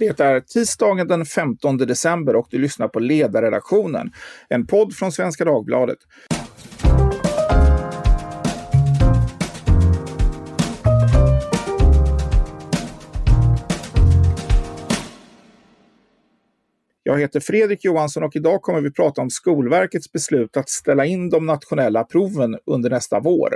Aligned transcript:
Det 0.00 0.20
är 0.20 0.40
tisdagen 0.40 1.08
den 1.08 1.26
15 1.26 1.76
december 1.76 2.36
och 2.36 2.46
du 2.50 2.58
lyssnar 2.58 2.88
på 2.88 3.00
Ledarredaktionen, 3.00 4.12
en 4.48 4.66
podd 4.66 4.94
från 4.94 5.12
Svenska 5.12 5.44
Dagbladet. 5.44 5.98
Jag 17.02 17.20
heter 17.20 17.40
Fredrik 17.40 17.84
Johansson 17.84 18.22
och 18.22 18.36
idag 18.36 18.62
kommer 18.62 18.80
vi 18.80 18.90
prata 18.90 19.20
om 19.20 19.30
Skolverkets 19.30 20.12
beslut 20.12 20.56
att 20.56 20.68
ställa 20.68 21.06
in 21.06 21.30
de 21.30 21.46
nationella 21.46 22.04
proven 22.04 22.58
under 22.66 22.90
nästa 22.90 23.20
vår. 23.20 23.54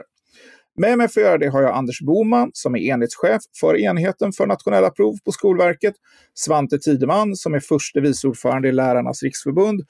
Med 0.77 0.99
mig 0.99 1.09
för 1.09 1.21
att 1.21 1.27
göra 1.27 1.39
det 1.39 1.49
har 1.49 1.63
jag 1.63 1.75
Anders 1.75 2.01
Boman 2.01 2.51
som 2.53 2.75
är 2.75 2.79
enhetschef 2.79 3.43
för 3.61 3.77
enheten 3.77 4.33
för 4.33 4.47
nationella 4.47 4.91
prov 4.91 5.15
på 5.25 5.33
Skolverket, 5.33 5.95
Svante 6.35 6.79
Tideman 6.79 7.37
som 7.37 7.55
är 7.55 7.61
förste 7.61 8.01
vice 8.01 8.29
ordförande 8.29 8.69
i 8.69 8.73
Lärarnas 8.73 9.23
riksförbund 9.23 9.81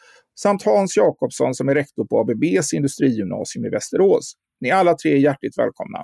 samt 0.40 0.62
Hans 0.62 0.96
Jakobsson 0.96 1.54
som 1.54 1.68
är 1.68 1.74
rektor 1.74 2.06
på 2.06 2.20
ABBs 2.20 2.72
industrigymnasium 2.72 3.64
i 3.64 3.70
Västerås. 3.70 4.34
Ni 4.60 4.68
är 4.68 4.74
alla 4.74 4.94
tre 4.94 5.18
hjärtligt 5.18 5.58
välkomna. 5.58 5.98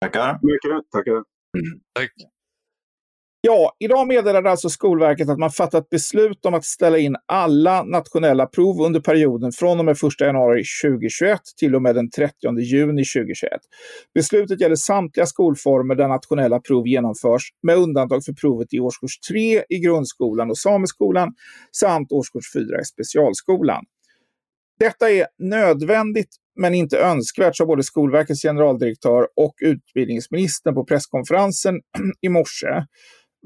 Tackar. 0.00 0.38
Mycket 0.42 0.90
tackar. 0.90 1.24
Tack. 1.92 2.10
Ja, 3.46 3.76
idag 3.78 4.06
meddelade 4.06 4.50
alltså 4.50 4.68
Skolverket 4.68 5.28
att 5.28 5.38
man 5.38 5.50
fattat 5.50 5.90
beslut 5.90 6.46
om 6.46 6.54
att 6.54 6.64
ställa 6.64 6.98
in 6.98 7.16
alla 7.26 7.82
nationella 7.82 8.46
prov 8.46 8.80
under 8.80 9.00
perioden 9.00 9.52
från 9.52 9.78
och 9.78 9.84
med 9.84 9.92
1 9.92 10.20
januari 10.20 10.62
2021 10.84 11.40
till 11.56 11.74
och 11.74 11.82
med 11.82 11.94
den 11.94 12.10
30 12.10 12.58
juni 12.60 13.04
2021. 13.04 13.52
Beslutet 14.14 14.60
gäller 14.60 14.76
samtliga 14.76 15.26
skolformer 15.26 15.94
där 15.94 16.08
nationella 16.08 16.60
prov 16.60 16.86
genomförs 16.86 17.42
med 17.62 17.76
undantag 17.76 18.24
för 18.24 18.32
provet 18.32 18.74
i 18.74 18.80
årskurs 18.80 19.18
3 19.18 19.64
i 19.68 19.78
grundskolan 19.78 20.50
och 20.50 20.58
sameskolan 20.58 21.34
samt 21.76 22.12
årskurs 22.12 22.52
4 22.54 22.80
i 22.80 22.84
specialskolan. 22.84 23.84
Detta 24.78 25.10
är 25.10 25.26
nödvändigt 25.38 26.36
men 26.60 26.74
inte 26.74 26.98
önskvärt, 26.98 27.56
sa 27.56 27.66
både 27.66 27.82
Skolverkets 27.82 28.42
generaldirektör 28.42 29.28
och 29.36 29.54
utbildningsministern 29.60 30.74
på 30.74 30.84
presskonferensen 30.84 31.74
i 32.20 32.28
morse. 32.28 32.84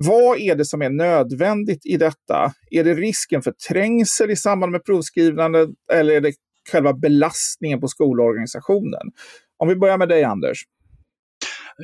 Vad 0.00 0.38
är 0.38 0.54
det 0.54 0.64
som 0.64 0.82
är 0.82 0.91
nödvändigt 0.91 1.86
i 1.86 1.96
detta? 1.96 2.52
Är 2.70 2.84
det 2.84 2.94
risken 2.94 3.42
för 3.42 3.52
trängsel 3.68 4.30
i 4.30 4.36
samband 4.36 4.72
med 4.72 4.84
provskrivande 4.84 5.66
eller 5.92 6.14
är 6.14 6.20
det 6.20 6.32
själva 6.72 6.92
belastningen 6.92 7.80
på 7.80 7.88
skolorganisationen? 7.88 9.12
Om 9.58 9.69
vi 9.69 9.76
börjar 9.76 9.98
med 9.98 10.08
dig, 10.08 10.24
Anders. 10.24 10.64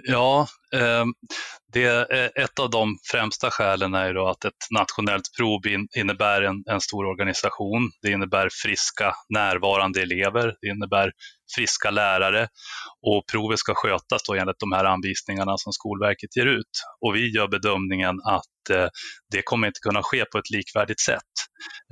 Ja, 0.03 0.47
eh, 0.75 1.05
det 1.73 1.85
är 1.85 2.31
ett 2.39 2.59
av 2.59 2.70
de 2.70 2.98
främsta 3.11 3.51
skälen 3.51 3.95
är 3.95 4.07
ju 4.07 4.12
då 4.12 4.29
att 4.29 4.45
ett 4.45 4.53
nationellt 4.70 5.25
prov 5.39 5.61
innebär 5.97 6.42
en, 6.42 6.65
en 6.70 6.81
stor 6.81 7.07
organisation. 7.07 7.91
Det 8.03 8.11
innebär 8.11 8.48
friska, 8.53 9.15
närvarande 9.29 10.03
elever. 10.03 10.57
Det 10.61 10.69
innebär 10.69 11.12
friska 11.56 11.91
lärare 11.91 12.48
och 13.06 13.27
provet 13.33 13.59
ska 13.59 13.75
skötas 13.75 14.23
då 14.28 14.34
enligt 14.34 14.59
de 14.59 14.73
här 14.73 14.84
anvisningarna 14.84 15.59
som 15.59 15.73
Skolverket 15.73 16.36
ger 16.36 16.47
ut. 16.47 16.75
Och 17.01 17.14
vi 17.14 17.34
gör 17.36 17.48
bedömningen 17.48 18.17
att 18.25 18.70
eh, 18.70 18.89
det 19.31 19.42
kommer 19.42 19.67
inte 19.67 19.81
kunna 19.81 20.03
ske 20.03 20.25
på 20.25 20.39
ett 20.39 20.51
likvärdigt 20.51 21.01
sätt. 21.01 21.34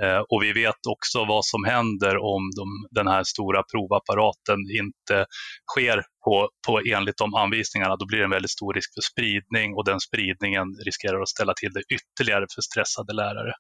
Eh, 0.03 0.23
och 0.31 0.43
vi 0.43 0.53
vet 0.53 0.83
också 0.89 1.25
vad 1.25 1.45
som 1.45 1.65
händer 1.65 2.17
om 2.17 2.43
de, 2.57 2.67
den 2.91 3.07
här 3.07 3.23
stora 3.25 3.63
provapparaten 3.73 4.59
inte 4.81 5.27
sker 5.73 6.03
på, 6.25 6.49
på 6.67 6.81
enligt 6.95 7.17
de 7.17 7.35
anvisningarna. 7.35 7.97
Då 7.97 8.07
blir 8.07 8.19
det 8.19 8.25
en 8.25 8.31
väldigt 8.39 8.51
stor 8.51 8.75
risk 8.75 8.95
för 8.95 9.05
spridning 9.13 9.75
och 9.75 9.85
den 9.85 10.01
spridningen 10.01 10.67
riskerar 10.85 11.21
att 11.21 11.29
ställa 11.29 11.55
till 11.55 11.73
det 11.73 11.83
ytterligare 11.97 12.47
för 12.55 12.63
stressade 12.63 13.13
lärare 13.13 13.53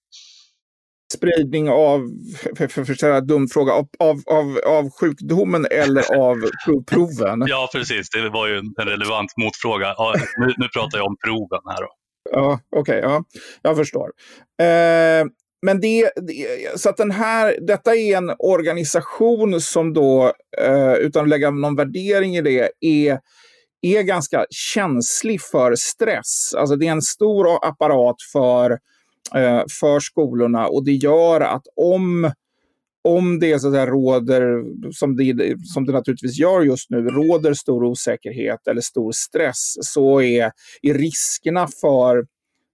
spridning 1.13 1.69
av, 1.69 2.01
för, 2.57 2.69
för, 2.69 2.85
för 2.85 3.21
dum 3.21 3.49
fråga, 3.49 3.73
av, 3.73 3.89
av, 3.99 4.23
av, 4.27 4.59
av 4.67 4.91
sjukdomen 5.01 5.67
eller 5.71 6.15
av 6.17 6.37
proven? 6.91 7.45
Ja, 7.49 7.69
precis. 7.73 8.11
Det 8.11 8.29
var 8.29 8.49
ju 8.49 8.57
en 8.59 8.87
relevant 8.87 9.31
motfråga. 9.37 9.95
Ja, 9.97 10.15
nu, 10.39 10.47
nu 10.57 10.69
pratar 10.69 10.99
jag 10.99 11.07
om 11.07 11.17
proven 11.25 11.61
här. 11.67 11.83
Då. 11.83 11.89
Ja, 12.31 12.61
okej. 12.77 12.99
Okay, 12.99 13.11
ja, 13.11 13.25
jag 13.63 13.77
förstår. 13.77 14.11
Eh, 14.63 15.27
men 15.67 15.81
det, 15.81 16.11
så 16.77 16.89
att 16.89 16.97
den 16.97 17.11
här, 17.11 17.57
detta 17.67 17.97
är 17.97 18.17
en 18.17 18.33
organisation 18.39 19.61
som 19.61 19.93
då, 19.93 20.33
eh, 20.59 20.93
utan 20.93 21.23
att 21.23 21.29
lägga 21.29 21.51
någon 21.51 21.77
värdering 21.77 22.37
i 22.37 22.41
det, 22.41 22.71
är 22.81 23.19
är 23.83 24.03
ganska 24.03 24.47
känslig 24.51 25.43
för 25.43 25.75
stress. 25.77 26.55
Alltså 26.57 26.77
det 26.77 26.87
är 26.87 26.93
en 26.93 27.03
stor 27.03 27.67
apparat 27.67 28.17
för 28.33 28.79
Eh, 29.35 29.63
för 29.81 30.01
skolorna. 30.01 30.69
Och 30.69 30.85
det 30.85 30.93
gör 30.93 31.41
att 31.41 31.63
om 31.77 32.33
om 33.05 33.39
det 33.39 33.59
så 33.59 33.77
att 33.77 33.89
råder, 33.89 34.63
som 34.93 35.17
det, 35.17 35.57
som 35.65 35.87
det 35.87 35.93
naturligtvis 35.93 36.39
gör 36.39 36.63
just 36.63 36.91
nu, 36.91 37.09
råder 37.09 37.55
stor 37.55 37.85
osäkerhet 37.85 38.67
eller 38.67 38.81
stor 38.81 39.13
stress 39.13 39.75
så 39.81 40.21
är, 40.21 40.51
är 40.83 40.95
riskerna 40.95 41.69
för 41.81 42.25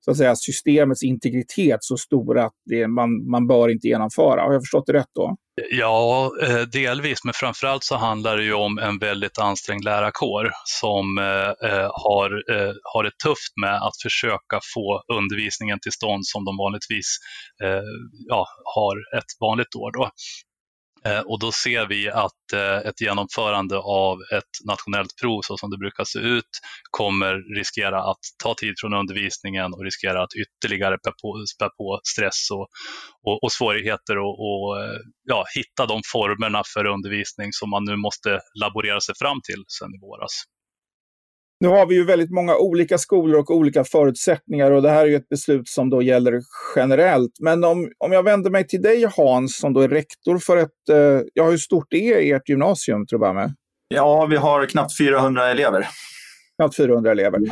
så 0.08 0.12
att 0.12 0.16
säga, 0.16 0.36
systemets 0.36 1.02
integritet 1.02 1.78
så 1.80 1.96
stora 1.96 2.44
att 2.44 2.52
det, 2.64 2.88
man, 2.88 3.30
man 3.30 3.46
bör 3.46 3.68
inte 3.68 3.88
genomföra. 3.88 4.42
Har 4.42 4.52
jag 4.52 4.62
förstått 4.62 4.86
det 4.86 4.92
rätt 4.92 5.12
då? 5.14 5.36
Ja, 5.70 6.30
eh, 6.42 6.60
delvis, 6.60 7.24
men 7.24 7.34
framförallt 7.34 7.84
så 7.84 7.96
handlar 7.96 8.36
det 8.36 8.44
ju 8.44 8.54
om 8.54 8.78
en 8.78 8.98
väldigt 8.98 9.38
ansträngd 9.38 9.84
lärarkår 9.84 10.50
som 10.64 11.18
eh, 11.18 11.70
eh, 11.70 11.90
har, 11.92 12.30
eh, 12.52 12.72
har 12.82 13.04
det 13.04 13.10
tufft 13.24 13.52
med 13.62 13.74
att 13.74 14.02
försöka 14.02 14.60
få 14.74 15.02
undervisningen 15.18 15.78
till 15.80 15.92
stånd 15.92 16.26
som 16.26 16.44
de 16.44 16.56
vanligtvis 16.56 17.08
eh, 17.64 17.90
ja, 18.28 18.46
har 18.74 19.18
ett 19.18 19.30
vanligt 19.40 19.74
år. 19.76 19.92
Då. 19.92 20.10
Eh, 21.08 21.20
och 21.20 21.38
då 21.40 21.52
ser 21.52 21.86
vi 21.86 22.10
att 22.10 22.52
eh, 22.54 22.88
ett 22.88 23.00
genomförande 23.00 23.78
av 23.78 24.18
ett 24.32 24.54
nationellt 24.66 25.16
prov 25.20 25.40
så 25.42 25.56
som 25.56 25.70
det 25.70 25.78
brukar 25.78 26.04
se 26.04 26.18
ut 26.18 26.52
kommer 26.90 27.56
riskera 27.58 28.10
att 28.10 28.24
ta 28.44 28.54
tid 28.54 28.74
från 28.80 28.94
undervisningen 28.94 29.72
och 29.74 29.84
riskera 29.84 30.22
att 30.22 30.34
ytterligare 30.34 30.96
spä 30.98 31.12
på, 31.22 31.44
spä 31.54 31.68
på 31.78 32.00
stress 32.12 32.50
och, 32.50 32.66
och, 33.26 33.42
och 33.44 33.52
svårigheter 33.52 34.18
och, 34.18 34.34
och 34.48 34.76
ja, 35.24 35.44
hitta 35.54 35.86
de 35.86 36.00
formerna 36.12 36.62
för 36.74 36.84
undervisning 36.86 37.52
som 37.52 37.70
man 37.70 37.84
nu 37.84 37.96
måste 37.96 38.40
laborera 38.62 39.00
sig 39.00 39.14
fram 39.18 39.40
till 39.44 39.64
sedan 39.68 39.94
i 39.94 39.98
våras. 40.00 40.32
Nu 41.60 41.68
har 41.68 41.86
vi 41.86 41.94
ju 41.94 42.04
väldigt 42.04 42.30
många 42.30 42.56
olika 42.56 42.98
skolor 42.98 43.38
och 43.38 43.50
olika 43.50 43.84
förutsättningar 43.84 44.70
och 44.70 44.82
det 44.82 44.90
här 44.90 45.02
är 45.02 45.06
ju 45.06 45.16
ett 45.16 45.28
beslut 45.28 45.68
som 45.68 45.90
då 45.90 46.02
gäller 46.02 46.40
generellt. 46.76 47.32
Men 47.40 47.64
om, 47.64 47.92
om 47.98 48.12
jag 48.12 48.22
vänder 48.22 48.50
mig 48.50 48.66
till 48.66 48.82
dig 48.82 49.06
Hans 49.16 49.58
som 49.58 49.72
då 49.72 49.80
är 49.80 49.88
rektor 49.88 50.38
för 50.38 50.56
ett, 50.56 50.88
eh, 50.90 51.20
ja 51.34 51.44
hur 51.44 51.56
stort 51.56 51.92
är 51.92 52.34
ert 52.34 52.48
gymnasium 52.48 53.06
tror 53.06 53.26
jag 53.26 53.34
med? 53.34 53.54
Ja, 53.88 54.26
vi 54.26 54.36
har 54.36 54.66
knappt 54.66 54.98
400 54.98 55.50
elever. 55.50 55.88
Knappt 56.56 56.76
400 56.76 57.10
elever. 57.10 57.38
Mm. 57.38 57.50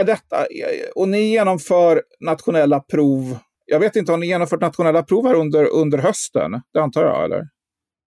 Är 0.00 0.04
detta, 0.04 0.46
och 0.94 1.08
ni 1.08 1.20
genomför 1.20 2.02
nationella 2.20 2.80
prov, 2.80 3.38
jag 3.64 3.80
vet 3.80 3.96
inte, 3.96 4.12
har 4.12 4.18
ni 4.18 4.26
genomfört 4.26 4.60
nationella 4.60 5.02
prov 5.02 5.26
här 5.26 5.34
under, 5.34 5.64
under 5.64 5.98
hösten? 5.98 6.62
Det 6.72 6.80
antar 6.80 7.02
jag, 7.02 7.24
eller? 7.24 7.42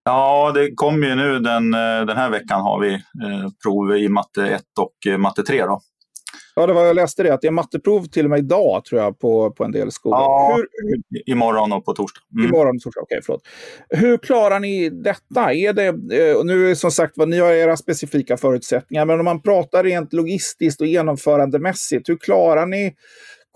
Ja, 0.10 0.52
det 0.56 0.76
kommer 0.76 1.08
ju 1.08 1.16
nu 1.16 1.40
den, 1.40 1.74
eh, 1.74 2.06
den 2.06 2.18
här 2.18 2.30
veckan 2.30 2.62
har 2.62 2.80
vi 2.80 2.94
eh, 2.94 3.50
prov 3.64 3.98
i 3.98 4.10
matte 4.10 4.48
1 4.48 4.62
och 4.80 5.12
eh, 5.12 5.18
matte 5.18 5.44
3. 5.44 5.66
Då. 5.66 5.82
Ja, 6.56 6.68
det 6.68 6.74
var, 6.74 6.86
jag 6.86 6.96
läste 6.96 7.24
det, 7.24 7.34
att 7.34 7.42
det 7.42 7.48
är 7.48 7.52
matteprov 7.52 8.06
till 8.06 8.26
och 8.26 8.30
med 8.30 8.40
idag 8.40 8.86
tror 8.86 9.02
jag 9.02 9.20
på, 9.20 9.52
på 9.52 9.64
en 9.64 9.72
del 9.72 9.92
skolor. 9.92 10.20
Ja, 10.20 10.54
hur, 10.56 10.68
hur... 10.90 11.30
imorgon 11.30 11.74
och 11.74 11.86
på 11.86 11.94
torsdag. 11.94 12.22
Mm. 12.34 12.50
Imorgon 12.50 12.76
och 12.76 12.82
torsdag, 12.82 13.02
okej 13.02 13.18
okay, 13.18 13.22
förlåt. 13.26 13.42
Hur 13.90 14.18
klarar 14.18 14.60
ni 14.60 14.90
detta? 14.90 15.54
Är 15.54 15.74
det, 15.74 16.36
och 16.36 16.46
nu 16.46 16.76
som 16.76 16.92
sagt 16.92 17.14
vad 17.16 17.30
ni 17.30 17.40
har 17.40 17.52
era 17.52 17.78
specifika 17.78 18.38
förutsättningar, 18.38 19.06
men 19.06 19.20
om 19.20 19.26
man 19.26 19.42
pratar 19.42 19.84
rent 19.84 20.14
logistiskt 20.14 20.82
och 20.82 20.88
genomförandemässigt, 20.88 22.10
hur 22.10 22.18
klarar 22.18 22.66
ni 22.66 22.96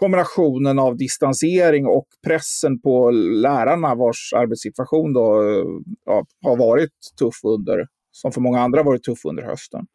kombinationen 0.04 0.80
av 0.80 0.98
distansering 0.98 1.86
och 1.86 2.08
pressen 2.28 2.82
på 2.82 3.12
lärarna 3.12 3.96
vars 3.96 4.34
arbetssituation 4.36 5.14
då, 5.14 5.42
eh, 5.42 5.66
ja, 6.06 6.26
har 6.46 6.58
varit 6.58 6.92
tuff 7.20 7.44
under, 7.44 7.88
som 8.12 8.32
för 8.32 8.42
många 8.42 8.62
andra 8.62 8.84
varit 8.84 9.04
tuff 9.04 9.26
under 9.26 9.44
hösten? 9.44 9.86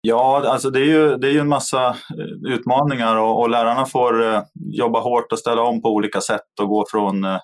Ja, 0.00 0.42
alltså 0.46 0.70
det 0.70 0.80
är 0.80 0.84
ju, 0.84 1.16
det 1.16 1.28
är 1.28 1.32
ju 1.32 1.38
en 1.38 1.48
massa 1.48 1.88
eh, 1.88 2.52
utmaningar 2.52 3.16
och, 3.16 3.40
och 3.40 3.50
lärarna 3.50 3.86
får 3.86 4.22
eh, 4.22 4.42
jobba 4.54 5.00
hårt 5.00 5.32
och 5.32 5.38
ställa 5.38 5.62
om 5.62 5.82
på 5.82 5.88
olika 5.88 6.20
sätt 6.20 6.60
och 6.60 6.68
gå 6.68 6.86
från 6.90 7.24
eh, 7.24 7.38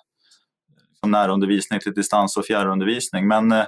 Liksom 1.03 1.11
närundervisning 1.11 1.79
till 1.79 1.93
distans 1.93 2.37
och 2.37 2.45
fjärrundervisning. 2.45 3.27
Men 3.27 3.51
eh, 3.51 3.65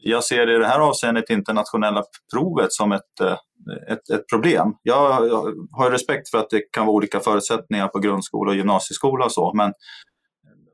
jag 0.00 0.24
ser 0.24 0.50
i 0.50 0.58
det 0.58 0.66
här 0.66 0.80
avseendet 0.80 1.30
internationella 1.30 2.02
provet 2.32 2.72
som 2.72 2.92
ett, 2.92 3.20
eh, 3.20 3.36
ett, 3.92 4.10
ett 4.10 4.28
problem. 4.28 4.74
Jag, 4.82 5.12
har 5.72 5.90
respekt 5.90 6.30
för 6.30 6.38
att 6.38 6.50
det 6.50 6.62
kan 6.72 6.86
vara 6.86 6.96
olika 6.96 7.20
förutsättningar 7.20 7.88
på 7.88 7.98
grundskola 7.98 8.50
och 8.50 8.56
gymnasieskola 8.56 9.24
och 9.24 9.32
så, 9.32 9.52
men 9.54 9.72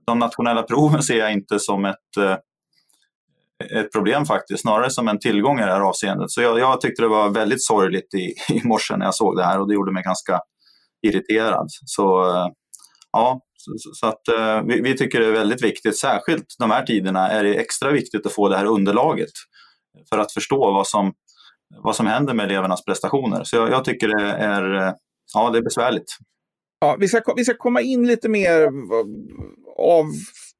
de 0.07 0.19
nationella 0.19 0.63
proven 0.63 1.03
ser 1.03 1.19
jag 1.19 1.33
inte 1.33 1.59
som 1.59 1.85
ett, 1.85 2.17
eh, 2.19 2.37
ett 3.81 3.93
problem 3.93 4.25
faktiskt, 4.25 4.61
snarare 4.61 4.91
som 4.91 5.09
en 5.09 5.19
tillgång 5.19 5.59
i 5.59 5.63
det 5.63 5.73
här 5.73 5.81
avseendet. 5.81 6.31
Så 6.31 6.43
jag, 6.43 6.59
jag 6.59 6.81
tyckte 6.81 7.03
det 7.03 7.09
var 7.09 7.29
väldigt 7.29 7.65
sorgligt 7.65 8.15
i, 8.15 8.35
i 8.55 8.61
morse 8.65 8.97
när 8.97 9.05
jag 9.05 9.15
såg 9.15 9.37
det 9.37 9.45
här 9.45 9.61
och 9.61 9.69
det 9.69 9.75
gjorde 9.75 9.93
mig 9.93 10.03
ganska 10.03 10.41
irriterad. 11.03 11.67
Så 11.69 12.25
ja, 13.13 13.41
så, 13.61 13.91
så 13.95 14.07
att 14.07 14.29
eh, 14.29 14.63
vi, 14.63 14.81
vi, 14.81 14.97
tycker 14.97 15.21
det 15.21 15.27
är 15.27 15.33
väldigt 15.33 15.63
viktigt, 15.63 15.99
särskilt 15.99 16.47
de 16.59 16.71
här 16.71 16.87
tiderna 16.87 17.29
är 17.29 17.45
det 17.45 17.55
extra 17.55 17.91
viktigt 17.91 18.27
att 18.27 18.33
få 18.33 18.49
det 18.49 18.57
här 18.57 18.65
underlaget 18.67 19.31
för 20.09 20.19
att 20.19 20.33
förstå 20.33 20.59
vad 20.59 20.87
som, 20.87 21.13
vad 21.83 21.97
som 21.97 22.07
händer 22.07 22.35
med 22.35 22.45
elevernas 22.45 22.85
prestationer. 22.85 23.45
Så 23.45 23.57
jag, 23.57 23.71
jag 23.71 23.85
tycker 23.85 24.09
det 24.09 24.33
är, 24.33 24.75
eh, 24.75 24.93
ja, 25.35 25.51
det 25.51 25.59
är 25.59 25.63
besvärligt. 25.63 26.17
Ja, 26.81 26.97
vi, 27.01 27.09
ska, 27.09 27.35
vi 27.37 27.45
ska 27.45 27.55
komma 27.57 27.81
in 27.81 28.07
lite 28.07 28.29
mer 28.29 28.63
av, 29.79 30.07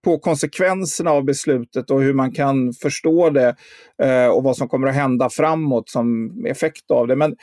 på 0.05 0.19
konsekvenserna 0.19 1.11
av 1.11 1.25
beslutet 1.25 1.91
och 1.91 2.03
hur 2.03 2.15
man 2.15 2.33
kan 2.33 2.73
förstå 2.73 3.31
det 3.31 3.57
eh, 4.03 4.27
och 4.27 4.43
vad 4.43 4.57
som 4.57 4.69
kommer 4.69 4.89
att 4.89 4.95
hända 4.95 5.31
framåt 5.31 5.89
som 5.89 6.31
effekt 6.47 6.91
av 6.91 7.07
det. 7.07 7.17
Men 7.17 7.37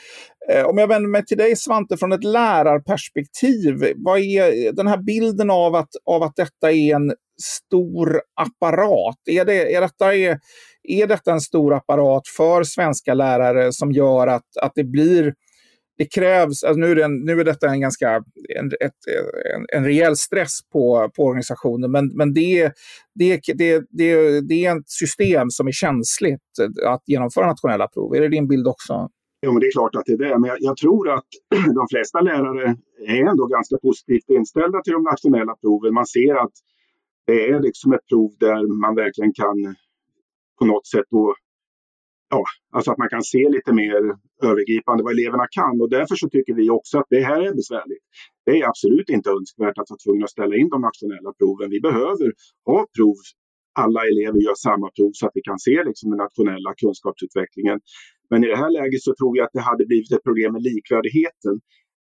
eh, 0.52 0.64
om 0.64 0.78
jag 0.78 0.88
vänder 0.88 1.08
mig 1.08 1.24
till 1.24 1.38
dig 1.38 1.56
Svante, 1.56 1.96
från 1.96 2.12
ett 2.12 2.24
lärarperspektiv, 2.24 3.92
vad 3.96 4.18
är 4.18 4.72
den 4.72 4.86
här 4.86 5.02
bilden 5.02 5.50
av 5.50 5.74
att, 5.74 5.90
av 6.06 6.22
att 6.22 6.36
detta 6.36 6.72
är 6.72 6.94
en 6.94 7.12
stor 7.42 8.20
apparat? 8.40 9.18
Är, 9.26 9.44
det, 9.44 9.74
är, 9.74 9.80
detta, 9.80 10.14
är, 10.14 10.38
är 10.82 11.06
detta 11.06 11.32
en 11.32 11.40
stor 11.40 11.74
apparat 11.74 12.28
för 12.36 12.62
svenska 12.62 13.14
lärare 13.14 13.72
som 13.72 13.92
gör 13.92 14.26
att, 14.26 14.56
att 14.62 14.72
det 14.74 14.84
blir 14.84 15.34
det 15.98 16.14
krävs, 16.14 16.64
alltså 16.64 16.80
nu, 16.80 16.90
är 16.90 16.94
det 16.94 17.08
nu 17.08 17.40
är 17.40 17.44
detta 17.44 17.68
en 17.68 17.80
ganska 17.80 18.14
en, 18.58 18.66
ett, 18.80 18.92
en, 19.54 19.66
en 19.78 19.84
rejäl 19.84 20.16
stress 20.16 20.58
på, 20.72 21.10
på 21.16 21.22
organisationen, 21.22 21.90
men, 21.90 22.16
men 22.16 22.34
det, 22.34 22.72
det, 23.14 23.40
det, 23.54 23.84
det, 23.90 24.40
det 24.40 24.66
är 24.66 24.78
ett 24.78 24.90
system 24.90 25.50
som 25.50 25.66
är 25.68 25.72
känsligt 25.72 26.40
att 26.86 27.02
genomföra 27.06 27.46
nationella 27.46 27.88
prov. 27.88 28.14
Är 28.14 28.20
det 28.20 28.28
din 28.28 28.48
bild 28.48 28.66
också? 28.66 29.08
Jo, 29.42 29.52
men 29.52 29.60
det 29.60 29.66
är 29.66 29.72
klart 29.72 29.94
att 29.94 30.02
det 30.06 30.12
är 30.12 30.18
det. 30.18 30.38
Men 30.38 30.48
jag, 30.48 30.58
jag, 30.60 30.76
tror 30.76 31.10
att 31.10 31.26
de 31.74 31.86
flesta 31.90 32.20
lärare 32.20 32.76
är 33.06 33.30
ändå 33.30 33.46
ganska 33.46 33.76
positivt 33.82 34.28
inställda 34.28 34.80
till 34.82 34.92
de 34.92 35.02
nationella 35.02 35.54
proven. 35.56 35.94
Man 35.94 36.06
ser 36.06 36.34
att 36.34 36.52
det 37.26 37.48
är 37.50 37.60
liksom 37.60 37.92
ett 37.92 38.06
prov 38.08 38.30
där 38.40 38.80
man 38.80 38.94
verkligen 38.94 39.32
kan 39.32 39.74
på 40.58 40.64
något 40.64 40.86
sätt 40.86 41.04
då 41.10 41.34
ja, 42.30 42.42
alltså 42.72 42.90
att 42.92 42.98
man 42.98 43.08
kan 43.08 43.22
se 43.22 43.48
lite 43.56 43.72
mer 43.72 44.00
övergripande 44.48 45.04
vad 45.04 45.12
eleverna 45.12 45.46
kan. 45.58 45.80
Och 45.82 45.90
därför 45.90 46.16
så 46.22 46.28
tycker 46.28 46.54
vi 46.54 46.70
också 46.70 46.98
att 46.98 47.10
det 47.10 47.22
här 47.30 47.40
är 47.48 47.54
besvärligt. 47.60 48.04
Det 48.46 48.52
är 48.60 48.68
absolut 48.68 49.08
inte 49.16 49.30
önskvärt 49.30 49.78
att 49.78 49.90
vara 49.90 50.02
tvungen 50.04 50.24
att 50.24 50.36
ställa 50.36 50.54
in 50.56 50.68
de 50.74 50.80
nationella 50.80 51.30
proven. 51.38 51.70
Vi 51.70 51.80
behöver 51.80 52.28
ha 52.70 52.78
prov. 52.96 53.18
Alla 53.84 54.00
elever 54.10 54.40
gör 54.46 54.58
samma 54.68 54.88
prov 54.96 55.10
så 55.18 55.26
att 55.26 55.36
vi 55.38 55.42
kan 55.48 55.58
se 55.58 55.76
liksom 55.88 56.10
den 56.10 56.20
nationella 56.26 56.70
kunskapsutvecklingen. 56.82 57.78
Men 58.30 58.44
i 58.44 58.48
det 58.52 58.60
här 58.62 58.70
läget 58.78 59.02
så 59.06 59.12
tror 59.18 59.32
jag 59.36 59.44
att 59.46 59.56
det 59.58 59.66
hade 59.70 59.84
blivit 59.90 60.12
ett 60.12 60.24
problem 60.28 60.52
med 60.52 60.62
likvärdigheten. 60.70 61.54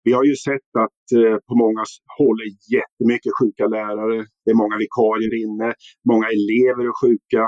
Vi 0.07 0.13
har 0.13 0.25
ju 0.25 0.37
sett 0.49 0.71
att 0.85 1.05
eh, 1.21 1.37
på 1.49 1.55
många 1.65 1.83
håll 2.19 2.39
är 2.47 2.51
jättemycket 2.77 3.33
sjuka 3.39 3.65
lärare. 3.77 4.19
Det 4.45 4.51
är 4.55 4.63
många 4.63 4.77
vikarier 4.85 5.35
inne, 5.45 5.69
många 6.11 6.27
elever 6.39 6.83
är 6.91 6.95
sjuka. 7.03 7.43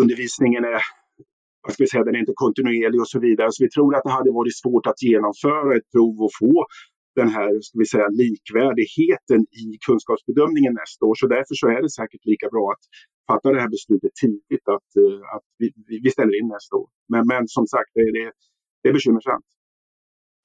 Undervisningen 0.00 0.64
är 0.64 0.80
vad 1.62 1.72
ska 1.72 1.82
vi 1.84 1.88
säga, 1.88 2.04
den 2.04 2.14
är 2.14 2.22
inte 2.26 2.40
kontinuerlig 2.44 3.00
och 3.00 3.08
så 3.14 3.20
vidare. 3.20 3.48
Så 3.52 3.64
vi 3.64 3.70
tror 3.70 3.90
att 3.96 4.04
det 4.04 4.10
hade 4.18 4.32
varit 4.40 4.56
svårt 4.62 4.86
att 4.86 5.02
genomföra 5.02 5.76
ett 5.76 5.88
prov 5.94 6.14
och 6.26 6.34
få 6.40 6.54
den 7.20 7.28
här 7.36 7.50
ska 7.66 7.78
vi 7.78 7.86
säga, 7.94 8.08
likvärdigheten 8.22 9.40
i 9.62 9.66
kunskapsbedömningen 9.86 10.72
nästa 10.82 11.02
år. 11.08 11.14
Så 11.20 11.26
därför 11.26 11.54
så 11.62 11.66
är 11.76 11.82
det 11.82 11.90
säkert 12.00 12.22
lika 12.32 12.46
bra 12.54 12.64
att 12.74 12.84
fatta 13.30 13.46
det 13.54 13.60
här 13.60 13.72
beslutet 13.76 14.12
tidigt, 14.22 14.66
att, 14.76 14.90
eh, 15.02 15.20
att 15.36 15.46
vi, 15.58 15.66
vi 16.04 16.10
ställer 16.16 16.34
in 16.40 16.48
nästa 16.56 16.76
år. 16.80 16.88
Men, 17.12 17.22
men 17.32 17.42
som 17.56 17.66
sagt, 17.74 17.90
det, 17.94 18.06
det, 18.16 18.26
det 18.82 18.88
är 18.88 18.92
bekymmersamt. 18.92 19.48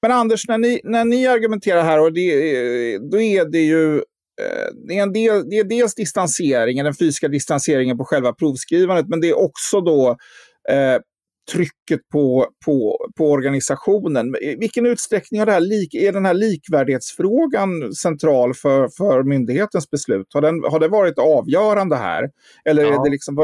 Men 0.02 0.12
Anders, 0.12 0.48
när 0.48 0.58
ni, 0.58 0.80
när 0.84 1.04
ni 1.04 1.26
argumenterar 1.26 1.82
här, 1.82 2.00
och 2.04 2.12
det, 2.12 2.28
eh, 2.56 3.00
då 3.10 3.20
är 3.20 3.44
det 3.44 3.64
ju 3.74 3.96
eh, 4.42 4.68
det 4.86 4.98
är, 4.98 5.02
en 5.02 5.12
del, 5.12 5.48
det 5.50 5.56
är 5.58 5.64
dels 5.64 5.94
distanseringen, 5.94 6.84
den 6.84 6.94
fysiska 6.94 7.28
distanseringen 7.28 7.98
på 7.98 8.04
själva 8.04 8.32
provskrivandet, 8.32 9.08
men 9.08 9.20
det 9.20 9.28
är 9.28 9.38
också 9.44 9.80
då 9.80 10.16
eh, 10.68 11.00
trycket 11.52 12.08
på, 12.12 12.46
på, 12.64 13.06
på 13.16 13.30
organisationen. 13.30 14.36
I 14.36 14.56
vilken 14.56 14.86
utsträckning 14.86 15.40
har 15.40 15.46
det 15.46 15.52
här 15.52 15.60
lik, 15.60 15.94
är 15.94 16.12
den 16.12 16.26
här 16.26 16.34
likvärdighetsfrågan 16.34 17.94
central 17.94 18.54
för, 18.54 18.88
för 18.88 19.22
myndighetens 19.22 19.90
beslut? 19.90 20.26
Har, 20.34 20.40
den, 20.40 20.62
har 20.64 20.80
det 20.80 20.88
varit 20.88 21.18
avgörande 21.18 21.96
här? 21.96 22.30
Eller 22.64 22.82
ja. 22.82 22.88
är 22.88 23.04
det 23.04 23.10
liksom... 23.10 23.38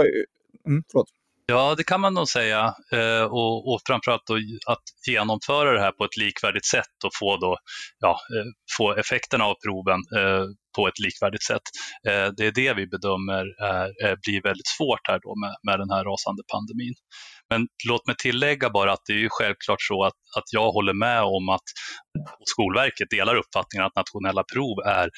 Mm, 0.66 0.82
förlåt. 0.92 1.08
Ja, 1.52 1.74
det 1.74 1.84
kan 1.84 2.00
man 2.00 2.14
nog 2.14 2.28
säga. 2.28 2.74
Eh, 2.92 3.24
och, 3.24 3.56
och 3.68 3.80
framförallt 3.86 4.26
då 4.26 4.34
att 4.66 4.86
genomföra 5.08 5.72
det 5.72 5.80
här 5.80 5.92
på 5.92 6.04
ett 6.04 6.16
likvärdigt 6.16 6.66
sätt 6.66 6.96
och 7.04 7.10
få, 7.20 7.36
då, 7.36 7.56
ja, 7.98 8.10
eh, 8.10 8.48
få 8.78 8.94
effekterna 8.94 9.44
av 9.44 9.54
proven 9.64 10.00
eh, 10.18 10.44
på 10.76 10.88
ett 10.88 10.98
likvärdigt 11.06 11.42
sätt. 11.42 11.66
Eh, 12.08 12.26
det 12.36 12.46
är 12.46 12.52
det 12.62 12.74
vi 12.74 12.86
bedömer 12.86 13.44
är, 13.74 13.88
eh, 14.04 14.16
blir 14.24 14.42
väldigt 14.42 14.70
svårt 14.76 15.04
här 15.08 15.18
då 15.22 15.32
med, 15.42 15.54
med 15.66 15.76
den 15.82 15.90
här 15.94 16.04
rasande 16.10 16.42
pandemin. 16.52 16.94
Men 17.50 17.66
låt 17.88 18.06
mig 18.06 18.16
tillägga 18.18 18.70
bara 18.70 18.92
att 18.92 19.04
det 19.06 19.12
är 19.12 19.22
ju 19.26 19.28
självklart 19.30 19.82
så 19.90 20.04
att, 20.04 20.18
att 20.38 20.48
jag 20.52 20.68
håller 20.72 20.94
med 21.06 21.22
om 21.22 21.48
att 21.48 21.68
Skolverket 22.52 23.10
delar 23.10 23.34
uppfattningen 23.42 23.86
att 23.86 23.96
nationella 23.96 24.44
prov 24.52 24.76
är 24.86 25.08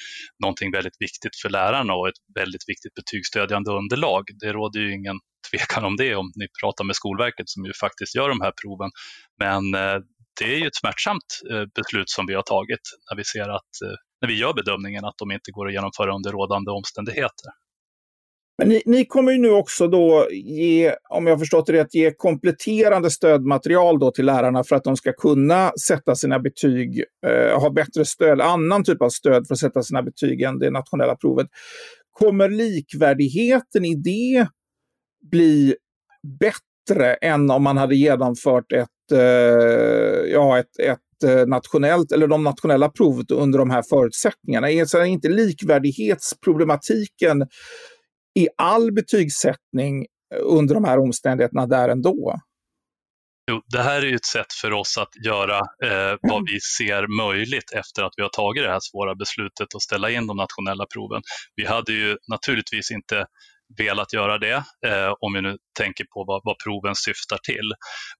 någonting 0.43 0.71
väldigt 0.71 0.97
viktigt 0.99 1.35
för 1.41 1.49
lärarna 1.49 1.93
och 1.93 2.07
ett 2.07 2.21
väldigt 2.39 2.65
viktigt 2.71 2.93
betygsstödjande 2.99 3.71
underlag. 3.71 4.23
Det 4.41 4.51
råder 4.53 4.79
ju 4.79 4.93
ingen 4.99 5.17
tvekan 5.51 5.85
om 5.85 5.95
det 5.95 6.15
om 6.15 6.31
ni 6.35 6.47
pratar 6.61 6.83
med 6.85 6.95
Skolverket 6.95 7.49
som 7.49 7.65
ju 7.65 7.73
faktiskt 7.73 8.15
gör 8.15 8.29
de 8.29 8.41
här 8.41 8.53
proven. 8.61 8.91
Men 9.39 9.73
eh, 9.73 9.99
det 10.39 10.45
är 10.53 10.57
ju 10.59 10.67
ett 10.67 10.75
smärtsamt 10.75 11.29
eh, 11.51 11.65
beslut 11.75 12.09
som 12.09 12.25
vi 12.25 12.33
har 12.33 12.41
tagit 12.41 12.85
när 13.09 13.17
vi 13.17 13.23
ser 13.23 13.49
att 13.49 13.73
eh, 13.85 13.95
när 14.21 14.27
vi 14.27 14.39
gör 14.39 14.53
bedömningen 14.53 15.05
att 15.05 15.17
de 15.17 15.31
inte 15.31 15.51
går 15.51 15.67
att 15.67 15.73
genomföra 15.73 16.15
under 16.15 16.31
rådande 16.31 16.71
omständigheter. 16.71 17.51
Men 18.57 18.69
ni, 18.69 18.81
ni, 18.85 19.05
kommer 19.05 19.31
ju 19.31 19.37
nu 19.37 19.49
också 19.49 19.87
då 19.87 20.27
ge, 20.31 20.95
om 21.09 21.27
jag 21.27 21.39
förstått 21.39 21.65
det 21.65 21.73
rätt, 21.73 21.95
ge 21.95 22.11
kompletterande 22.11 23.11
stödmaterial 23.11 23.99
då 23.99 24.11
till 24.11 24.25
lärarna 24.25 24.63
för 24.63 24.75
att 24.75 24.83
de 24.83 24.97
ska 24.97 25.13
kunna 25.13 25.71
sätta 25.87 26.15
sina 26.15 26.39
betyg, 26.39 27.03
eh, 27.27 27.59
ha 27.59 27.69
bättre 27.69 28.05
stöd, 28.05 28.41
annan 28.41 28.83
typ 28.83 29.01
av 29.01 29.09
stöd 29.09 29.47
för 29.47 29.53
att 29.53 29.59
sätta 29.59 29.83
sina 29.83 30.03
betyg 30.03 30.41
än 30.41 30.59
det 30.59 30.71
nationella 30.71 31.15
provet. 31.15 31.47
Kommer 32.11 32.49
likvärdigheten 32.49 33.85
i 33.85 33.95
det 33.95 34.47
bli 35.31 35.75
bättre 36.39 37.13
än 37.13 37.51
om 37.51 37.63
man 37.63 37.77
hade 37.77 37.95
genomfört 37.95 38.71
ett, 38.71 39.11
eh, 39.11 39.19
ja, 40.31 40.59
ett, 40.59 40.79
ett 40.79 40.99
eh, 41.23 41.45
nationellt, 41.47 42.11
eller 42.11 42.27
de 42.27 42.43
nationella 42.43 42.89
provet 42.89 43.31
under 43.31 43.59
de 43.59 43.69
här 43.69 43.83
förutsättningarna? 43.89 44.71
Är 44.71 45.05
inte 45.05 45.29
likvärdighetsproblematiken 45.29 47.41
i 48.39 48.47
all 48.57 48.93
betygssättning 48.93 50.05
eh, 50.35 50.39
under 50.41 50.75
de 50.75 50.83
här 50.83 50.99
omständigheterna 50.99 51.67
där 51.67 51.89
ändå? 51.89 52.39
Jo, 53.51 53.61
det 53.67 53.81
här 53.81 54.01
är 54.01 54.05
ju 54.05 54.15
ett 54.15 54.25
sätt 54.25 54.53
för 54.61 54.73
oss 54.73 54.97
att 54.97 55.25
göra 55.25 55.57
eh, 55.57 56.17
vad 56.21 56.49
vi 56.51 56.59
ser 56.77 57.17
möjligt 57.17 57.71
efter 57.73 58.03
att 58.03 58.13
vi 58.17 58.21
har 58.21 58.29
tagit 58.29 58.63
det 58.63 58.71
här 58.71 58.79
svåra 58.81 59.15
beslutet 59.15 59.75
att 59.75 59.81
ställa 59.81 60.09
in 60.09 60.27
de 60.27 60.37
nationella 60.37 60.85
proven. 60.93 61.21
Vi 61.55 61.65
hade 61.65 61.93
ju 61.93 62.17
naturligtvis 62.31 62.91
inte 62.91 63.25
velat 63.77 64.13
göra 64.13 64.37
det, 64.37 64.63
eh, 64.87 65.13
om 65.19 65.33
vi 65.33 65.41
nu 65.41 65.57
tänker 65.79 66.03
på 66.03 66.23
vad, 66.27 66.41
vad 66.43 66.55
proven 66.63 66.95
syftar 66.95 67.37
till. 67.37 67.73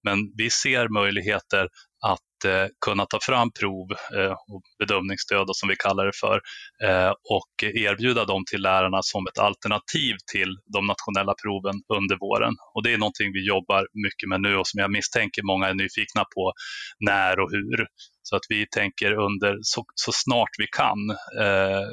Men 0.03 0.17
vi 0.37 0.49
ser 0.49 0.89
möjligheter 0.89 1.67
att 2.13 2.45
eh, 2.45 2.67
kunna 2.85 3.05
ta 3.05 3.19
fram 3.21 3.51
prov 3.59 3.87
eh, 4.17 4.31
och 4.31 4.63
bedömningsstöd 4.79 5.47
som 5.51 5.69
vi 5.69 5.75
kallar 5.75 6.05
det 6.05 6.17
för 6.19 6.41
eh, 6.83 7.09
och 7.09 7.53
erbjuda 7.63 8.25
dem 8.25 8.43
till 8.49 8.61
lärarna 8.61 8.99
som 9.01 9.27
ett 9.27 9.39
alternativ 9.39 10.15
till 10.31 10.57
de 10.73 10.85
nationella 10.85 11.33
proven 11.43 11.75
under 11.97 12.17
våren. 12.25 12.53
Och 12.73 12.83
det 12.83 12.93
är 12.93 12.97
någonting 12.97 13.31
vi 13.33 13.47
jobbar 13.47 13.87
mycket 14.05 14.29
med 14.29 14.41
nu 14.41 14.55
och 14.57 14.67
som 14.67 14.79
jag 14.79 14.91
misstänker 14.91 15.41
många 15.43 15.67
är 15.67 15.73
nyfikna 15.73 16.23
på 16.35 16.53
när 16.99 17.39
och 17.39 17.51
hur. 17.51 17.87
Så 18.21 18.35
att 18.35 18.45
vi 18.49 18.67
tänker 18.71 19.11
under 19.11 19.57
så, 19.61 19.83
så 19.95 20.11
snart 20.13 20.53
vi 20.57 20.67
kan 20.67 20.99
eh, 21.45 21.87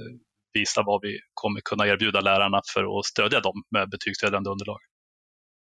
visa 0.54 0.82
vad 0.86 1.00
vi 1.02 1.18
kommer 1.34 1.60
kunna 1.60 1.86
erbjuda 1.86 2.20
lärarna 2.20 2.60
för 2.74 2.98
att 2.98 3.04
stödja 3.04 3.40
dem 3.40 3.62
med 3.70 3.90
betygsstödjande 3.90 4.50
underlag. 4.50 4.78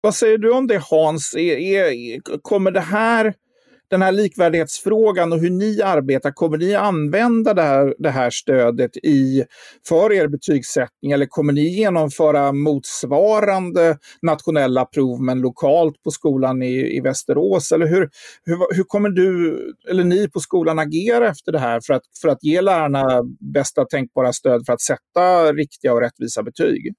Vad 0.01 0.15
säger 0.15 0.39
du 0.39 0.53
om 0.53 0.67
det 0.67 0.83
Hans? 0.91 1.35
Är, 1.35 1.57
är, 1.57 2.21
kommer 2.43 2.71
det 2.71 2.81
här 2.81 3.35
den 3.91 4.03
här 4.03 4.13
likvärdighetsfrågan 4.13 5.33
och 5.33 5.39
hur 5.39 5.51
ni 5.51 5.83
arbetar, 5.83 6.31
kommer 6.31 6.59
ni 6.59 6.75
använda 6.75 7.55
det 7.55 7.63
här, 7.63 7.95
det 7.99 8.11
här 8.11 8.31
stödet 8.31 8.97
i, 8.97 9.45
för 9.89 10.13
er 10.13 10.29
betygssättning 10.29 11.13
eller 11.13 11.27
kommer 11.27 11.53
ni 11.53 11.61
genomföra 11.61 12.53
motsvarande 12.53 13.99
nationella 14.23 14.85
prov 14.85 15.23
men 15.23 15.41
lokalt 15.41 16.03
på 16.03 16.11
skolan 16.11 16.63
i, 16.63 16.97
i 16.97 17.01
Västerås? 17.01 17.73
Eller 17.73 17.87
hur, 17.87 18.11
hur, 18.45 18.77
hur 18.77 18.85
kommer 18.85 19.09
du 19.09 19.59
eller 19.91 20.05
ni 20.05 20.29
på 20.29 20.41
skolan 20.41 20.79
agera 20.79 21.29
efter 21.29 21.53
det 21.53 21.59
här 21.59 21.81
för 21.87 21.95
att, 21.95 22.03
för 22.23 22.29
att 22.29 22.45
ge 22.45 22.61
lärarna 22.61 23.23
bästa 23.55 23.85
tänkbara 23.85 24.33
stöd 24.33 24.67
för 24.67 24.73
att 24.73 24.81
sätta 24.81 25.53
riktiga 25.53 25.93
och 25.93 26.01
rättvisa 26.01 26.43
betyg? 26.43 26.95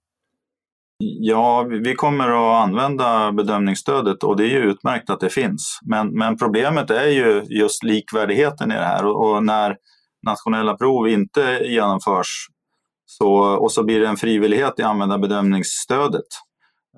Ja, 0.99 1.63
vi 1.63 1.95
kommer 1.95 2.27
att 2.27 2.67
använda 2.67 3.31
bedömningsstödet 3.31 4.23
och 4.23 4.37
det 4.37 4.43
är 4.43 4.49
ju 4.49 4.71
utmärkt 4.71 5.09
att 5.09 5.19
det 5.19 5.29
finns. 5.29 5.79
Men, 5.85 6.09
men 6.17 6.37
problemet 6.37 6.89
är 6.89 7.07
ju 7.07 7.43
just 7.49 7.83
likvärdigheten 7.83 8.71
i 8.71 8.75
det 8.75 8.85
här 8.85 9.05
och, 9.05 9.29
och 9.29 9.43
när, 9.43 9.77
nationella 10.27 10.77
prov 10.77 11.07
inte 11.07 11.61
genomförs 11.63 12.47
så, 13.05 13.29
och 13.37 13.71
så 13.71 13.83
blir 13.83 13.99
det 13.99 14.07
en 14.07 14.17
frivillighet 14.17 14.73
i 14.77 14.83
användarbedömningsstödet. 14.83 16.25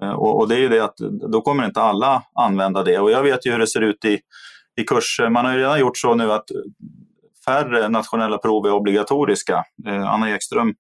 Eh, 0.01 0.11
och, 0.11 0.39
och, 0.39 0.47
det 0.47 0.55
är 0.55 0.59
ju 0.59 0.69
det 0.69 0.83
att 0.83 0.97
då 1.31 1.41
kommer 1.41 1.65
inte 1.65 1.81
alla 1.81 2.23
använda 2.33 2.83
det. 2.83 2.99
Och 2.99 3.11
jag 3.11 3.23
vet 3.23 3.45
ju 3.45 3.51
hur 3.51 3.59
det 3.59 3.67
ser 3.67 3.81
ut 3.81 4.05
i, 4.05 4.19
i 4.81 4.83
kurser. 4.83 5.29
Man 5.29 5.45
har 5.45 5.53
ju 5.53 5.59
redan 5.59 5.79
gjort 5.79 5.97
så 5.97 6.15
nu 6.15 6.31
att 6.31 6.45
färre 7.45 7.89
nationella 7.89 8.37
prov 8.37 8.65
är 8.65 8.71
obligatoriska. 8.71 9.63
Eh, 9.87 10.13
Anna 10.13 10.29
Ekström 10.29 10.73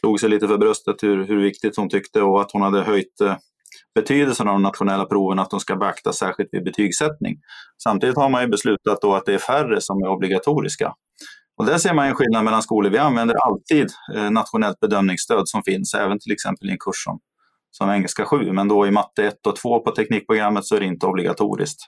slog 0.00 0.20
sig 0.20 0.28
lite 0.28 0.48
för 0.48 0.58
bröstet 0.58 1.02
hur, 1.02 1.26
hur 1.26 1.42
viktigt 1.42 1.76
hon 1.76 1.88
tyckte 1.88 2.22
och 2.22 2.40
att 2.40 2.52
hon 2.52 2.62
hade 2.62 2.82
höjt 2.82 3.20
eh, 3.20 3.36
betydelsen 3.94 4.48
av 4.48 4.54
de 4.54 4.62
nationella 4.62 5.04
proven, 5.04 5.38
att 5.38 5.50
de 5.50 5.60
ska 5.60 5.76
beaktas 5.76 6.16
särskilt 6.18 6.48
vid 6.52 6.64
betygssättning. 6.64 7.36
Samtidigt 7.82 8.16
har 8.16 8.28
man 8.28 8.42
ju 8.42 8.48
beslutat 8.48 9.00
då 9.02 9.14
att 9.14 9.26
det 9.26 9.34
är 9.34 9.38
färre 9.38 9.80
som 9.80 10.02
är 10.02 10.08
obligatoriska. 10.08 10.94
Och 11.58 11.66
där 11.66 11.78
ser 11.78 11.94
man 11.94 12.06
en 12.06 12.14
skillnad 12.14 12.44
mellan 12.44 12.62
skolor. 12.62 12.90
Vi 12.90 12.98
använder 12.98 13.34
alltid 13.34 13.90
eh, 14.14 14.30
nationellt 14.30 14.80
bedömningsstöd 14.80 15.48
som 15.48 15.62
finns, 15.62 15.94
även 15.94 16.18
till 16.18 16.32
exempel 16.32 16.68
i 16.68 16.72
en 16.72 16.78
kurs 16.78 17.04
som, 17.04 17.20
som 17.70 17.90
engelska 17.90 18.24
7. 18.24 18.52
Men 18.52 18.68
då 18.68 18.86
i 18.86 18.90
matte 18.90 19.24
1 19.26 19.46
och 19.46 19.56
2 19.56 19.80
på 19.80 19.90
teknikprogrammet 19.90 20.64
så 20.64 20.76
är 20.76 20.80
det 20.80 20.86
inte 20.86 21.06
obligatoriskt. 21.06 21.80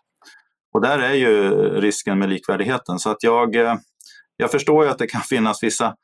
Och 0.75 0.81
där 0.81 0.99
är 0.99 1.15
ju 1.15 1.51
risken 1.81 2.19
med 2.19 2.29
likvärdigheten. 2.29 2.99
Så 2.99 3.11
att 3.11 3.23
jag, 3.23 3.57
eh, 3.57 3.75
jag 4.37 4.51
förstår 4.51 4.85
ju 4.85 4.91
att 4.91 4.99
det 4.99 5.07
kan 5.07 5.21
finnas 5.21 5.63
vissa 5.63 5.95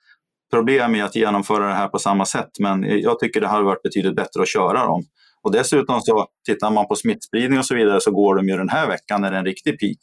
problem 0.51 0.95
i 0.95 1.03
att 1.03 1.17
genomföra 1.17 1.67
det 1.67 1.75
här 1.75 1.89
på 1.89 1.99
samma 1.99 2.27
sätt, 2.27 2.51
men 2.61 3.01
jag 3.01 3.19
tycker 3.19 3.41
det 3.41 3.47
hade 3.47 3.65
varit 3.65 3.83
betydligt 3.83 4.17
bättre 4.17 4.43
att 4.43 4.49
köra 4.49 4.87
dem. 4.87 5.03
Och 5.43 5.53
dessutom 5.53 6.01
så 6.01 6.27
tittar 6.47 6.71
man 6.71 6.89
på 6.89 6.97
smittspridning 6.97 7.59
och 7.59 7.67
så 7.67 7.75
vidare 7.75 8.01
så 8.01 8.11
går 8.11 8.35
de 8.35 8.49
ju 8.49 8.57
den 8.57 8.69
här 8.69 8.89
veckan 8.89 9.21
när 9.21 9.31
det 9.31 9.37
är 9.37 9.39
en 9.39 9.47
riktig 9.47 9.81
peak. 9.81 9.99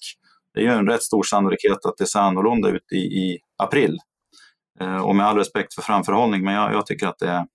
Det 0.54 0.60
är 0.60 0.64
ju 0.64 0.72
en 0.72 0.88
rätt 0.88 1.04
stor 1.04 1.24
sannolikhet 1.24 1.86
att 1.86 1.98
det 1.98 2.06
ser 2.06 2.20
annorlunda 2.20 2.70
ut 2.70 2.92
i, 2.92 2.98
i 2.98 3.40
april. 3.64 3.98
Eh, 4.82 5.06
och 5.06 5.16
med 5.16 5.26
all 5.26 5.38
respekt 5.38 5.74
för 5.74 5.82
framförhållning, 5.82 6.44
men 6.44 6.54
jag, 6.54 6.74
jag, 6.74 6.86
tycker 6.86 7.08
att 7.08 7.20
det 7.20 7.28
är, 7.28 7.46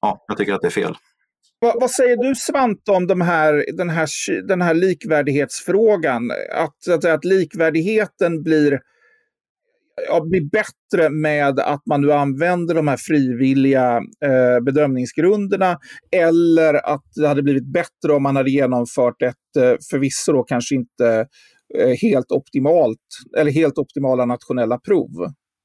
ja, 0.00 0.24
jag 0.28 0.36
tycker 0.36 0.54
att 0.54 0.60
det 0.60 0.68
är 0.68 0.70
fel. 0.70 0.96
Vad, 1.60 1.80
vad, 1.80 1.90
säger 1.90 2.16
du 2.16 2.34
Svante 2.34 2.90
om 2.90 3.06
de 3.06 3.20
här, 3.20 3.64
den, 3.76 3.90
här, 3.90 4.08
den 4.48 4.62
här 4.62 4.74
likvärdighetsfrågan? 4.74 6.30
Att, 6.54 6.88
att, 6.88 7.04
att 7.04 7.24
likvärdigheten 7.24 8.42
blir 8.42 8.80
ja, 10.08 10.24
blir 10.24 10.50
bättre 10.50 11.10
med 11.10 11.60
att 11.60 11.82
man 11.86 12.00
nu 12.00 12.12
använder 12.12 12.74
de 12.74 12.88
här 12.88 12.96
frivilliga 12.96 13.96
eh, 14.24 14.64
bedömningsgrunderna 14.64 15.78
eller 16.16 16.74
att 16.74 17.04
det 17.14 17.28
hade 17.28 17.42
blivit 17.42 17.72
bättre 17.72 18.12
om 18.12 18.22
man 18.22 18.36
hade 18.36 18.50
genomfört 18.50 19.22
ett, 19.22 19.56
eh, 19.58 19.76
förvisso 19.90 20.32
då 20.32 20.42
kanske 20.42 20.74
inte 20.74 21.26
eh, 21.78 21.94
helt 22.02 22.32
optimalt, 22.32 23.06
eller 23.38 23.50
helt 23.50 23.78
optimala 23.78 24.24
nationella 24.24 24.78
prov. 24.78 25.10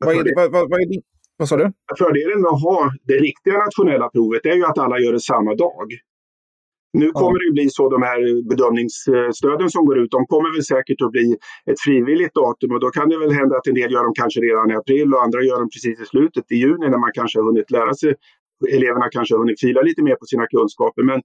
Vad, 0.05 0.15
är 0.15 0.23
det, 0.23 0.33
vad, 0.35 0.51
vad, 0.51 0.69
vad, 0.69 0.81
är 0.81 0.85
det, 0.85 1.01
vad 1.37 1.49
sa 1.49 1.57
du? 1.57 1.71
Fördelen 1.97 2.41
med 2.41 2.49
att 2.49 2.61
ha 2.61 2.91
det 3.03 3.13
riktiga 3.13 3.53
nationella 3.53 4.09
provet 4.09 4.45
är 4.45 4.55
ju 4.55 4.65
att 4.65 4.77
alla 4.77 4.99
gör 4.99 5.13
det 5.13 5.19
samma 5.19 5.55
dag. 5.55 5.87
Nu 7.01 7.07
kommer 7.11 7.39
det 7.45 7.53
bli 7.57 7.67
så, 7.69 7.83
de 7.95 8.01
här 8.09 8.19
bedömningsstöden 8.51 9.69
som 9.75 9.85
går 9.85 9.97
ut, 10.01 10.11
de 10.11 10.21
kommer 10.33 10.49
väl 10.55 10.65
säkert 10.73 11.01
att 11.05 11.11
bli 11.11 11.27
ett 11.71 11.79
frivilligt 11.85 12.33
datum 12.41 12.71
och 12.75 12.81
då 12.85 12.89
kan 12.97 13.09
det 13.09 13.17
väl 13.23 13.31
hända 13.31 13.53
att 13.57 13.67
en 13.67 13.77
del 13.81 13.91
gör 13.91 14.03
dem 14.03 14.15
kanske 14.21 14.39
redan 14.47 14.71
i 14.71 14.75
april 14.81 15.13
och 15.13 15.23
andra 15.25 15.39
gör 15.49 15.59
dem 15.59 15.69
precis 15.75 15.97
i 16.03 16.05
slutet 16.13 16.45
i 16.55 16.57
juni 16.63 16.87
när 16.93 17.01
man 17.05 17.13
kanske 17.19 17.39
har 17.39 17.45
hunnit 17.49 17.71
lära 17.71 17.93
sig, 17.93 18.13
eleverna 18.77 19.07
kanske 19.15 19.31
har 19.33 19.39
hunnit 19.43 19.59
fila 19.65 19.81
lite 19.81 20.01
mer 20.07 20.15
på 20.21 20.25
sina 20.25 20.45
kunskaper. 20.47 21.03
Men 21.03 21.19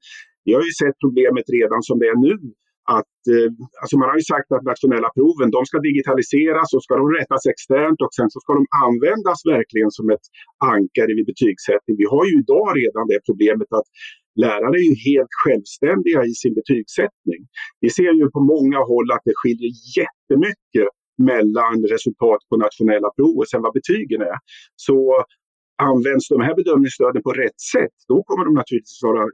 vi 0.45 0.53
har 0.57 0.63
ju 0.69 0.73
sett 0.83 0.97
problemet 1.05 1.47
redan 1.59 1.81
som 1.89 1.97
det 1.99 2.09
är 2.15 2.19
nu. 2.29 2.37
Att, 2.99 3.21
eh, 3.35 3.51
alltså 3.81 3.95
man 4.01 4.09
har 4.11 4.19
ju 4.21 4.27
sagt 4.35 4.49
att 4.57 4.65
nationella 4.73 5.11
proven 5.19 5.49
de 5.57 5.61
ska 5.71 5.77
digitaliseras 5.89 6.69
och 6.75 6.83
ska 6.87 6.95
de 7.03 7.07
rättas 7.19 7.43
externt 7.53 7.99
och 8.05 8.13
sen 8.19 8.29
så 8.33 8.39
ska 8.41 8.51
de 8.61 8.65
användas 8.87 9.39
verkligen 9.55 9.91
som 9.99 10.07
ett 10.15 10.27
ankare 10.75 11.11
vid 11.17 11.27
betygssättning. 11.33 11.95
Vi 12.03 12.07
har 12.15 12.25
ju 12.29 12.35
idag 12.43 12.69
redan 12.83 13.05
det 13.11 13.21
problemet 13.29 13.71
att 13.79 13.89
lärare 14.45 14.77
är 14.83 14.87
ju 14.91 14.97
helt 15.11 15.35
självständiga 15.43 16.21
i 16.31 16.35
sin 16.43 16.55
betygssättning. 16.55 17.41
Vi 17.81 17.91
ser 17.91 18.13
ju 18.21 18.31
på 18.37 18.41
många 18.41 18.79
håll 18.91 19.09
att 19.15 19.25
det 19.25 19.33
skiljer 19.41 19.73
jättemycket 19.99 20.89
mellan 21.31 21.77
resultat 21.95 22.41
på 22.49 22.57
nationella 22.57 23.11
prov 23.17 23.35
och 23.41 23.49
sen 23.49 23.63
vad 23.63 23.75
betygen 23.79 24.21
är. 24.33 24.39
Så 24.77 24.99
används 25.83 26.29
de 26.29 26.41
här 26.47 26.55
bedömningsstöden 26.55 27.23
på 27.23 27.33
rätt 27.33 27.61
sätt, 27.75 27.97
då 28.09 28.23
kommer 28.23 28.45
de 28.45 28.55
naturligtvis 28.55 29.03
vara 29.03 29.25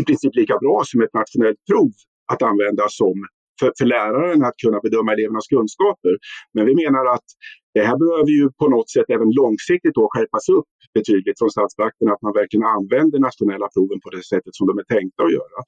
i 0.00 0.02
princip 0.04 0.34
lika 0.34 0.58
bra 0.58 0.82
som 0.84 1.02
ett 1.02 1.14
nationellt 1.14 1.60
prov 1.70 1.90
att 2.32 2.42
använda 2.42 2.84
som 2.88 3.16
för, 3.60 3.72
för 3.78 3.86
läraren 3.96 4.40
att 4.48 4.56
kunna 4.64 4.78
bedöma 4.86 5.12
elevernas 5.12 5.46
kunskaper. 5.54 6.14
Men 6.54 6.64
vi 6.68 6.74
menar 6.84 7.04
att 7.14 7.28
det 7.76 7.84
här 7.88 7.98
behöver 8.04 8.32
ju 8.38 8.44
på 8.60 8.66
något 8.74 8.90
sätt 8.94 9.08
även 9.16 9.30
långsiktigt 9.40 9.94
då 9.98 10.04
skärpas 10.12 10.44
upp 10.58 10.70
betydligt 10.98 11.38
från 11.40 11.50
statsmakten 11.56 12.06
att 12.14 12.22
man 12.26 12.34
verkligen 12.40 12.66
använder 12.76 13.18
nationella 13.28 13.68
proven 13.74 14.00
på 14.04 14.08
det 14.16 14.24
sättet 14.32 14.52
som 14.58 14.64
de 14.68 14.74
är 14.82 14.86
tänkta 14.96 15.20
att 15.26 15.36
göra. 15.38 15.58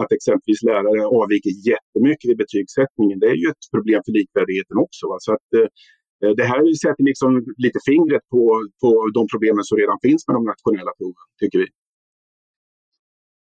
Att 0.00 0.10
exempelvis 0.18 0.62
lärare 0.70 1.00
avviker 1.20 1.52
jättemycket 1.72 2.26
vid 2.30 2.38
betygssättningen, 2.44 3.16
det 3.22 3.28
är 3.34 3.38
ju 3.42 3.48
ett 3.54 3.64
problem 3.74 4.00
för 4.06 4.12
likvärdigheten 4.18 4.76
också. 4.84 5.02
Va? 5.10 5.16
Så 5.26 5.30
att, 5.36 5.48
eh, 5.58 5.68
det 6.40 6.46
här 6.52 6.60
sätter 6.84 7.04
liksom 7.10 7.30
lite 7.64 7.78
fingret 7.88 8.24
på, 8.34 8.42
på 8.82 8.90
de 9.16 9.22
problemen 9.32 9.64
som 9.68 9.76
redan 9.82 9.98
finns 10.06 10.22
med 10.26 10.34
de 10.38 10.42
nationella 10.52 10.92
proven, 10.98 11.26
tycker 11.40 11.58
vi. 11.64 11.68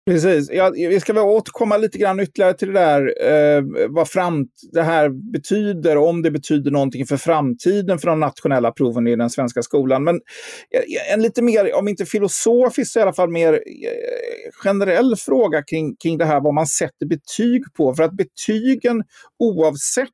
Precis. 0.09 0.49
Jag, 0.51 0.71
vi 0.71 0.99
ska 0.99 1.13
väl 1.13 1.23
återkomma 1.23 1.77
lite 1.77 1.97
grann 1.97 2.19
ytterligare 2.19 2.53
till 2.53 2.73
det 2.73 2.79
där, 2.79 3.13
eh, 3.27 3.63
vad 3.89 4.09
fram, 4.09 4.47
det 4.71 4.81
här 4.81 5.09
betyder, 5.31 5.97
om 5.97 6.21
det 6.21 6.31
betyder 6.31 6.71
någonting 6.71 7.05
för 7.05 7.17
framtiden 7.17 7.99
för 7.99 8.07
de 8.07 8.19
nationella 8.19 8.71
proven 8.71 9.07
i 9.07 9.15
den 9.15 9.29
svenska 9.29 9.61
skolan. 9.61 10.03
Men 10.03 10.19
en 11.13 11.21
lite 11.21 11.41
mer, 11.41 11.75
om 11.75 11.87
inte 11.87 12.05
filosofisk, 12.05 12.91
så 12.91 12.99
i 12.99 13.01
alla 13.01 13.13
fall 13.13 13.29
mer 13.29 13.53
eh, 13.53 13.59
generell 14.63 15.15
fråga 15.15 15.63
kring, 15.63 15.95
kring 15.95 16.17
det 16.17 16.25
här 16.25 16.41
vad 16.41 16.53
man 16.53 16.67
sätter 16.67 17.05
betyg 17.05 17.63
på. 17.77 17.95
För 17.95 18.03
att 18.03 18.13
betygen, 18.13 19.03
oavsett 19.39 20.09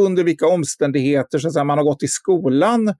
under 0.00 0.24
vilka 0.24 0.46
omständigheter 0.46 1.38
så 1.38 1.48
att 1.48 1.54
säga, 1.54 1.64
man 1.64 1.78
har 1.78 1.84
gått 1.84 2.02
i 2.02 2.08
skolan 2.08 2.94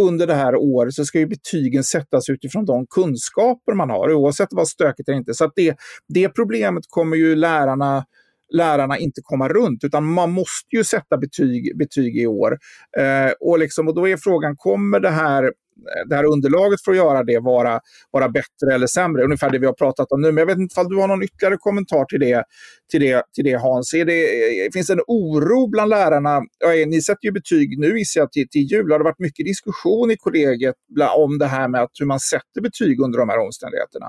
under 0.00 0.26
det 0.26 0.34
här 0.34 0.56
året 0.56 0.94
så 0.94 1.04
ska 1.04 1.18
ju 1.18 1.26
betygen 1.26 1.84
sättas 1.84 2.28
utifrån 2.28 2.64
de 2.64 2.86
kunskaper 2.86 3.74
man 3.74 3.90
har, 3.90 4.12
oavsett 4.12 4.48
vad 4.50 4.68
stökigt 4.68 5.08
eller 5.08 5.18
inte. 5.18 5.34
Så 5.34 5.44
att 5.44 5.52
det, 5.56 5.76
det 6.08 6.28
problemet 6.28 6.84
kommer 6.88 7.16
ju 7.16 7.36
lärarna 7.36 8.04
lärarna 8.52 8.98
inte 8.98 9.20
komma 9.24 9.48
runt, 9.48 9.84
utan 9.84 10.04
man 10.04 10.30
måste 10.30 10.76
ju 10.76 10.84
sätta 10.84 11.16
betyg, 11.16 11.78
betyg 11.78 12.16
i 12.16 12.26
år. 12.26 12.58
Eh, 12.98 13.32
och, 13.40 13.58
liksom, 13.58 13.88
och 13.88 13.94
då 13.94 14.08
är 14.08 14.16
frågan, 14.16 14.56
kommer 14.56 15.00
det 15.00 15.10
här 15.10 15.52
Eh, 15.76 16.08
det 16.08 16.16
här 16.16 16.24
underlaget 16.24 16.82
för 16.84 16.90
att 16.90 16.96
göra 16.96 17.22
det 17.22 17.38
vara, 17.38 17.80
vara 18.10 18.28
bättre 18.28 18.74
eller 18.74 18.86
sämre. 18.86 19.24
Ungefär 19.24 19.50
det 19.50 19.58
vi 19.58 19.66
har 19.66 19.72
pratat 19.72 20.12
om 20.12 20.20
nu. 20.20 20.32
Men 20.32 20.36
jag 20.36 20.46
vet 20.46 20.58
inte 20.58 20.80
om 20.80 20.88
du 20.88 20.96
har 20.96 21.08
någon 21.08 21.22
ytterligare 21.22 21.56
kommentar 21.58 22.04
till 22.04 22.20
det, 22.20 22.44
till 22.90 23.00
det, 23.00 23.22
till 23.34 23.44
det 23.44 23.54
Hans. 23.54 23.94
Är 23.94 24.04
det, 24.04 24.22
eh, 24.22 24.70
finns 24.72 24.86
det 24.86 24.92
en 24.92 25.04
oro 25.06 25.66
bland 25.70 25.90
lärarna? 25.90 26.42
Ja, 26.58 26.74
eh, 26.74 26.86
ni 26.86 27.02
sätter 27.02 27.24
ju 27.24 27.32
betyg 27.32 27.78
nu 27.78 27.98
gissar 27.98 28.20
jag 28.20 28.32
till, 28.32 28.48
till 28.48 28.62
jul. 28.62 28.92
Har 28.92 28.98
det 28.98 29.04
varit 29.04 29.18
mycket 29.18 29.46
diskussion 29.46 30.10
i 30.10 30.16
kollegiet 30.16 30.74
om 31.16 31.38
det 31.38 31.46
här 31.46 31.68
med 31.68 31.82
att 31.82 31.90
hur 32.00 32.06
man 32.06 32.20
sätter 32.20 32.60
betyg 32.62 33.00
under 33.00 33.18
de 33.18 33.28
här 33.28 33.38
omständigheterna? 33.38 34.06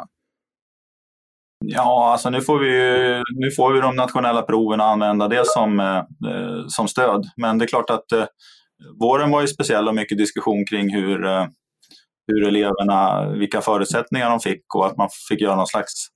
Ja, 1.68 2.12
alltså 2.12 2.30
nu 2.30 2.42
får 2.42 2.60
vi, 2.60 2.72
nu 3.36 3.52
får 3.52 3.74
vi 3.74 3.82
de 3.82 3.96
nationella 3.96 4.42
proven 4.42 4.82
att 4.82 4.88
använda 4.88 5.28
det 5.28 5.46
som, 5.46 5.80
eh, 5.80 6.04
som 6.68 6.88
stöd. 6.88 7.26
Men 7.38 7.58
det 7.58 7.66
är 7.66 7.68
klart 7.68 7.90
att 7.90 8.12
eh, 8.12 8.26
våren 9.00 9.32
var 9.32 9.42
ju 9.42 9.48
speciell 9.48 9.88
och 9.88 9.96
mycket 9.96 10.18
diskussion 10.18 10.66
kring 10.66 10.94
hur, 10.94 11.26
eh, 11.26 11.48
hur 12.28 12.48
eleverna, 12.48 13.30
vilka 13.30 13.62
förutsättningar 13.62 14.30
de 14.30 14.40
fick 14.40 14.76
och 14.76 14.86
att 14.86 14.98
man 14.98 15.10
fick 15.30 15.42
göra 15.42 15.56
någon 15.56 15.68
slags 15.68 16.08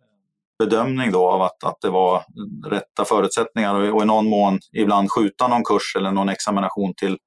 eh, 0.00 0.66
bedömning 0.66 1.12
då 1.12 1.30
av 1.30 1.42
att, 1.42 1.64
att 1.64 1.80
det 1.80 1.90
var 1.90 2.24
rätta 2.70 3.04
förutsättningar 3.04 3.74
och, 3.74 3.96
och 3.96 4.02
i 4.02 4.06
någon 4.06 4.28
mån 4.28 4.58
ibland 4.72 5.10
skjuta 5.10 5.48
någon 5.48 5.64
kurs 5.64 5.96
eller 5.96 6.10
någon 6.12 6.28
examination 6.28 6.94
till, 6.96 7.18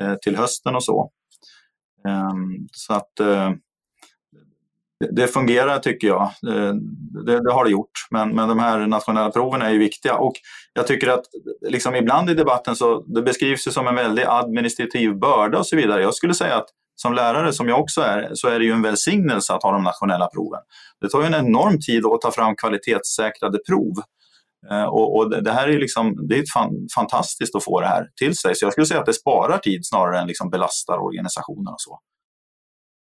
eh, 0.00 0.14
till 0.14 0.36
hösten 0.36 0.74
och 0.74 0.84
så. 0.84 1.10
Ehm, 2.08 2.68
så 2.72 2.94
att 2.94 3.20
det 5.10 5.26
fungerar 5.26 5.78
tycker 5.78 6.06
jag. 6.06 6.30
Det, 7.26 7.40
det, 7.40 7.52
har 7.52 7.64
det 7.64 7.70
gjort. 7.70 7.90
Men, 8.10 8.34
men 8.34 8.48
de 8.48 8.58
här 8.58 8.86
nationella 8.86 9.30
proven 9.30 9.62
är 9.62 9.70
ju 9.70 9.78
viktiga. 9.78 10.14
Och 10.14 10.32
jag 10.72 10.86
tycker 10.86 11.08
att 11.08 11.24
liksom 11.68 11.94
ibland 11.94 12.30
i 12.30 12.34
debatten 12.34 12.76
så 12.76 13.04
det 13.06 13.22
beskrivs 13.22 13.64
det 13.64 13.70
som 13.70 13.86
en 13.86 13.94
väldig 13.94 14.24
administrativ 14.28 15.18
börda 15.18 15.58
och 15.58 15.66
så 15.66 15.76
vidare. 15.76 16.02
Jag 16.02 16.14
skulle 16.14 16.34
säga 16.34 16.56
att 16.56 16.66
som 16.96 17.14
lärare, 17.14 17.52
som 17.52 17.68
jag 17.68 17.80
också 17.80 18.00
är, 18.00 18.30
så 18.34 18.48
är 18.48 18.58
det 18.58 18.64
ju 18.64 18.72
en 18.72 18.82
välsignelse 18.82 19.54
att 19.54 19.62
ha 19.62 19.72
de 19.72 19.82
nationella 19.82 20.26
proven. 20.26 20.60
Det 21.00 21.08
tar 21.08 21.20
ju 21.20 21.26
en 21.26 21.46
enorm 21.46 21.80
tid 21.80 22.06
att 22.06 22.20
ta 22.20 22.30
fram 22.30 22.56
kvalitetssäkrade 22.56 23.58
prov. 23.68 23.92
Eh, 24.70 24.84
och, 24.84 25.16
och 25.16 25.42
det 25.42 25.52
här 25.52 25.68
är, 25.68 25.78
liksom, 25.78 26.28
det 26.28 26.38
är 26.38 26.44
fan, 26.54 26.70
fantastiskt 26.94 27.56
att 27.56 27.64
få 27.64 27.80
det 27.80 27.86
här 27.86 28.08
till 28.16 28.36
sig. 28.36 28.54
Så 28.54 28.64
jag 28.64 28.72
skulle 28.72 28.86
säga 28.86 29.00
att 29.00 29.06
det 29.06 29.12
sparar 29.12 29.58
tid 29.58 29.80
snarare 29.86 30.20
än 30.20 30.26
liksom 30.26 30.50
belastar 30.50 30.98
organisationen 30.98 31.72
och 31.72 31.80
så. 31.80 31.98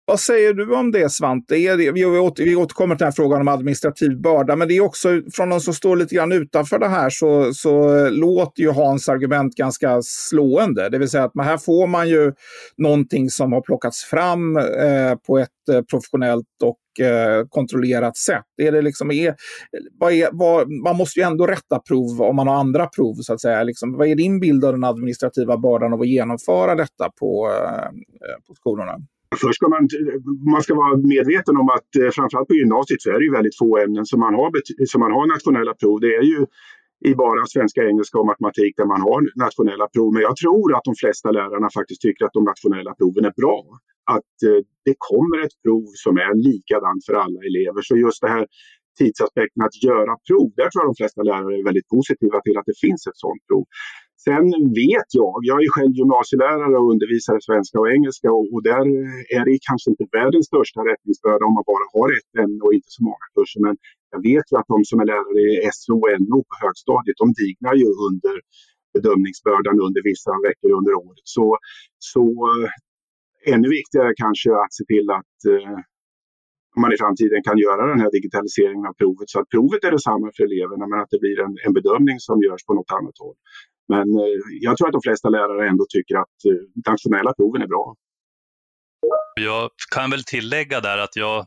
Vad 0.08 0.20
säger 0.20 0.54
du 0.54 0.74
om 0.74 0.92
det 0.92 1.12
Svante? 1.12 1.54
Vi 1.54 2.56
återkommer 2.56 2.94
till 2.94 2.98
den 2.98 3.06
här 3.06 3.12
frågan 3.12 3.40
om 3.40 3.48
administrativ 3.48 4.20
börda, 4.20 4.56
men 4.56 4.68
det 4.68 4.76
är 4.76 4.80
också 4.80 5.08
från 5.32 5.48
de 5.48 5.60
som 5.60 5.74
står 5.74 5.96
lite 5.96 6.14
grann 6.14 6.32
utanför 6.32 6.78
det 6.78 6.88
här 6.88 7.10
så, 7.10 7.54
så 7.54 8.08
låter 8.10 8.62
ju 8.62 8.70
Hans 8.70 9.08
argument 9.08 9.54
ganska 9.54 9.98
slående. 10.02 10.88
Det 10.88 10.98
vill 10.98 11.08
säga 11.08 11.24
att 11.24 11.32
här 11.44 11.58
får 11.58 11.86
man 11.86 12.08
ju 12.08 12.32
någonting 12.76 13.30
som 13.30 13.52
har 13.52 13.60
plockats 13.60 14.04
fram 14.04 14.56
eh, 14.56 15.14
på 15.26 15.38
ett 15.38 15.68
eh, 15.72 15.82
professionellt 15.82 16.46
och 16.62 17.04
eh, 17.06 17.46
kontrollerat 17.48 18.16
sätt. 18.16 18.44
Är 18.62 18.72
det 18.72 18.82
liksom, 18.82 19.10
är, 19.10 19.34
vad 20.00 20.12
är, 20.12 20.28
vad, 20.32 20.70
man 20.70 20.96
måste 20.96 21.20
ju 21.20 21.26
ändå 21.26 21.46
rätta 21.46 21.78
prov 21.78 22.22
om 22.22 22.36
man 22.36 22.46
har 22.48 22.54
andra 22.54 22.86
prov. 22.86 23.14
så 23.14 23.32
att 23.32 23.40
säga. 23.40 23.62
Liksom, 23.62 23.96
vad 23.96 24.08
är 24.08 24.14
din 24.14 24.40
bild 24.40 24.64
av 24.64 24.72
den 24.72 24.84
administrativa 24.84 25.56
bördan 25.56 25.92
av 25.92 26.00
att 26.00 26.08
genomföra 26.08 26.74
detta 26.74 27.10
på, 27.20 27.50
eh, 27.50 27.88
på 28.48 28.54
skolorna? 28.54 28.96
Först 29.36 29.56
ska 29.60 29.68
man, 29.68 29.88
man 30.52 30.62
ska 30.62 30.74
vara 30.74 30.96
medveten 30.96 31.56
om 31.56 31.68
att 31.68 31.90
eh, 32.00 32.10
framförallt 32.16 32.48
på 32.48 32.54
gymnasiet 32.54 33.02
så 33.02 33.10
är 33.10 33.18
det 33.18 33.24
ju 33.24 33.32
väldigt 33.32 33.58
få 33.58 33.78
ämnen 33.78 34.06
som 34.06 34.20
man 34.20 34.34
har, 34.34 34.50
som 34.86 35.00
man 35.00 35.12
har 35.12 35.26
nationella 35.26 35.74
prov. 35.74 36.00
Det 36.00 36.14
är 36.14 36.22
ju 36.22 36.46
i 37.04 37.14
bara 37.14 37.46
svenska, 37.46 37.80
engelska 37.90 38.18
och 38.18 38.26
matematik 38.26 38.72
där 38.76 38.88
man 38.94 39.00
har 39.00 39.20
nationella 39.46 39.86
prov. 39.94 40.12
Men 40.12 40.22
jag 40.22 40.36
tror 40.36 40.76
att 40.76 40.84
de 40.84 40.94
flesta 41.02 41.30
lärarna 41.30 41.68
faktiskt 41.78 42.00
tycker 42.00 42.24
att 42.24 42.32
de 42.38 42.44
nationella 42.44 42.94
proven 42.94 43.24
är 43.24 43.34
bra. 43.42 43.58
Att 44.16 44.36
eh, 44.48 44.60
det 44.84 44.96
kommer 45.10 45.38
ett 45.46 45.56
prov 45.64 45.84
som 46.04 46.14
är 46.16 46.32
likadant 46.48 47.00
för 47.06 47.14
alla 47.14 47.40
elever. 47.50 47.82
Så 47.82 47.96
just 47.96 48.20
det 48.24 48.28
här 48.36 48.46
tidsaspekten 48.98 49.62
att 49.62 49.82
göra 49.88 50.12
prov, 50.28 50.48
där 50.58 50.68
tror 50.68 50.80
jag 50.82 50.88
de 50.92 50.98
flesta 51.02 51.22
lärare 51.22 51.54
är 51.60 51.64
väldigt 51.70 51.88
positiva 51.88 52.38
till 52.40 52.56
att 52.58 52.68
det 52.70 52.78
finns 52.84 53.02
ett 53.06 53.18
sådant 53.24 53.42
prov. 53.48 53.64
Sen 54.28 54.46
vet 54.82 55.10
jag, 55.20 55.34
jag 55.50 55.58
är 55.64 55.68
själv 55.76 55.92
gymnasielärare 56.00 56.76
och 56.80 56.90
undervisar 56.92 57.34
i 57.40 57.42
svenska 57.48 57.76
och 57.82 57.90
engelska 57.96 58.28
och, 58.38 58.46
och, 58.54 58.62
där 58.70 58.84
är 59.36 59.42
det 59.48 59.58
kanske 59.68 59.88
inte 59.92 60.04
världens 60.18 60.46
största 60.52 60.80
rättningsbörda 60.90 61.42
om 61.48 61.54
man 61.58 61.66
bara 61.72 61.86
har 61.94 62.08
ett 62.18 62.30
ämne 62.44 62.60
och 62.66 62.74
inte 62.78 62.90
så 62.96 63.00
många 63.08 63.26
kurser. 63.36 63.60
Men 63.66 63.74
jag 64.14 64.20
vet 64.30 64.46
ju 64.50 64.54
att 64.60 64.70
de 64.74 64.78
som 64.90 64.96
är 65.02 65.06
lärare 65.12 65.40
i 65.46 65.54
SO 65.80 65.96
och 66.04 66.12
NO 66.28 66.38
på 66.48 66.54
högstadiet, 66.64 67.16
de 67.22 67.28
dignar 67.40 67.74
ju 67.82 67.88
under 68.08 68.34
bedömningsbördan 68.96 69.76
under 69.86 70.02
vissa 70.10 70.32
veckor 70.46 70.70
under 70.78 70.92
året. 71.04 71.26
Så, 71.36 71.46
så 72.10 72.24
eh, 72.50 72.70
ännu 73.54 73.68
viktigare 73.78 74.12
kanske 74.24 74.50
att 74.62 74.72
se 74.78 74.84
till 74.92 75.06
att 75.18 75.38
eh, 75.52 75.76
man 76.82 76.90
i 76.94 76.98
framtiden 77.02 77.40
kan 77.48 77.58
göra 77.66 77.82
den 77.92 78.00
här 78.02 78.10
digitaliseringen 78.16 78.86
av 78.90 78.94
provet 79.00 79.28
så 79.32 79.36
att 79.40 79.48
provet 79.54 79.84
är 79.88 79.92
detsamma 79.96 80.26
för 80.36 80.44
eleverna 80.48 80.84
men 80.90 80.98
att 81.02 81.12
det 81.14 81.20
blir 81.24 81.38
en, 81.44 81.54
en 81.66 81.74
bedömning 81.78 82.18
som 82.28 82.36
görs 82.46 82.62
på 82.68 82.74
något 82.78 82.92
annat 82.98 83.18
håll. 83.24 83.38
Men 83.88 84.18
eh, 84.18 84.40
jag 84.60 84.76
tror 84.76 84.88
att 84.88 84.92
de 84.92 85.02
flesta 85.02 85.28
lärare 85.28 85.68
ändå 85.68 85.86
tycker 85.88 86.14
att 86.16 86.44
eh, 86.48 86.90
nationella 86.90 87.34
proven 87.34 87.62
är 87.62 87.66
bra. 87.66 87.94
Jag 89.40 89.70
kan 89.94 90.10
väl 90.10 90.24
tillägga 90.24 90.80
där 90.80 90.98
att 90.98 91.16
jag 91.16 91.46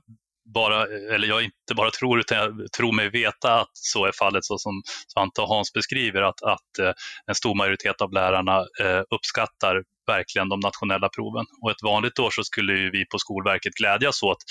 bara, 0.54 0.84
eller 1.16 1.28
jag 1.28 1.44
inte 1.44 1.76
bara 1.76 1.92
tror, 1.92 2.20
utan 2.20 2.38
jag 2.38 2.72
tror 2.72 2.92
mig 2.92 3.10
veta 3.10 3.60
att 3.62 3.72
så 3.74 4.06
är 4.06 4.12
fallet 4.12 4.46
så 4.46 4.58
som 4.58 4.82
Svante 5.14 5.42
och 5.42 5.48
Hans 5.48 5.74
beskriver, 5.74 6.22
att, 6.22 6.44
att 6.44 6.80
eh, 6.80 6.94
en 7.28 7.36
stor 7.36 7.56
majoritet 7.56 8.02
av 8.02 8.14
lärarna 8.14 8.58
eh, 8.58 9.02
uppskattar 9.16 9.84
verkligen 10.16 10.50
de 10.54 10.60
nationella 10.70 11.10
proven. 11.16 11.46
Och 11.62 11.72
ett 11.72 11.84
vanligt 11.92 12.20
år 12.20 12.32
så 12.38 12.44
skulle 12.50 12.74
vi 12.96 13.02
på 13.12 13.18
Skolverket 13.26 13.74
glädjas 13.82 14.18
åt 14.30 14.42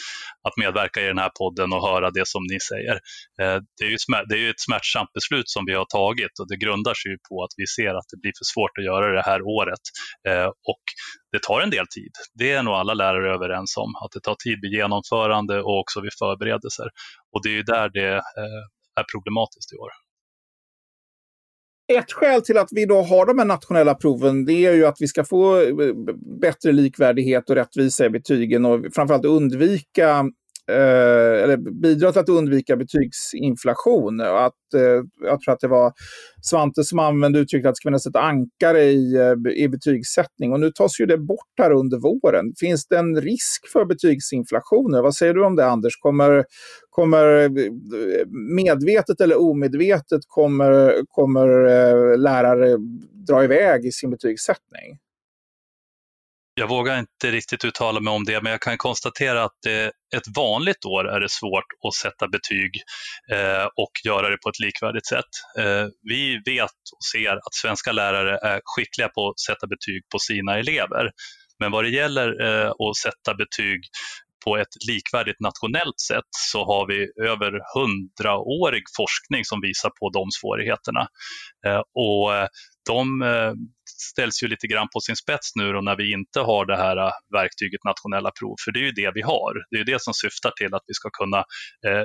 att 0.47 0.57
medverka 0.63 0.99
i 1.05 1.07
den 1.13 1.23
här 1.25 1.33
podden 1.41 1.69
och 1.75 1.83
höra 1.89 2.09
det 2.19 2.27
som 2.35 2.43
ni 2.53 2.59
säger. 2.71 2.97
Eh, 3.41 3.59
det 3.77 3.85
är 3.89 3.93
ju, 3.95 3.99
det 4.29 4.35
är 4.39 4.43
ju 4.47 4.51
ett 4.51 4.67
smärtsamt 4.69 5.13
beslut 5.19 5.49
som 5.55 5.63
vi 5.69 5.75
har 5.81 5.89
tagit 5.99 6.35
och 6.41 6.49
det 6.51 6.57
grundar 6.65 6.95
sig 7.03 7.13
på 7.29 7.35
att 7.45 7.55
vi 7.61 7.67
ser 7.77 7.93
att 7.99 8.09
det 8.13 8.19
blir 8.23 8.35
för 8.39 8.49
svårt 8.55 8.75
att 8.79 8.89
göra 8.91 9.07
det 9.19 9.27
här 9.31 9.41
året. 9.59 9.85
Eh, 10.29 10.49
och 10.73 10.85
det 11.33 11.43
tar 11.49 11.61
en 11.61 11.71
del 11.77 11.87
tid. 11.97 12.13
Det 12.41 12.51
är 12.53 12.63
nog 12.63 12.75
alla 12.75 12.95
lärare 12.95 13.35
överens 13.35 13.77
om, 13.77 13.91
att 14.03 14.13
det 14.15 14.21
tar 14.21 14.37
tid 14.45 14.59
vid 14.63 14.73
genomförande 14.79 15.55
och 15.63 15.79
också 15.83 16.01
vid 16.01 16.15
förberedelser. 16.23 16.89
Och 17.33 17.41
det 17.43 17.49
är 17.49 17.59
ju 17.61 17.63
där 17.63 17.89
det 17.99 18.15
eh, 18.41 18.63
är 19.01 19.05
problematiskt 19.13 19.73
i 19.75 19.77
år. 19.77 19.93
Ett 21.89 22.13
skäl 22.13 22.43
till 22.43 22.59
att 22.59 22.69
vi 22.71 22.87
då 22.87 23.03
har 23.03 23.27
de 23.27 23.39
här 23.39 23.47
nationella 23.47 23.95
proven 23.95 24.45
det 24.45 24.53
är 24.53 24.73
ju 24.73 24.87
att 24.87 24.97
vi 25.01 25.09
ska 25.09 25.25
få 25.25 25.61
eh, 25.61 25.95
bättre 26.41 26.73
likvärdighet 26.73 27.51
och 27.51 27.57
rättvisa 27.57 28.07
i 28.07 28.11
betygen 28.11 28.65
och 28.65 28.85
framförallt 28.95 29.25
undvika 29.25 30.25
eh, 30.69 31.43
eller 31.43 31.57
bidra 31.83 32.13
till 32.13 32.21
att 32.21 32.29
undvika 32.29 32.77
betygsinflation. 32.77 34.21
Att, 34.21 34.75
eh, 34.75 35.03
jag 35.25 35.41
tror 35.41 35.55
att 35.55 35.61
det 35.61 35.69
var 35.69 35.93
Svante 36.43 36.85
som 36.85 36.99
använde 36.99 37.39
uttrycket 37.39 37.69
att 37.69 37.73
det 37.73 37.77
ska 37.77 37.89
finnas 37.89 38.07
ett 38.07 38.17
ankare 38.17 38.83
i, 38.83 39.15
eh, 39.17 39.53
i 39.57 39.69
betygssättning. 39.69 40.53
Och 40.53 40.61
nu 40.61 40.71
tas 40.71 41.01
ju 41.01 41.07
det 41.07 41.19
bort 41.19 41.53
här 41.59 41.73
under 41.73 41.99
våren. 41.99 42.53
Finns 42.61 42.87
det 42.87 42.99
en 42.99 43.21
risk 43.21 43.69
för 43.73 43.85
betygsinflation? 43.85 44.93
Vad 44.93 45.15
säger 45.15 45.35
du 45.35 45.45
om 45.45 45.57
det 45.57 45.67
Anders? 45.67 45.97
Kommer, 45.99 46.45
kommer 46.91 47.25
eh, 47.45 47.51
medvetet 48.55 49.21
eller 49.21 49.41
omedvetet 49.41 50.21
kommer, 50.27 50.95
kommer 51.09 51.49
eh, 51.49 52.19
lärare 52.19 52.77
dra 53.29 53.45
iväg 53.45 53.87
i 53.87 53.93
sin 53.93 54.11
betygssättning? 54.11 54.99
Jag 56.59 56.69
vågar 56.69 56.99
inte 56.99 57.31
riktigt 57.31 57.65
uttala 57.65 58.01
mig 58.01 58.13
om 58.13 58.25
det, 58.25 58.43
men 58.43 58.53
jag 58.53 58.61
kan 58.61 58.79
konstatera 58.79 59.45
att 59.45 59.59
det, 59.63 59.87
ett 60.17 60.37
vanligt 60.37 60.85
år 60.85 61.09
är 61.09 61.21
det 61.21 61.31
svårt 61.31 61.65
att 61.87 61.95
sätta 61.95 62.29
betyg 62.29 62.71
eh, 63.33 63.65
och 63.65 63.93
göra 64.05 64.29
det 64.31 64.37
på 64.43 64.49
ett 64.49 64.61
likvärdigt 64.61 65.07
sätt. 65.07 65.33
Eh, 65.59 65.87
vi 66.03 66.43
vet 66.47 66.79
och 66.97 67.05
ser 67.13 67.37
att 67.37 67.55
svenska 67.55 67.93
lärare 67.93 68.39
är 68.43 68.61
skickliga 68.65 69.09
på 69.09 69.29
att 69.29 69.41
sätta 69.41 69.67
betyg 69.67 70.03
på 70.13 70.19
sina 70.19 70.59
elever. 70.59 71.11
Men 71.59 71.73
vad 71.73 71.85
det 71.85 71.91
gäller 71.91 72.29
eh, 72.47 72.71
att 72.71 72.97
sätta 72.97 73.35
betyg 73.35 73.81
på 74.45 74.57
ett 74.57 74.75
likvärdigt 74.89 75.41
nationellt 75.41 76.01
sätt 76.01 76.31
så 76.53 76.65
har 76.65 76.87
vi 76.87 76.99
över 77.33 77.53
hundraårig 77.75 78.83
forskning 78.97 79.45
som 79.45 79.61
visar 79.61 79.91
på 80.01 80.11
de 80.11 80.25
svårigheterna. 80.41 81.05
Eh, 81.67 81.83
och 81.95 82.37
eh, 82.37 82.49
de 82.93 83.23
eh, 83.23 83.53
ställs 84.11 84.43
ju 84.43 84.49
lite 84.49 84.67
grann 84.67 84.89
på 84.95 85.01
sin 85.01 85.17
spets 85.17 85.57
nu 85.57 85.73
då 85.73 85.81
när 85.81 85.97
vi 85.97 86.13
inte 86.13 86.41
har 86.41 86.67
det 86.67 86.77
här 86.77 86.97
eh, 86.97 87.13
verktyget 87.33 87.85
nationella 87.85 88.31
prov, 88.39 88.55
för 88.65 88.73
det 88.73 88.81
är 88.81 88.87
ju 88.91 88.93
det 89.03 89.11
vi 89.15 89.23
har. 89.23 89.53
Det 89.71 89.79
är 89.83 89.85
det 89.85 90.03
som 90.03 90.15
syftar 90.15 90.53
till 90.61 90.75
att 90.75 90.85
vi 90.87 90.95
ska 90.95 91.09
kunna 91.21 91.39
eh, 91.87 92.05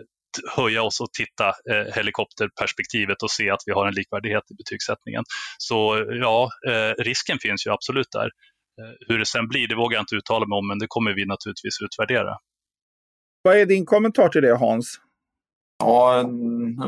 höja 0.57 0.81
oss 0.83 0.99
och 1.01 1.11
titta 1.13 1.47
eh, 1.47 1.95
helikopterperspektivet 1.95 3.23
och 3.23 3.31
se 3.31 3.49
att 3.49 3.63
vi 3.65 3.71
har 3.71 3.87
en 3.87 3.93
likvärdighet 3.93 4.43
i 4.51 4.53
betygssättningen. 4.61 5.23
Så 5.57 5.77
ja, 6.09 6.49
eh, 6.67 7.03
risken 7.03 7.37
finns 7.39 7.67
ju 7.67 7.71
absolut 7.71 8.11
där. 8.11 8.29
Eh, 8.81 8.93
hur 9.07 9.19
det 9.19 9.25
sen 9.25 9.47
blir, 9.47 9.67
det 9.67 9.75
vågar 9.75 9.95
jag 9.97 10.01
inte 10.01 10.15
uttala 10.15 10.45
mig 10.45 10.55
om, 10.55 10.67
men 10.67 10.79
det 10.79 10.87
kommer 10.89 11.13
vi 11.13 11.25
naturligtvis 11.25 11.77
utvärdera. 11.85 12.33
Vad 13.41 13.57
är 13.57 13.65
din 13.65 13.85
kommentar 13.85 14.29
till 14.29 14.41
det 14.41 14.57
Hans? 14.57 14.99
Ja, 15.85 16.25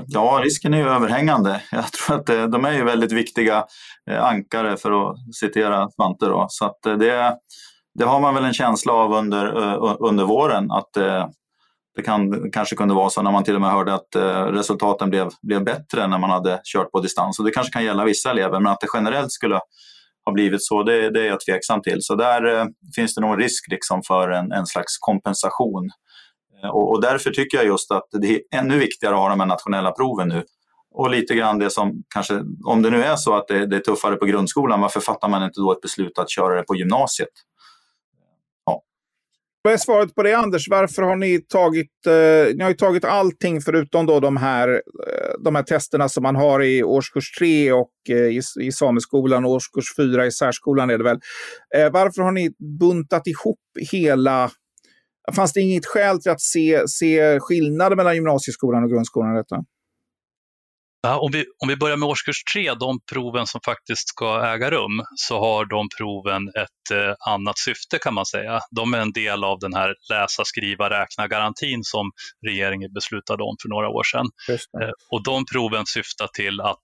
ja, 0.08 0.42
risken 0.44 0.74
är 0.74 0.78
ju 0.78 0.90
överhängande. 0.90 1.62
Jag 1.72 1.92
tror 1.92 2.20
att 2.20 2.30
eh, 2.30 2.44
de 2.44 2.66
är 2.66 2.72
ju 2.72 2.84
väldigt 2.84 3.12
viktiga 3.12 3.66
eh, 4.12 4.24
ankare 4.24 4.78
för 4.78 4.92
att 4.92 5.18
citera 5.40 5.90
Svante. 5.90 6.26
Då. 6.26 6.46
Så 6.50 6.66
att 6.66 6.86
eh, 6.86 6.98
det, 6.98 7.38
det 8.00 8.06
har 8.06 8.20
man 8.20 8.36
väl 8.36 8.46
en 8.46 8.54
känsla 8.54 8.94
av 8.94 9.14
under, 9.14 9.46
under 10.08 10.24
våren 10.24 10.72
att 10.72 10.94
det 11.96 12.02
kan, 12.02 12.52
kanske 12.52 12.76
kunde 12.76 12.94
vara 12.94 13.10
så 13.10 13.22
när 13.22 13.32
man 13.32 13.44
till 13.44 13.56
och 13.56 13.62
med 13.62 13.72
hörde 13.72 13.94
att 13.94 14.16
resultaten 14.54 15.10
blev, 15.10 15.30
blev 15.42 15.64
bättre 15.64 16.08
när 16.08 16.18
man 16.18 16.30
hade 16.30 16.62
kört 16.64 16.92
på 16.92 17.00
distans. 17.00 17.40
Och 17.40 17.46
det 17.46 17.52
kanske 17.52 17.74
kan 17.74 17.84
gälla 17.84 18.06
vissa 18.06 18.32
elever, 18.32 18.60
men 18.60 18.72
att 18.72 18.80
det 18.80 18.88
generellt 18.94 19.32
skulle 19.32 19.60
ha 20.26 20.32
blivit 20.34 20.64
så, 20.64 20.84
det, 20.84 21.10
det 21.10 21.22
är 21.22 21.26
jag 21.26 21.40
tveksam 21.40 21.82
till. 21.82 21.98
Så 22.02 22.16
där 22.16 22.68
finns 22.96 23.16
det 23.16 23.22
nog 23.22 23.42
risk 23.42 23.72
liksom 23.72 24.02
för 24.08 24.30
en, 24.30 24.52
en 24.52 24.66
slags 24.66 24.98
kompensation 25.00 25.90
Eh, 25.90 26.05
Eh, 26.66 26.70
och, 26.70 26.92
och, 26.92 27.02
därför 27.02 27.32
tycker 27.32 27.58
jag 27.58 27.66
just 27.66 27.92
att 27.92 28.08
det 28.12 28.36
är 28.36 28.42
ännu 28.52 28.78
viktigare 28.78 29.16
att 29.16 29.22
ha 29.22 29.30
de 29.30 29.40
här 29.40 29.48
nationella 29.48 29.92
proven 29.92 30.28
nu. 30.28 30.44
Och 30.92 31.10
lite 31.10 31.36
grann 31.36 31.60
det 31.60 31.70
som 31.70 32.04
kanske, 32.14 32.42
om 32.66 32.82
det 32.82 32.90
nu 32.90 33.04
är 33.04 33.16
så 33.16 33.36
att 33.36 33.48
det, 33.48 33.66
det 33.66 33.76
är 33.76 33.80
tuffare 33.80 34.16
på 34.16 34.26
grundskolan, 34.26 34.82
varför 34.82 35.00
fattar 35.00 35.30
man 35.30 35.44
inte 35.44 35.62
då 35.62 35.72
ett 35.72 35.82
beslut 35.82 36.20
att 36.20 36.30
köra 36.30 36.56
det 36.56 36.64
på 36.64 36.76
gymnasiet? 36.76 37.30
Vad 39.66 39.74
är 39.74 39.78
svaret 39.78 40.16
på 40.16 40.24
det 40.24 40.34
Anders? 40.34 40.68
Varför 40.70 41.02
har 41.02 41.16
ni 41.16 41.40
tagit, 41.40 42.08
eh, 42.08 42.56
ni 42.56 42.64
har 42.64 42.70
ju 42.70 42.76
tagit 42.76 43.06
allting 43.06 43.62
förutom 43.62 44.06
då 44.06 44.20
de 44.20 44.38
här, 44.38 44.70
eh, 44.70 45.34
de 45.40 45.56
här 45.56 45.64
testerna 45.64 46.10
som 46.10 46.24
man 46.24 46.36
har 46.36 46.64
i 46.64 46.84
årskurs 46.84 47.32
3 47.32 47.72
och 47.72 47.92
eh, 48.10 48.16
i, 48.16 48.42
i 48.62 48.72
sameskolan 48.72 49.46
och 49.46 49.52
årskurs 49.52 49.96
4 49.98 50.26
i 50.26 50.32
särskolan 50.32 50.90
är 50.90 50.98
det 50.98 51.04
väl. 51.04 51.20
Eh, 51.76 51.92
varför 51.92 52.22
har 52.22 52.32
ni 52.32 52.50
buntat 52.80 53.28
ihop 53.28 53.60
hela 53.92 54.52
Fanns 55.34 55.54
det 55.54 55.62
inget 55.62 55.86
skäl 55.86 56.22
till 56.22 56.32
att 56.32 56.42
se, 56.42 56.84
se 56.88 57.40
skillnader 57.40 57.96
mellan 57.96 58.16
gymnasieskolan 58.16 58.84
och 58.84 58.90
grundskolan? 58.90 59.36
Detta? 59.36 59.56
Om, 61.14 61.32
vi, 61.32 61.46
om 61.64 61.68
vi 61.68 61.76
börjar 61.76 61.98
med 61.98 62.10
årskurs 62.10 62.44
tre, 62.54 62.74
de 62.74 63.00
proven 63.12 63.48
som 63.48 63.62
faktiskt 63.66 64.10
ska 64.10 64.46
äga 64.46 64.72
rum, 64.72 65.04
så 65.16 65.40
har 65.40 65.66
de 65.66 65.88
proven 65.98 66.48
ett 66.48 66.92
eh, 66.94 67.14
annat 67.28 67.58
syfte 67.58 68.00
kan 68.00 68.14
man 68.14 68.26
säga. 68.26 68.60
De 68.72 68.94
är 68.94 69.00
en 69.00 69.12
del 69.12 69.44
av 69.44 69.60
den 69.60 69.74
här 69.74 69.94
läsa, 70.10 70.46
skriva, 70.46 70.90
räkna-garantin 70.90 71.84
som 71.84 72.12
regeringen 72.48 72.94
beslutade 72.94 73.44
om 73.44 73.56
för 73.62 73.70
några 73.70 73.90
år 73.90 74.04
sedan. 74.04 74.26
Eh, 74.82 74.90
och 75.12 75.24
de 75.24 75.46
proven 75.46 75.86
syftar 75.86 76.28
till 76.28 76.62
att 76.62 76.84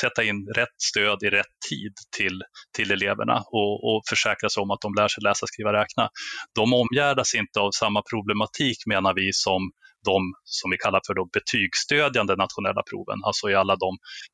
sätta 0.00 0.24
in 0.24 0.46
rätt 0.56 0.76
stöd 0.82 1.18
i 1.22 1.30
rätt 1.30 1.54
tid 1.70 1.92
till, 2.16 2.42
till 2.76 2.90
eleverna 2.90 3.42
och, 3.46 3.74
och 3.88 4.02
försäkra 4.08 4.48
sig 4.48 4.60
om 4.60 4.70
att 4.70 4.80
de 4.80 4.94
lär 4.94 5.08
sig 5.08 5.22
läsa, 5.22 5.46
skriva, 5.46 5.72
räkna. 5.72 6.08
De 6.54 6.74
omgärdas 6.74 7.34
inte 7.34 7.60
av 7.60 7.70
samma 7.70 8.02
problematik 8.10 8.76
menar 8.86 9.14
vi 9.14 9.32
som 9.32 9.70
de 10.10 10.20
som 10.44 10.70
vi 10.70 10.76
kallar 10.84 11.00
för 11.06 11.14
då 11.14 11.24
betygsstödjande 11.38 12.36
nationella 12.36 12.82
proven, 12.90 13.18
alltså 13.28 13.50
i 13.50 13.54
alla 13.54 13.76
de 13.84 13.90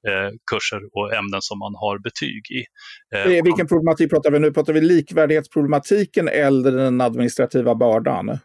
eh, 0.08 0.30
kurser 0.50 0.80
och 0.96 1.06
ämnen 1.18 1.42
som 1.48 1.58
man 1.58 1.74
har 1.82 1.98
betyg 2.08 2.42
i. 2.58 2.62
Eh, 3.16 3.44
Vilken 3.48 3.66
problematik 3.66 4.10
pratar 4.10 4.30
vi 4.30 4.38
nu? 4.38 4.52
Pratar 4.52 4.72
vi 4.72 4.80
likvärdighetsproblematiken 4.80 6.28
eller 6.28 6.72
den 6.72 7.00
administrativa 7.00 7.74
bördan? 7.74 8.38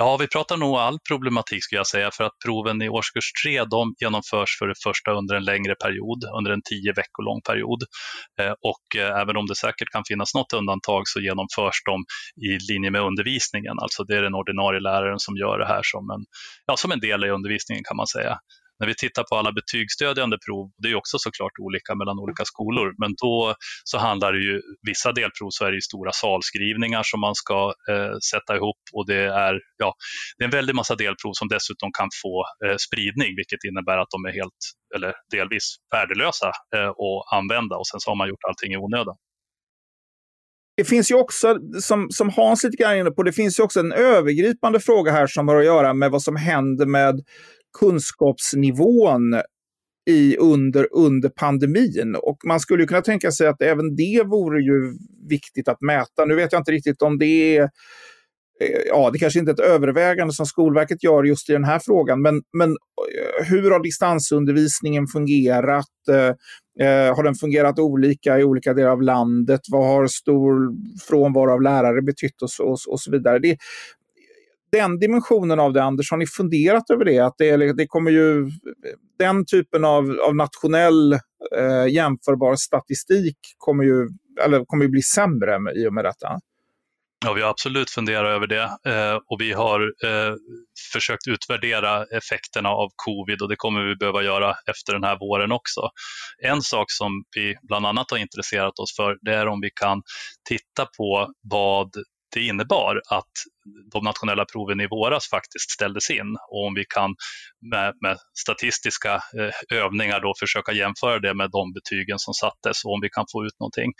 Ja, 0.00 0.16
vi 0.16 0.26
pratar 0.26 0.56
nog 0.56 0.74
all 0.76 0.98
problematik 1.08 1.64
skulle 1.64 1.78
jag 1.78 1.86
säga, 1.86 2.10
för 2.10 2.24
att 2.24 2.38
proven 2.44 2.82
i 2.82 2.88
årskurs 2.88 3.32
3 3.44 3.64
de 3.64 3.94
genomförs 4.00 4.58
för 4.58 4.66
det 4.66 4.74
första 4.82 5.10
under 5.12 5.34
en 5.34 5.44
längre 5.44 5.74
period, 5.74 6.20
under 6.38 6.50
en 6.50 6.62
tio 6.70 6.92
veckor 6.92 7.22
lång 7.24 7.40
period. 7.48 7.80
Eh, 8.40 8.54
och 8.70 8.86
eh, 9.02 9.20
även 9.22 9.36
om 9.36 9.46
det 9.46 9.56
säkert 9.56 9.88
kan 9.92 10.02
finnas 10.08 10.34
något 10.34 10.52
undantag 10.52 11.02
så 11.06 11.20
genomförs 11.20 11.78
de 11.90 11.96
i 12.46 12.72
linje 12.72 12.90
med 12.90 13.02
undervisningen, 13.02 13.76
alltså 13.82 14.04
det 14.04 14.16
är 14.16 14.22
den 14.22 14.34
ordinarie 14.34 14.80
läraren 14.80 15.18
som 15.18 15.36
gör 15.36 15.58
det 15.58 15.66
här 15.66 15.82
som 15.84 16.10
en, 16.10 16.22
ja, 16.66 16.76
som 16.76 16.92
en 16.92 17.00
del 17.00 17.24
i 17.24 17.30
undervisningen 17.30 17.84
kan 17.88 17.96
man 17.96 18.06
säga. 18.06 18.38
När 18.80 18.86
vi 18.86 18.94
tittar 18.94 19.24
på 19.30 19.36
alla 19.36 19.52
betygsstödjande 19.52 20.38
prov, 20.46 20.70
det 20.82 20.88
är 20.90 20.94
också 20.94 21.18
såklart 21.18 21.52
olika 21.58 21.94
mellan 21.94 22.18
olika 22.18 22.44
skolor, 22.44 22.94
men 22.98 23.14
då 23.22 23.54
så 23.84 23.98
handlar 23.98 24.32
det 24.32 24.42
ju, 24.48 24.60
vissa 24.82 25.12
delprov 25.12 25.50
så 25.50 25.64
är 25.64 25.70
det 25.70 25.74
ju 25.74 25.80
stora 25.80 26.12
salskrivningar 26.12 27.02
som 27.04 27.20
man 27.20 27.34
ska 27.34 27.72
eh, 27.90 28.14
sätta 28.32 28.56
ihop 28.56 28.82
och 28.92 29.06
det 29.06 29.22
är, 29.46 29.54
ja, 29.76 29.94
det 30.36 30.44
är 30.44 30.48
en 30.50 30.58
väldig 30.58 30.74
massa 30.74 30.94
delprov 30.94 31.32
som 31.32 31.48
dessutom 31.48 31.90
kan 31.98 32.08
få 32.22 32.44
eh, 32.64 32.76
spridning, 32.86 33.30
vilket 33.36 33.64
innebär 33.68 33.98
att 33.98 34.10
de 34.10 34.24
är 34.28 34.32
helt 34.32 34.60
eller 34.94 35.12
delvis 35.30 35.76
värdelösa 35.94 36.50
eh, 36.76 36.88
att 36.88 37.22
använda 37.38 37.76
och 37.76 37.86
sen 37.86 38.00
så 38.00 38.10
har 38.10 38.16
man 38.16 38.28
gjort 38.28 38.44
allting 38.48 38.72
i 38.72 38.76
onödan. 38.76 39.16
Det 40.78 40.84
finns 40.84 41.10
ju 41.10 41.14
också, 41.14 41.58
som, 41.80 42.10
som 42.10 42.30
Hans 42.30 42.64
lite 42.64 42.76
grann 42.76 42.96
inne 42.96 43.10
på, 43.10 43.22
det 43.22 43.32
finns 43.32 43.58
ju 43.58 43.62
också 43.62 43.80
en 43.80 43.92
övergripande 43.92 44.80
fråga 44.80 45.12
här 45.12 45.26
som 45.26 45.48
har 45.48 45.56
att 45.56 45.64
göra 45.64 45.94
med 45.94 46.10
vad 46.10 46.22
som 46.22 46.36
händer 46.36 46.86
med 46.86 47.20
kunskapsnivån 47.78 49.40
i 50.08 50.36
under, 50.36 50.88
under 50.90 51.28
pandemin. 51.28 52.16
Och 52.22 52.38
man 52.44 52.60
skulle 52.60 52.86
kunna 52.86 53.00
tänka 53.00 53.30
sig 53.30 53.46
att 53.46 53.62
även 53.62 53.96
det 53.96 54.22
vore 54.26 54.62
ju 54.62 54.98
viktigt 55.28 55.68
att 55.68 55.80
mäta. 55.80 56.24
Nu 56.24 56.34
vet 56.34 56.52
jag 56.52 56.60
inte 56.60 56.72
riktigt 56.72 57.02
om 57.02 57.18
det 57.18 57.56
är 57.56 57.62
eh, 58.60 58.80
ja, 58.86 59.10
det 59.10 59.18
kanske 59.18 59.38
inte 59.38 59.50
är 59.50 59.54
ett 59.54 59.60
övervägande 59.60 60.34
som 60.34 60.46
Skolverket 60.46 61.02
gör 61.02 61.24
just 61.24 61.50
i 61.50 61.52
den 61.52 61.64
här 61.64 61.78
frågan, 61.78 62.22
men, 62.22 62.42
men 62.52 62.70
eh, 62.70 63.44
hur 63.44 63.70
har 63.70 63.82
distansundervisningen 63.82 65.06
fungerat? 65.06 66.08
Eh, 66.10 66.86
eh, 66.86 67.16
har 67.16 67.22
den 67.22 67.34
fungerat 67.34 67.78
olika 67.78 68.38
i 68.38 68.44
olika 68.44 68.74
delar 68.74 68.90
av 68.90 69.02
landet? 69.02 69.60
Vad 69.70 69.86
har 69.86 70.06
stor 70.06 70.72
frånvaro 71.08 71.52
av 71.52 71.62
lärare 71.62 72.02
betytt 72.02 72.42
och 72.42 72.50
så, 72.50 72.64
och, 72.64 72.78
och 72.88 73.00
så 73.00 73.10
vidare? 73.10 73.38
Det, 73.38 73.56
den 74.72 74.98
dimensionen 74.98 75.60
av 75.60 75.72
det, 75.72 75.82
Anders, 75.82 76.10
har 76.10 76.18
ni 76.18 76.26
funderat 76.26 76.90
över 76.90 77.04
det? 77.04 77.18
Att 77.18 77.34
det, 77.38 77.72
det 77.72 77.86
kommer 77.86 78.10
ju, 78.10 78.50
den 79.18 79.46
typen 79.46 79.84
av, 79.84 80.18
av 80.28 80.36
nationell 80.36 81.12
eh, 81.56 81.86
jämförbar 81.88 82.56
statistik 82.56 83.38
kommer 83.58 83.84
ju, 83.84 84.08
eller 84.44 84.64
kommer 84.64 84.84
ju 84.84 84.90
bli 84.90 85.02
sämre 85.02 85.58
med, 85.58 85.76
i 85.76 85.88
och 85.88 85.94
med 85.94 86.04
detta. 86.04 86.40
Ja, 87.24 87.32
vi 87.32 87.42
har 87.42 87.50
absolut 87.50 87.90
funderat 87.90 88.28
över 88.28 88.46
det 88.46 88.62
eh, 88.62 89.18
och 89.26 89.40
vi 89.40 89.52
har 89.52 89.80
eh, 89.80 90.34
försökt 90.92 91.28
utvärdera 91.28 92.04
effekterna 92.04 92.68
av 92.68 92.88
covid 92.96 93.42
och 93.42 93.48
det 93.48 93.56
kommer 93.56 93.80
vi 93.80 93.96
behöva 93.96 94.22
göra 94.22 94.54
efter 94.70 94.92
den 94.92 95.04
här 95.04 95.18
våren 95.18 95.52
också. 95.52 95.80
En 96.42 96.62
sak 96.62 96.86
som 96.88 97.24
vi 97.36 97.56
bland 97.62 97.86
annat 97.86 98.10
har 98.10 98.18
intresserat 98.18 98.78
oss 98.78 98.96
för 98.96 99.18
det 99.20 99.34
är 99.34 99.46
om 99.46 99.60
vi 99.60 99.70
kan 99.70 100.02
titta 100.48 100.86
på 100.98 101.32
vad 101.42 101.90
det 102.34 102.40
innebar 102.40 103.02
att 103.10 103.32
de 103.92 104.04
nationella 104.04 104.44
proven 104.44 104.80
i 104.80 104.86
våras 104.86 105.28
faktiskt 105.28 105.70
ställdes 105.70 106.10
in 106.10 106.36
och 106.50 106.66
om 106.66 106.74
vi 106.74 106.84
kan 106.94 107.14
med, 107.70 107.94
med 108.00 108.16
statistiska 108.38 109.14
eh, 109.14 109.78
övningar 109.78 110.20
då 110.20 110.34
försöka 110.40 110.72
jämföra 110.72 111.18
det 111.18 111.34
med 111.34 111.50
de 111.50 111.72
betygen 111.72 112.18
som 112.18 112.34
sattes 112.34 112.84
och 112.84 112.92
om 112.92 113.00
vi 113.02 113.08
kan 113.10 113.24
få 113.32 113.44
ut 113.44 113.60
någonting. 113.60 113.92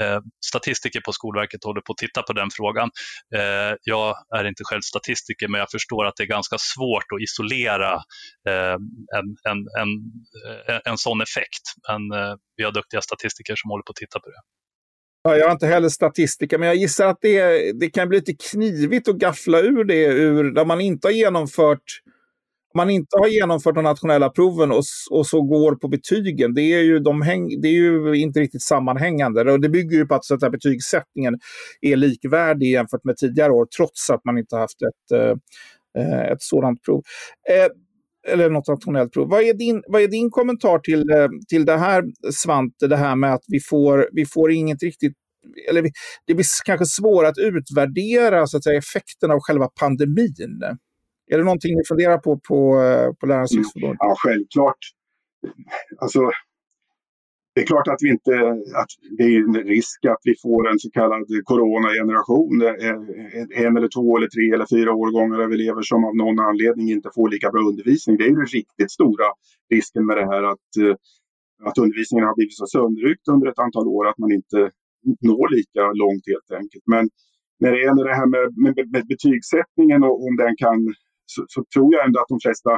Eh, 0.00 0.20
statistiker 0.46 1.00
på 1.00 1.12
Skolverket 1.12 1.64
håller 1.64 1.80
på 1.80 1.92
att 1.92 1.98
titta 1.98 2.22
på 2.22 2.32
den 2.32 2.48
frågan. 2.52 2.90
Eh, 3.36 3.74
jag 3.82 4.16
är 4.36 4.44
inte 4.44 4.62
själv 4.64 4.80
statistiker 4.80 5.48
men 5.48 5.58
jag 5.58 5.70
förstår 5.70 6.06
att 6.06 6.16
det 6.16 6.22
är 6.22 6.36
ganska 6.38 6.56
svårt 6.58 7.08
att 7.14 7.22
isolera 7.22 7.92
eh, 8.48 8.76
en, 9.18 9.26
en, 9.50 9.58
en, 9.80 9.90
en, 10.68 10.80
en 10.84 10.98
sån 10.98 11.20
effekt. 11.20 11.64
Men 11.88 12.20
eh, 12.20 12.34
vi 12.56 12.64
har 12.64 12.72
duktiga 12.72 13.02
statistiker 13.02 13.56
som 13.56 13.70
håller 13.70 13.82
på 13.82 13.90
att 13.90 13.96
titta 13.96 14.20
på 14.20 14.28
det. 14.28 14.40
Ja, 15.26 15.36
jag 15.36 15.46
har 15.46 15.52
inte 15.52 15.66
heller 15.66 15.88
statistiker, 15.88 16.58
men 16.58 16.68
jag 16.68 16.76
gissar 16.76 17.06
att 17.06 17.18
det, 17.20 17.72
det 17.72 17.90
kan 17.90 18.08
bli 18.08 18.18
lite 18.18 18.34
knivigt 18.50 19.08
att 19.08 19.16
gaffla 19.16 19.60
ur 19.60 19.84
det 19.84 20.04
ur 20.04 20.50
där 20.50 20.64
man 20.64 20.80
inte 20.80 21.08
har 21.08 21.12
genomfört 21.12 22.00
man 22.76 22.90
inte 22.90 23.18
har 23.18 23.28
genomfört 23.28 23.74
de 23.74 23.84
nationella 23.84 24.30
proven 24.30 24.70
och, 24.72 24.82
och 25.10 25.26
så 25.26 25.42
går 25.42 25.74
på 25.74 25.88
betygen, 25.88 26.54
det 26.54 26.62
är, 26.62 26.82
ju, 26.82 26.98
de 26.98 27.22
häng, 27.22 27.60
det 27.60 27.68
är 27.68 27.72
ju 27.72 28.14
inte 28.14 28.40
riktigt 28.40 28.62
sammanhängande. 28.62 29.52
Och 29.52 29.60
det 29.60 29.68
bygger 29.68 29.96
ju 29.96 30.06
på 30.06 30.14
att, 30.14 30.24
så 30.24 30.34
att 30.34 30.52
betygssättningen 30.52 31.38
är 31.80 31.96
likvärdig 31.96 32.70
jämfört 32.70 33.04
med 33.04 33.16
tidigare 33.16 33.52
år, 33.52 33.66
trots 33.76 34.10
att 34.10 34.24
man 34.24 34.38
inte 34.38 34.56
haft 34.56 34.82
ett, 34.82 35.18
eh, 35.18 35.34
eh, 36.02 36.22
ett 36.32 36.42
sådant 36.42 36.82
prov. 36.82 37.02
Eh, 37.50 37.66
eller 38.26 38.50
något 38.50 38.68
nationellt 38.68 39.12
prov. 39.12 39.28
Vad 39.28 39.42
är 39.42 39.54
din, 39.54 39.82
vad 39.86 40.02
är 40.02 40.08
din 40.08 40.30
kommentar 40.30 40.78
till, 40.78 41.10
eh, 41.10 41.28
till 41.48 41.64
det 41.64 41.76
här, 41.76 42.04
Svante, 42.32 42.86
det 42.86 42.96
här 42.96 43.16
med 43.16 43.34
att 43.34 43.44
vi 43.46 43.60
får, 43.60 44.08
vi 44.12 44.26
får 44.26 44.52
inget 44.52 44.82
riktigt 44.82 45.14
eller 45.68 45.82
det 46.26 46.34
blir 46.34 46.46
kanske 46.64 46.86
svårare 46.86 47.28
att 47.28 47.38
utvärdera 47.38 48.46
så 48.46 48.56
att 48.56 48.64
säga, 48.64 48.78
effekten 48.78 49.30
av 49.30 49.38
själva 49.40 49.68
pandemin. 49.80 50.62
Är 51.30 51.38
det 51.38 51.44
någonting 51.44 51.76
ni 51.76 51.84
funderar 51.88 52.18
på 52.18 52.40
på, 52.48 52.82
eh, 52.82 53.12
på 53.12 53.26
Lärarnas 53.26 53.52
mm. 53.52 53.62
riksförbund? 53.62 53.96
Ja, 53.98 54.14
självklart. 54.18 54.78
Alltså, 55.98 56.20
det 57.54 57.60
är 57.60 57.66
klart 57.66 57.88
att, 57.88 58.02
vi 58.04 58.08
inte, 58.10 58.32
att 58.82 58.92
det 59.18 59.24
är 59.24 59.38
en 59.48 59.54
risk 59.54 60.04
att 60.04 60.22
vi 60.24 60.34
får 60.42 60.70
en 60.70 60.78
så 60.78 60.90
kallad 60.90 61.24
coronageneration. 61.44 62.62
Eh, 62.62 63.64
en 63.64 63.76
eller 63.76 63.90
två 63.96 64.16
eller 64.16 64.30
tre 64.36 64.46
eller 64.54 64.66
fyra 64.76 64.92
årgångar 65.02 65.38
av 65.44 65.52
elever 65.52 65.82
som 65.82 66.04
av 66.04 66.16
någon 66.16 66.38
anledning 66.48 66.90
inte 66.90 67.10
får 67.14 67.28
lika 67.28 67.50
bra 67.50 67.62
undervisning. 67.70 68.16
Det 68.16 68.24
är 68.24 68.36
den 68.36 68.46
riktigt 68.58 68.90
stora 68.90 69.28
risken 69.74 70.06
med 70.06 70.16
det 70.16 70.26
här 70.32 70.42
att, 70.52 70.70
eh, 70.82 70.94
att 71.68 71.78
undervisningen 71.78 72.26
har 72.26 72.34
blivit 72.34 72.56
så 72.62 72.66
sönderryckt 72.66 73.28
under 73.34 73.46
ett 73.48 73.58
antal 73.58 73.86
år 73.88 74.08
att 74.08 74.18
man 74.18 74.32
inte 74.32 74.60
når 75.28 75.46
lika 75.56 75.82
långt 76.02 76.24
helt 76.32 76.50
enkelt. 76.60 76.84
Men 76.94 77.04
när 77.60 77.70
det 77.72 77.80
gäller 77.86 78.04
det 78.10 78.16
här 78.20 78.28
med, 78.34 78.44
med, 78.64 78.74
med 78.94 79.06
betygssättningen 79.14 80.00
och 80.08 80.16
om 80.26 80.36
den 80.42 80.54
kan 80.64 80.78
så, 81.32 81.44
så, 81.48 81.64
tror 81.74 81.94
jag 81.94 82.06
ändå 82.06 82.20
att 82.20 82.34
de 82.34 82.38
flesta, 82.46 82.70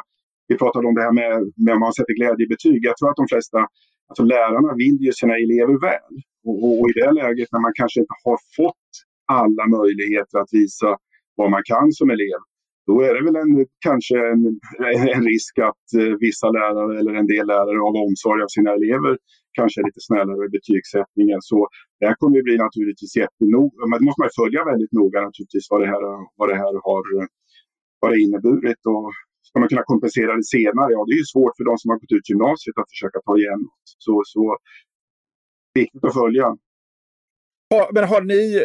vi 0.48 0.54
pratade 0.62 0.86
om 0.88 0.94
det 0.94 1.04
här 1.06 1.14
med, 1.20 1.32
med 1.64 1.74
om 1.74 1.80
man 1.86 1.96
sätter 1.98 2.14
glädjebetyg, 2.20 2.78
jag 2.88 2.96
tror 2.96 3.10
att 3.10 3.22
de 3.22 3.28
flesta 3.34 3.60
Alltså 4.08 4.24
lärarna 4.24 4.74
vill 4.82 4.98
ju 5.06 5.12
sina 5.12 5.34
elever 5.44 5.76
väl. 5.88 6.12
Och, 6.46 6.58
och, 6.64 6.74
och, 6.80 6.90
i 6.90 6.92
det 7.00 7.12
läget 7.20 7.48
när 7.52 7.60
man 7.66 7.72
kanske 7.80 8.00
inte 8.00 8.16
har 8.24 8.38
fått 8.58 8.90
alla 9.40 9.64
möjligheter 9.78 10.38
att 10.38 10.52
visa 10.52 10.88
vad 11.38 11.50
man 11.50 11.62
kan 11.72 11.92
som 11.92 12.10
elev, 12.10 12.40
då 12.86 12.94
är 13.06 13.12
det 13.14 13.22
väl 13.26 13.36
en, 13.44 13.66
kanske 13.88 14.16
en, 14.32 14.42
en 15.16 15.24
risk 15.32 15.54
att 15.70 15.86
eh, 16.00 16.14
vissa 16.26 16.48
lärare 16.58 16.92
eller 16.98 17.14
en 17.20 17.30
del 17.34 17.46
lärare 17.46 17.80
av 17.88 17.94
omsorg 18.06 18.40
av 18.42 18.50
sina 18.56 18.70
elever 18.78 19.12
kanske 19.58 19.76
är 19.80 19.84
lite 19.90 20.06
snällare 20.08 20.42
i 20.48 20.54
betygssättningen. 20.58 21.38
Så 21.50 21.58
det 21.98 22.06
här 22.08 22.16
kommer 22.20 22.36
ju 22.36 22.42
bli 22.48 22.56
naturligtvis 22.66 23.16
jättenoga, 23.22 23.82
men 23.88 23.96
det 23.98 24.06
måste 24.06 24.22
man 24.24 24.38
följa 24.40 24.60
väldigt 24.70 24.92
noga 25.00 25.18
naturligtvis 25.28 25.66
vad 25.70 25.80
det 25.82 25.90
här, 25.94 26.04
vad 26.38 26.48
det 26.50 26.58
här 26.62 26.74
har 26.88 27.02
vad 28.00 28.10
det 28.12 28.18
inneburit. 28.24 28.82
Och 28.94 29.06
Ska 29.48 29.60
man 29.60 29.68
kunna 29.68 29.82
kompensera 29.92 30.36
det 30.36 30.44
senare? 30.44 30.92
Ja, 30.92 31.00
det 31.06 31.14
är 31.16 31.22
ju 31.24 31.30
svårt 31.34 31.56
för 31.56 31.64
de 31.64 31.78
som 31.78 31.88
har 31.90 31.98
gått 32.02 32.12
ut 32.18 32.30
gymnasiet 32.30 32.78
att 32.78 32.90
försöka 32.94 33.18
ta 33.26 33.32
igen 33.38 33.60
något. 33.68 33.86
Så, 34.04 34.22
så 34.34 34.56
viktigt 35.74 36.04
att 36.04 36.14
följa. 36.14 36.46
Ja, 37.68 37.90
men 37.92 38.04
har 38.04 38.20
ni, 38.20 38.60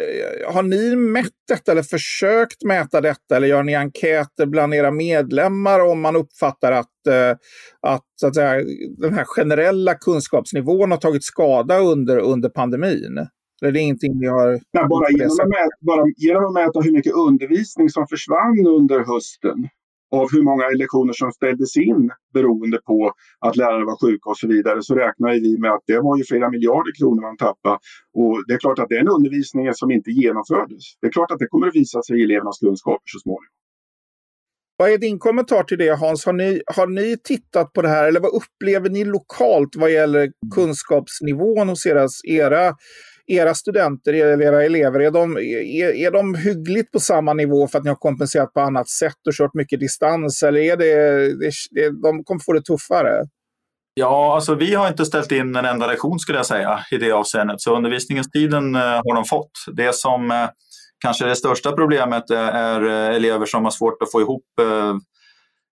har 0.54 0.62
ni 0.62 0.96
mätt 0.96 1.38
detta 1.48 1.72
eller 1.72 1.82
försökt 1.82 2.64
mäta 2.64 3.00
detta? 3.00 3.36
Eller 3.36 3.46
gör 3.46 3.62
ni 3.62 3.74
enkäter 3.74 4.46
bland 4.46 4.74
era 4.74 4.90
medlemmar 4.90 5.80
om 5.80 6.00
man 6.00 6.16
uppfattar 6.16 6.72
att, 6.72 7.06
eh, 7.08 7.36
att, 7.80 8.06
så 8.20 8.26
att 8.26 8.34
säga, 8.34 8.64
den 8.98 9.14
här 9.14 9.24
generella 9.24 9.94
kunskapsnivån 9.94 10.90
har 10.90 10.98
tagit 10.98 11.24
skada 11.24 11.78
under, 11.78 12.18
under 12.18 12.48
pandemin? 12.48 13.26
Eller 13.62 13.72
det 13.72 13.80
är 13.80 13.82
ingenting 13.82 14.18
ni 14.18 14.26
har... 14.26 14.50
Nej, 14.50 14.88
bara, 14.88 15.10
genom 15.10 15.36
att 15.40 15.48
mäta, 15.48 15.76
bara 15.80 16.04
genom 16.16 16.44
att 16.44 16.52
mäta 16.52 16.80
hur 16.80 16.92
mycket 16.92 17.12
undervisning 17.12 17.90
som 17.90 18.06
försvann 18.06 18.66
under 18.66 18.98
hösten 18.98 19.68
av 20.12 20.26
hur 20.32 20.42
många 20.42 20.64
lektioner 20.68 21.12
som 21.12 21.32
ställdes 21.32 21.76
in 21.76 22.10
beroende 22.34 22.78
på 22.86 23.12
att 23.46 23.56
lärare 23.56 23.84
var 23.84 23.96
sjuka 24.06 24.30
och 24.30 24.38
så 24.38 24.48
vidare 24.48 24.82
så 24.82 24.94
räknar 24.94 25.30
vi 25.32 25.58
med 25.58 25.72
att 25.72 25.84
det 25.86 26.00
var 26.00 26.16
ju 26.18 26.24
flera 26.24 26.50
miljarder 26.50 26.92
kronor 26.98 27.20
man 27.20 27.36
tappade. 27.36 27.78
Och 28.14 28.34
det 28.46 28.54
är 28.54 28.58
klart 28.58 28.78
att 28.78 28.88
den 28.88 29.08
undervisningen 29.08 29.74
som 29.74 29.90
inte 29.90 30.10
genomfördes, 30.10 30.84
det 31.00 31.06
är 31.06 31.12
klart 31.12 31.30
att 31.30 31.38
det 31.38 31.46
kommer 31.46 31.66
att 31.66 31.74
visa 31.74 32.02
sig 32.02 32.20
i 32.20 32.24
elevernas 32.24 32.58
kunskaper 32.58 33.08
så 33.14 33.18
småningom. 33.18 33.52
Vad 34.76 34.90
är 34.90 34.98
din 34.98 35.18
kommentar 35.18 35.62
till 35.62 35.78
det 35.78 35.98
Hans? 35.98 36.26
Har 36.26 36.32
ni, 36.32 36.62
har 36.76 36.86
ni 36.86 37.16
tittat 37.24 37.72
på 37.72 37.82
det 37.82 37.88
här 37.88 38.08
eller 38.08 38.20
vad 38.20 38.34
upplever 38.34 38.90
ni 38.90 39.04
lokalt 39.04 39.76
vad 39.76 39.92
gäller 39.92 40.32
kunskapsnivån 40.54 41.68
hos 41.68 41.86
era, 41.86 42.08
era 42.28 42.74
era 43.32 43.54
studenter, 43.54 44.14
era 44.14 44.64
elever, 44.64 45.00
är 45.00 45.10
de, 45.10 45.36
är, 45.36 45.94
är 45.94 46.10
de 46.10 46.34
hyggligt 46.34 46.92
på 46.92 47.00
samma 47.00 47.32
nivå 47.32 47.68
för 47.68 47.78
att 47.78 47.84
ni 47.84 47.90
har 47.90 47.96
kompenserat 47.96 48.52
på 48.52 48.60
annat 48.60 48.88
sätt 48.88 49.26
och 49.26 49.32
kört 49.34 49.54
mycket 49.54 49.80
distans? 49.80 50.42
Eller 50.42 50.60
är 50.60 50.76
det, 50.76 50.94
det, 51.70 52.02
de 52.02 52.24
kommer 52.24 52.40
få 52.40 52.52
det 52.52 52.62
tuffare? 52.62 53.26
Ja, 53.94 54.34
alltså 54.34 54.54
vi 54.54 54.74
har 54.74 54.88
inte 54.88 55.06
ställt 55.06 55.32
in 55.32 55.56
en 55.56 55.64
enda 55.64 55.86
lektion 55.86 56.18
skulle 56.18 56.38
jag 56.38 56.46
säga 56.46 56.80
i 56.90 56.96
det 56.96 57.12
avseendet. 57.12 57.60
Så 57.60 57.76
undervisningstiden 57.76 58.74
eh, 58.74 58.80
har 58.80 59.14
de 59.14 59.24
fått. 59.24 59.50
Det 59.72 59.94
som 59.94 60.30
kanske 60.30 60.50
kanske 61.02 61.24
det 61.24 61.36
största 61.36 61.72
problemet 61.72 62.30
eh, 62.30 62.38
är 62.38 62.80
elever 63.10 63.46
som 63.46 63.64
har 63.64 63.70
svårt 63.70 64.02
att 64.02 64.12
få 64.12 64.20
ihop 64.20 64.44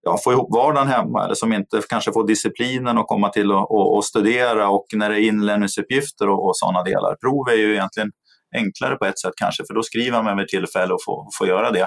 ja, 0.03 0.19
få 0.25 0.33
ihop 0.33 0.55
vardagen 0.55 0.89
hemma 0.89 1.25
eller 1.25 1.35
som 1.35 1.53
inte 1.53 1.81
kanske 1.89 2.13
får 2.13 2.27
disciplinen 2.27 2.99
att 2.99 3.07
komma 3.07 3.29
till 3.29 3.53
och, 3.53 3.71
och, 3.71 3.97
och 3.97 4.05
studera 4.05 4.69
och 4.69 4.87
när 4.95 5.11
det 5.11 5.17
är 5.17 5.29
inlämningsuppgifter 5.29 6.29
och, 6.29 6.47
och 6.47 6.57
sådana 6.57 6.83
delar. 6.83 7.15
Prov 7.15 7.49
är 7.49 7.57
ju 7.57 7.73
egentligen 7.73 8.11
enklare 8.57 8.97
på 8.97 9.05
ett 9.05 9.19
sätt 9.19 9.33
kanske 9.37 9.65
för 9.67 9.75
då 9.75 9.83
skriver 9.83 10.23
man 10.23 10.37
vid 10.37 10.49
tillfälle 10.49 10.95
och 10.95 11.01
får, 11.07 11.29
får 11.39 11.49
göra 11.49 11.71
det. 11.71 11.87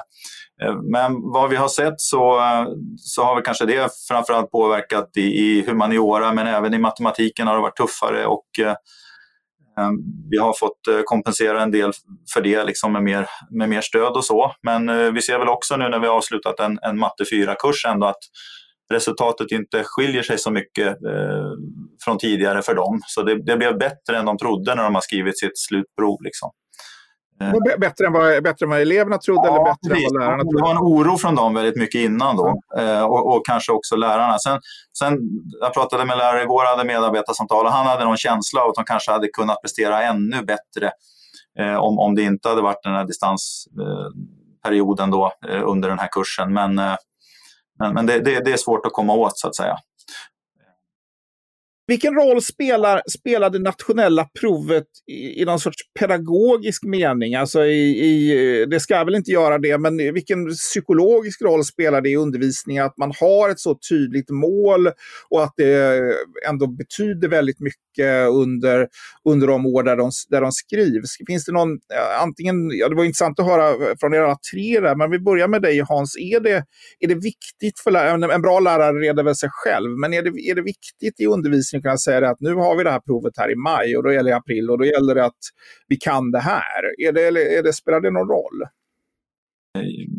Eh, 0.63 0.75
men 0.91 1.31
vad 1.33 1.49
vi 1.49 1.55
har 1.55 1.67
sett 1.67 1.93
så, 1.97 2.39
eh, 2.39 2.65
så 2.97 3.23
har 3.23 3.35
vi 3.35 3.41
kanske 3.41 3.65
det 3.65 3.89
framförallt 4.07 4.51
påverkat 4.51 5.09
i, 5.17 5.21
i 5.21 5.65
humaniora 5.67 6.33
men 6.33 6.47
även 6.47 6.73
i 6.73 6.77
matematiken 6.77 7.47
har 7.47 7.55
det 7.55 7.61
varit 7.61 7.77
tuffare 7.77 8.25
och 8.25 8.45
eh, 8.59 8.75
Ehm, 9.79 9.95
vi 10.29 10.37
har 10.37 10.53
fått 10.59 10.87
eh, 10.87 10.99
kompensera 11.05 11.61
en 11.63 11.71
del 11.71 11.91
för 12.33 12.41
det 12.41 12.63
liksom 12.63 12.93
med, 12.93 13.03
mer, 13.03 13.27
med 13.49 13.69
mer 13.69 13.81
stöd 13.81 14.11
och 14.11 14.25
så. 14.25 14.55
Men 14.63 14.89
eh, 14.89 15.11
vi 15.11 15.21
ser 15.21 15.39
väl 15.39 15.49
också 15.49 15.77
nu 15.77 15.89
när 15.89 15.99
vi 15.99 16.07
har 16.07 16.15
avslutat 16.15 16.59
en, 16.59 16.79
en 16.81 16.99
matte 16.99 17.23
4-kurs 17.23 17.85
ändå 17.85 18.07
att 18.07 18.23
resultatet 18.93 19.51
inte 19.51 19.83
skiljer 19.85 20.23
sig 20.23 20.37
så 20.37 20.51
mycket 20.51 20.87
eh, 20.87 21.51
från 22.05 22.17
tidigare 22.17 22.61
för 22.61 22.75
dem. 22.75 23.01
Så 23.07 23.23
det, 23.23 23.45
det, 23.45 23.57
blev 23.57 23.77
bättre 23.77 24.17
än 24.17 24.25
de 24.25 24.37
trodde 24.37 24.75
när 24.75 24.83
de 24.83 24.95
har 24.95 25.01
skrivit 25.01 25.39
sitt 25.39 25.57
slutprov. 25.57 26.23
Liksom. 26.23 26.49
Eh, 27.41 27.51
bättre 27.79 28.05
än, 28.05 28.13
vad, 28.13 28.43
bättre 28.43 28.65
än 28.65 28.69
vad 28.69 28.81
eleverna 28.81 29.17
trodde 29.17 29.47
ja, 29.47 29.55
eller 29.55 29.65
bättre 29.65 29.89
precis. 29.89 30.11
än 30.11 30.13
vad 30.13 30.21
lärarna 30.21 30.43
trodde? 30.43 30.57
Det 30.57 30.61
var 30.61 30.71
en 30.71 30.77
oro 30.77 31.17
från 31.17 31.35
dem 31.35 31.53
väldigt 31.53 31.75
mycket 31.75 32.01
innan 32.01 32.37
då 32.37 32.61
mm. 32.77 33.05
och, 33.05 33.35
och, 33.35 33.45
kanske 33.45 33.71
också 33.71 33.95
lärarna. 33.95 34.39
Sen, 34.39 34.59
sen, 34.99 35.17
jag 35.61 35.73
pratade 35.73 36.05
med 36.05 36.17
lärare 36.17 36.43
igår, 36.43 36.65
hade 36.65 36.83
medarbetarsamtal 36.83 37.65
och 37.65 37.71
han 37.71 37.85
hade 37.85 38.05
någon 38.05 38.17
känsla 38.17 38.61
av 38.61 38.69
att 38.69 38.75
de 38.75 38.83
kanske 38.83 39.11
hade 39.11 39.27
kunnat 39.27 39.61
prestera 39.61 40.03
ännu 40.03 40.43
bättre 40.43 40.91
eh, 41.59 41.75
om, 41.75 41.99
om 41.99 42.15
det 42.15 42.21
inte 42.21 42.49
hade 42.49 42.61
varit 42.61 42.83
den 42.83 42.93
här 42.93 43.05
distansperioden 43.05 45.11
då 45.11 45.33
eh, 45.49 45.61
under 45.65 45.89
den 45.89 45.99
här 45.99 46.09
kursen. 46.11 46.53
Men, 46.53 46.79
eh, 46.79 46.95
men, 47.79 47.93
men 47.93 48.05
det, 48.05 48.19
det, 48.19 48.45
det, 48.45 48.53
är 48.53 48.57
svårt 48.57 48.85
att 48.85 48.93
komma 48.93 49.13
åt 49.13 49.37
så 49.37 49.47
att 49.47 49.55
säga. 49.55 49.77
Vilken 51.87 52.13
roll 52.13 52.41
spelar, 52.41 53.01
spelar 53.09 53.49
det 53.49 53.59
nationella 53.59 54.29
provet 54.39 54.87
i, 55.07 55.41
i 55.41 55.45
någon 55.45 55.59
sorts 55.59 55.79
pedagogisk 55.99 56.83
mening? 56.83 57.35
Alltså 57.35 57.65
i, 57.65 58.05
i, 58.05 58.65
det 58.65 58.79
ska 58.79 59.03
väl 59.03 59.15
inte 59.15 59.31
göra 59.31 59.57
det, 59.57 59.77
men 59.77 59.97
vilken 59.97 60.49
psykologisk 60.49 61.41
roll 61.41 61.63
spelar 61.63 62.01
det 62.01 62.09
i 62.09 62.15
undervisningen? 62.15 62.85
Att 62.85 62.97
man 62.97 63.13
har 63.19 63.49
ett 63.49 63.59
så 63.59 63.79
tydligt 63.89 64.29
mål 64.29 64.87
och 65.29 65.43
att 65.43 65.53
det 65.57 66.01
ändå 66.49 66.67
betyder 66.67 67.27
väldigt 67.27 67.59
mycket 67.59 68.29
under, 68.29 68.87
under 69.29 69.47
de 69.47 69.65
år 69.65 69.83
där 69.83 69.95
de, 69.95 70.11
där 70.29 70.41
de 70.41 70.51
skrivs. 70.51 71.17
Finns 71.27 71.45
det 71.45 71.51
någon, 71.51 71.71
eh, 71.71 72.21
antingen, 72.21 72.69
ja 72.71 72.89
det 72.89 72.95
var 72.95 73.03
intressant 73.03 73.39
att 73.39 73.45
höra 73.45 73.95
från 73.99 74.13
er 74.13 74.19
alla 74.19 74.37
tre 74.53 74.79
där, 74.79 74.95
men 74.95 75.11
vi 75.11 75.19
börjar 75.19 75.47
med 75.47 75.61
dig 75.61 75.79
Hans. 75.79 76.17
Är 76.17 76.39
det, 76.39 76.65
är 76.99 77.07
det 77.07 77.15
viktigt 77.15 77.79
för 77.83 77.91
läraren, 77.91 78.23
en 78.23 78.41
bra 78.41 78.59
lärare 78.59 78.99
reder 78.99 79.23
väl 79.23 79.35
sig 79.35 79.49
själv, 79.51 79.89
men 79.97 80.13
är 80.13 80.21
det, 80.21 80.29
är 80.29 80.55
det 80.55 80.61
viktigt 80.61 81.19
i 81.19 81.25
undervisningen 81.25 81.72
att 81.77 81.83
kunna 81.83 81.97
säga 81.97 82.29
att 82.29 82.39
nu 82.39 82.53
har 82.55 82.77
vi 82.77 82.83
det 82.83 82.91
här 82.91 82.99
provet 82.99 83.33
här 83.37 83.51
i 83.51 83.55
maj 83.55 83.97
och 83.97 84.03
då 84.03 84.13
gäller 84.13 84.31
det 84.31 84.37
april 84.37 84.69
och 84.69 84.77
då 84.77 84.85
gäller 84.85 85.15
det 85.15 85.25
att 85.25 85.43
vi 85.87 85.95
kan 85.95 86.31
det 86.31 86.39
här. 86.39 87.07
Är 87.07 87.11
det, 87.11 87.27
är 87.57 87.63
det, 87.63 87.73
spelar 87.73 88.01
det 88.01 88.11
någon 88.11 88.27
roll? 88.27 88.63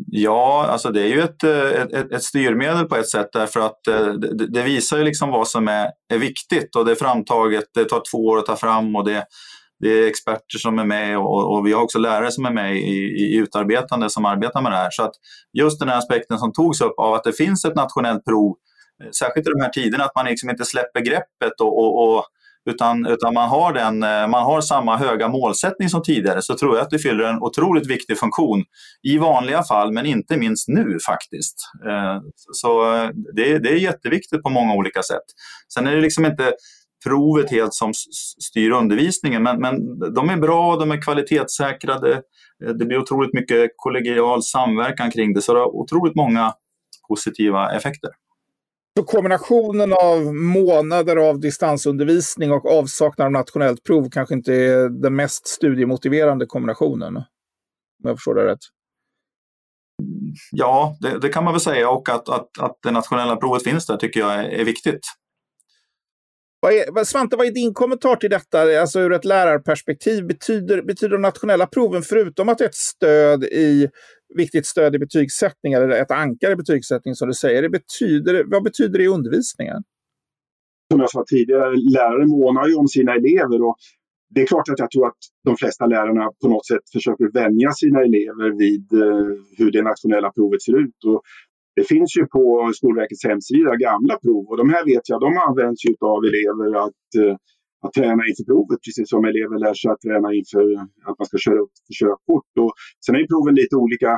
Ja, 0.07 0.65
alltså 0.69 0.91
det 0.91 1.01
är 1.01 1.07
ju 1.07 1.21
ett, 1.21 1.43
ett, 1.43 2.11
ett 2.11 2.23
styrmedel 2.23 2.85
på 2.85 2.95
ett 2.95 3.09
sätt 3.09 3.29
därför 3.33 3.59
att 3.59 3.87
eh, 3.87 4.13
det, 4.13 4.47
det, 4.47 4.63
visar 4.63 4.97
ju 4.97 5.03
liksom 5.03 5.29
vad 5.29 5.47
som 5.47 5.67
är, 5.67 5.91
är 6.13 6.17
viktigt 6.17 6.75
och 6.75 6.85
det 6.85 6.91
är 6.91 6.95
framtaget, 6.95 7.63
det 7.73 7.85
tar 7.85 8.01
två 8.11 8.17
år 8.17 8.37
att 8.37 8.45
ta 8.45 8.55
fram 8.55 8.95
och 8.95 9.05
det, 9.05 9.25
det 9.79 9.89
är 9.89 10.07
experter 10.07 10.57
som 10.57 10.79
är 10.79 10.85
med 10.85 11.17
och, 11.17 11.53
och 11.53 11.67
vi 11.67 11.73
har 11.73 11.81
också 11.81 11.99
lärare 11.99 12.31
som 12.31 12.45
är 12.45 12.51
med 12.51 12.77
i, 12.77 12.97
i 13.23 13.35
utarbetande 13.35 14.09
som 14.09 14.25
arbetar 14.25 14.61
med 14.61 14.71
det 14.71 14.75
här. 14.75 14.89
Så 14.91 15.03
att 15.03 15.13
just 15.53 15.79
den 15.79 15.89
här 15.89 15.97
aspekten 15.97 16.37
som 16.37 16.53
togs 16.53 16.81
upp 16.81 16.99
av 16.99 17.13
att 17.13 17.23
det 17.23 17.33
finns 17.33 17.65
ett 17.65 17.75
nationellt 17.75 18.25
prov, 18.25 18.55
Eh, 19.03 19.09
särskilt 19.11 19.47
i 19.47 19.51
de 19.51 19.61
här 19.61 19.69
tiderna, 19.69 20.03
att 20.03 20.15
man 20.15 20.25
liksom 20.25 20.49
inte 20.49 20.65
släpper 20.65 20.99
greppet 20.99 21.61
och, 21.61 21.77
och, 21.77 22.17
och 22.17 22.25
utan, 22.69 23.05
utan 23.05 23.33
man, 23.33 23.49
har 23.49 23.73
den, 23.73 24.03
eh, 24.03 24.27
man 24.27 24.43
har 24.43 24.61
samma 24.61 24.97
höga 24.97 25.27
målsättning 25.27 25.89
som 25.89 26.03
tidigare 26.03 26.41
så 26.41 26.57
tror 26.57 26.75
jag 26.75 26.83
att 26.83 26.89
det 26.89 26.99
fyller 26.99 27.23
en 27.23 27.41
otroligt 27.41 27.87
viktig 27.87 28.17
funktion 28.17 28.63
i 29.03 29.17
vanliga 29.17 29.63
fall 29.63 29.91
men 29.91 30.05
inte 30.05 30.37
minst 30.37 30.67
nu 30.67 30.97
faktiskt. 31.05 31.55
Eh, 31.87 32.21
så 32.51 32.83
det, 33.35 33.59
det 33.59 33.69
är 33.69 33.77
jätteviktigt 33.77 34.43
på 34.43 34.49
många 34.49 34.73
olika 34.73 35.03
sätt. 35.03 35.23
Sen 35.73 35.87
är 35.87 35.95
det 35.95 36.01
liksom 36.01 36.25
inte 36.25 36.53
provet 37.05 37.51
helt 37.51 37.73
som 37.73 37.93
styr 38.43 38.71
undervisningen 38.71 39.43
men, 39.43 39.61
men 39.61 39.99
de 40.13 40.29
är 40.29 40.37
bra, 40.37 40.75
de 40.75 40.91
är 40.91 41.01
kvalitetssäkrade. 41.01 42.21
Det 42.79 42.85
blir 42.85 42.97
otroligt 42.97 43.33
mycket 43.33 43.71
kollegial 43.75 44.43
samverkan 44.43 45.11
kring 45.11 45.33
det 45.33 45.41
så 45.41 45.53
det 45.53 45.59
har 45.59 45.75
otroligt 45.75 46.15
många 46.15 46.53
positiva 47.07 47.71
effekter. 47.71 48.11
Så 48.99 49.03
kombinationen 49.05 49.93
av 49.93 50.35
månader 50.35 51.15
av 51.15 51.39
distansundervisning 51.39 52.51
och 52.51 52.65
avsaknad 52.65 53.25
av 53.25 53.31
nationellt 53.31 53.83
prov 53.83 54.09
kanske 54.11 54.35
inte 54.35 54.53
är 54.53 54.89
den 54.89 55.15
mest 55.15 55.47
studiemotiverande 55.47 56.45
kombinationen? 56.45 57.15
Om 57.17 57.23
jag 58.03 58.17
förstår 58.17 58.35
det 58.35 58.45
rätt. 58.45 58.59
Ja, 60.51 60.97
det, 61.01 61.19
det 61.19 61.29
kan 61.29 61.43
man 61.43 61.53
väl 61.53 61.61
säga 61.61 61.89
och 61.89 62.09
att, 62.09 62.29
att, 62.29 62.59
att 62.59 62.77
det 62.83 62.91
nationella 62.91 63.35
provet 63.35 63.63
finns 63.63 63.85
där 63.85 63.97
tycker 63.97 64.19
jag 64.19 64.33
är, 64.33 64.43
är 64.43 64.65
viktigt. 64.65 64.99
Vad 66.65 66.73
är, 66.73 67.03
Svante, 67.03 67.35
vad 67.35 67.47
är 67.47 67.51
din 67.51 67.73
kommentar 67.73 68.15
till 68.15 68.29
detta, 68.29 68.81
alltså 68.81 68.99
ur 68.99 69.13
ett 69.13 69.25
lärarperspektiv? 69.25 70.27
Betyder, 70.27 70.81
betyder 70.81 71.11
de 71.11 71.21
nationella 71.21 71.67
proven, 71.67 72.01
förutom 72.01 72.49
att 72.49 72.57
det 72.57 72.63
är 72.63 72.69
ett 72.69 72.75
stöd 72.75 73.43
i 73.43 73.89
viktigt 74.35 74.65
stöd 74.65 74.95
i 74.95 74.99
betygssättning, 74.99 75.73
eller 75.73 75.89
ett 75.89 76.11
ankare 76.11 76.51
i 76.51 76.55
betygssättning 76.55 77.15
som 77.15 77.27
du 77.27 77.33
säger. 77.33 77.61
Det 77.61 77.69
betyder, 77.69 78.43
vad 78.47 78.63
betyder 78.63 78.97
det 78.99 79.03
i 79.03 79.07
undervisningen? 79.07 79.83
Som 80.91 80.99
jag 80.99 81.09
sa 81.09 81.23
tidigare, 81.27 81.75
lärare 81.75 82.27
månar 82.27 82.67
ju 82.67 82.75
om 82.75 82.87
sina 82.87 83.13
elever. 83.15 83.61
Och 83.61 83.75
det 84.29 84.41
är 84.41 84.45
klart 84.45 84.69
att 84.69 84.79
jag 84.79 84.91
tror 84.91 85.07
att 85.07 85.17
de 85.43 85.57
flesta 85.57 85.85
lärarna 85.85 86.29
på 86.41 86.49
något 86.49 86.67
sätt 86.67 86.89
försöker 86.93 87.31
vänja 87.33 87.71
sina 87.71 87.99
elever 87.99 88.57
vid 88.57 88.93
eh, 88.93 89.27
hur 89.57 89.71
det 89.71 89.81
nationella 89.81 90.31
provet 90.31 90.61
ser 90.61 90.79
ut. 90.79 91.03
Och 91.05 91.21
det 91.75 91.83
finns 91.93 92.11
ju 92.17 92.23
på 92.35 92.43
Skolverkets 92.79 93.23
hemsida 93.29 93.71
gamla 93.87 94.15
prov 94.23 94.43
och 94.49 94.57
de 94.57 94.69
här 94.73 94.83
vet 94.91 95.05
jag, 95.09 95.17
de 95.21 95.31
används 95.47 95.79
ju 95.85 95.91
av 96.15 96.21
elever 96.29 96.67
att 96.85 97.09
eh, 97.21 97.35
att 97.85 97.93
träna 97.99 98.21
inför 98.29 98.45
provet, 98.51 98.79
precis 98.85 99.07
som 99.13 99.21
elever 99.31 99.57
lär 99.65 99.75
sig 99.79 99.89
att 99.91 100.03
träna 100.05 100.29
inför 100.39 100.65
att 101.07 101.17
man 101.19 101.27
ska 101.29 101.37
köra 101.45 101.59
upp 101.65 101.75
för 101.87 101.95
körkort. 102.01 102.51
Och 102.63 102.73
sen 103.05 103.15
är 103.15 103.27
proven 103.33 103.55
lite 103.61 103.75
olika, 103.83 104.11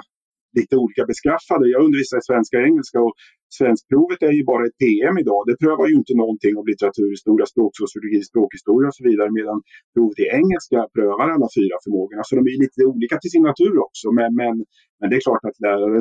lite 0.60 0.76
olika 0.84 1.04
beskaffade. 1.12 1.64
Jag 1.74 1.82
undervisar 1.86 2.18
i 2.20 2.26
svenska 2.30 2.56
och 2.60 2.68
engelska 2.70 2.98
och 3.08 3.16
svenskprovet 3.60 4.20
är 4.30 4.34
ju 4.40 4.44
bara 4.52 4.64
ett 4.68 4.78
PM 4.84 5.18
idag. 5.24 5.42
Det 5.50 5.56
prövar 5.64 5.86
ju 5.90 5.96
inte 6.02 6.14
någonting 6.24 6.54
om 6.60 6.66
litteraturhistoria, 6.72 7.46
språksociologi, 7.54 8.20
språkhistoria 8.32 8.88
och 8.92 8.98
så 9.00 9.04
vidare. 9.10 9.30
Medan 9.40 9.58
provet 9.96 10.20
i 10.24 10.28
engelska 10.40 10.80
prövar 10.96 11.26
alla 11.36 11.48
fyra 11.58 11.76
förmågorna. 11.84 12.22
Så 12.28 12.32
de 12.40 12.44
är 12.52 12.58
lite 12.66 12.82
olika 12.94 13.16
till 13.20 13.34
sin 13.36 13.46
natur 13.52 13.76
också. 13.88 14.06
Men, 14.20 14.30
men, 14.42 14.56
men 15.00 15.08
det 15.10 15.16
är 15.20 15.24
klart 15.28 15.44
att 15.50 15.58
lärare 15.66 16.00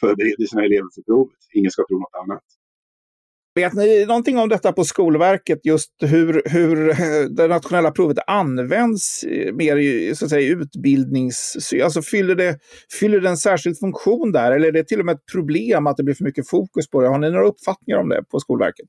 förbereder 0.00 0.46
sina 0.46 0.64
elever 0.64 0.88
för 0.94 1.02
provet. 1.02 1.38
Ingen 1.54 1.70
ska 1.70 1.84
tro 1.88 1.98
något 1.98 2.14
annat. 2.22 2.44
Vet 3.54 3.72
ni 3.72 4.06
någonting 4.06 4.38
om 4.38 4.48
detta 4.48 4.72
på 4.72 4.84
Skolverket, 4.84 5.60
just 5.64 5.92
hur, 6.00 6.42
hur 6.44 6.88
eh, 6.90 7.24
det 7.30 7.48
nationella 7.48 7.90
provet 7.90 8.18
används 8.26 9.24
eh, 9.24 9.54
mer 9.54 9.76
i 9.76 10.14
så 10.14 10.24
att 10.24 10.30
säga, 10.30 10.56
utbildnings... 10.56 11.72
Alltså 11.84 12.02
fyller 12.02 12.34
det, 12.34 12.58
fyller 13.00 13.20
det 13.20 13.28
en 13.28 13.36
särskild 13.36 13.78
funktion 13.78 14.32
där, 14.32 14.52
eller 14.52 14.68
är 14.68 14.72
det 14.72 14.84
till 14.84 15.00
och 15.00 15.06
med 15.06 15.14
ett 15.14 15.26
problem 15.32 15.86
att 15.86 15.96
det 15.96 16.02
blir 16.04 16.14
för 16.14 16.24
mycket 16.24 16.48
fokus 16.48 16.90
på 16.90 17.00
det? 17.00 17.08
Har 17.08 17.18
ni 17.18 17.30
några 17.30 17.46
uppfattningar 17.46 17.98
om 17.98 18.08
det 18.08 18.24
på 18.30 18.40
Skolverket? 18.40 18.88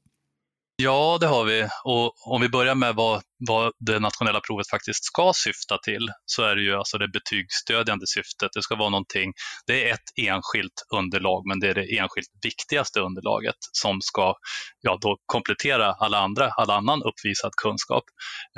Ja, 0.82 1.18
det 1.22 1.28
har 1.28 1.46
vi. 1.46 1.68
Och 1.84 2.34
om 2.34 2.42
vi 2.42 2.50
börjar 2.50 2.76
med 2.76 2.96
vad, 2.96 3.22
vad 3.48 3.74
det 3.80 4.00
nationella 4.00 4.40
provet 4.40 4.70
faktiskt 4.70 5.04
ska 5.04 5.32
syfta 5.36 5.78
till 5.78 6.08
så 6.26 6.44
är 6.44 6.56
det 6.56 6.62
ju 6.62 6.76
alltså 6.76 6.98
det 6.98 7.08
betygsstödjande 7.08 8.08
syftet. 8.08 8.50
Det 8.54 8.62
ska 8.62 8.76
vara 8.76 8.90
någonting, 8.90 9.34
det 9.68 9.90
är 9.90 9.94
ett 9.94 10.10
enskilt 10.28 10.84
underlag 10.96 11.44
men 11.48 11.60
det 11.60 11.70
är 11.70 11.74
det 11.74 11.98
enskilt 11.98 12.28
viktigaste 12.44 13.00
underlaget 13.00 13.56
som 13.72 14.02
ska 14.02 14.36
ja, 14.82 14.98
då 15.02 15.18
komplettera 15.26 15.94
alla 15.94 16.18
andra, 16.20 16.50
all 16.50 16.70
annan 16.70 17.04
uppvisad 17.04 17.52
kunskap. 17.64 18.04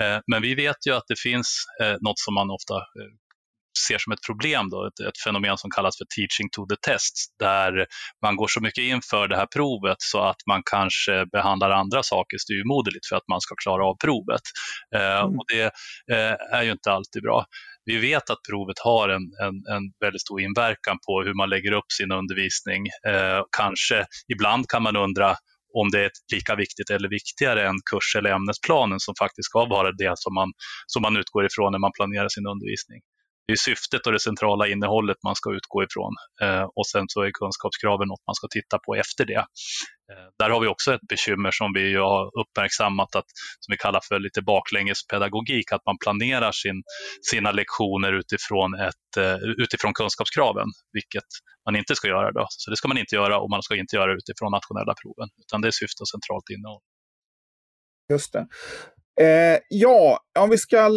Eh, 0.02 0.20
men 0.32 0.42
vi 0.42 0.56
vet 0.56 0.88
ju 0.88 0.94
att 0.96 1.08
det 1.08 1.20
finns 1.20 1.66
eh, 1.82 1.96
något 2.02 2.20
som 2.20 2.34
man 2.34 2.50
ofta 2.52 2.76
eh, 2.76 3.12
ser 3.88 3.98
som 3.98 4.14
ett 4.14 4.26
problem, 4.26 4.70
då, 4.70 4.88
ett, 4.88 5.00
ett, 5.08 5.20
fenomen 5.24 5.58
som 5.58 5.72
kallas 5.72 5.98
för 5.98 6.06
teaching 6.16 6.50
to 6.52 6.66
the 6.66 6.76
test, 6.76 7.16
där 7.40 7.86
man 8.26 8.36
går 8.36 8.48
så 8.48 8.62
mycket 8.62 8.84
inför 8.84 9.28
det 9.28 9.38
här 9.38 9.48
provet 9.56 9.98
så 10.00 10.20
att 10.22 10.42
man 10.48 10.62
kanske 10.72 11.26
behandlar 11.32 11.70
andra 11.72 12.04
saker 12.04 12.38
styrmoderligt 12.38 13.08
för 13.10 13.16
att 13.16 13.28
man 13.28 13.42
ska 13.42 13.56
klara 13.64 13.86
av 13.86 13.96
provet. 14.04 14.46
Eh, 14.96 15.22
mm. 15.22 15.40
och 15.40 15.46
Det 15.54 15.64
eh, 16.16 16.58
är 16.58 16.64
ju 16.64 16.72
inte 16.72 16.92
alltid 16.92 17.22
bra. 17.24 17.46
Vi 17.86 17.98
vet 17.98 18.30
att 18.30 18.42
provet 18.50 18.80
har 18.80 19.10
en, 19.10 19.26
en, 19.46 19.56
en 19.76 19.84
väldigt 20.00 20.22
stor 20.22 20.42
inverkan 20.42 20.98
på 21.08 21.24
hur 21.26 21.34
man 21.34 21.50
lägger 21.50 21.72
upp 21.72 21.92
sin 21.98 22.12
undervisning. 22.12 22.82
Eh, 23.08 23.42
kanske 23.58 24.06
ibland 24.34 24.68
kan 24.68 24.84
man 24.84 24.96
undra 24.96 25.36
om 25.74 25.92
det 25.92 26.00
är 26.06 26.12
lika 26.34 26.56
viktigt 26.56 26.90
eller 26.90 27.10
viktigare 27.10 27.68
än 27.68 27.76
kurs 27.92 28.16
eller 28.18 28.30
ämnesplanen 28.30 29.00
som 29.00 29.14
faktiskt 29.20 29.46
ska 29.46 29.66
vara 29.66 29.92
det 29.92 30.14
som 30.16 30.34
man, 30.34 30.52
som 30.88 31.02
man 31.02 31.18
utgår 31.18 31.46
ifrån 31.46 31.72
när 31.72 31.80
man 31.80 31.92
planerar 31.98 32.30
sin 32.30 32.48
undervisning 32.48 33.02
det 33.48 33.54
är 33.54 33.58
syftet 33.58 34.06
och 34.08 34.14
det 34.14 34.20
centrala 34.20 34.68
innehållet 34.68 35.18
man 35.24 35.36
ska 35.36 35.54
utgå 35.54 35.84
ifrån. 35.84 36.14
Eh, 36.42 36.66
och 36.76 36.88
sen 36.88 37.06
så 37.08 37.22
är 37.22 37.32
kunskapskraven 37.32 38.08
något 38.08 38.26
man 38.28 38.36
ska 38.36 38.48
titta 38.48 38.80
på 38.86 38.96
efter 38.96 39.26
det. 39.26 39.44
Eh, 40.12 40.28
där 40.40 40.50
har 40.50 40.60
vi 40.60 40.68
också 40.68 40.94
ett 40.94 41.08
bekymmer 41.10 41.52
som 41.52 41.74
vi 41.74 41.96
har 41.96 42.40
uppmärksammat, 42.42 43.16
att, 43.16 43.30
som 43.60 43.72
vi 43.72 43.78
kallar 43.78 44.02
för 44.08 44.20
lite 44.20 44.42
baklängespedagogik, 44.42 45.72
att 45.72 45.86
man 45.86 45.98
planerar 46.04 46.52
sin, 46.52 46.84
sina 47.32 47.52
lektioner 47.52 48.14
utifrån, 48.14 48.70
ett, 48.74 49.12
eh, 49.18 49.38
utifrån 49.64 49.94
kunskapskraven, 49.94 50.68
vilket 50.94 51.30
man 51.66 51.76
inte 51.76 51.96
ska 51.96 52.08
göra. 52.08 52.32
Då. 52.32 52.46
Så 52.50 52.72
det 52.72 52.78
ska 52.78 52.88
man 52.88 52.98
inte 52.98 53.16
göra 53.16 53.40
och 53.40 53.50
man 53.50 53.64
ska 53.64 53.76
inte 53.76 53.96
göra 53.96 54.14
utifrån 54.14 54.52
nationella 54.52 54.94
proven, 55.02 55.30
utan 55.44 55.62
det 55.62 55.68
är 55.68 55.76
syfte 55.82 56.00
och 56.04 56.12
centralt 56.16 56.50
innehåll. 56.56 56.82
Just 58.12 58.34
det. 58.34 58.48
Eh, 59.22 59.60
ja, 59.70 60.20
om 60.40 60.50
vi 60.50 60.58
ska 60.58 60.90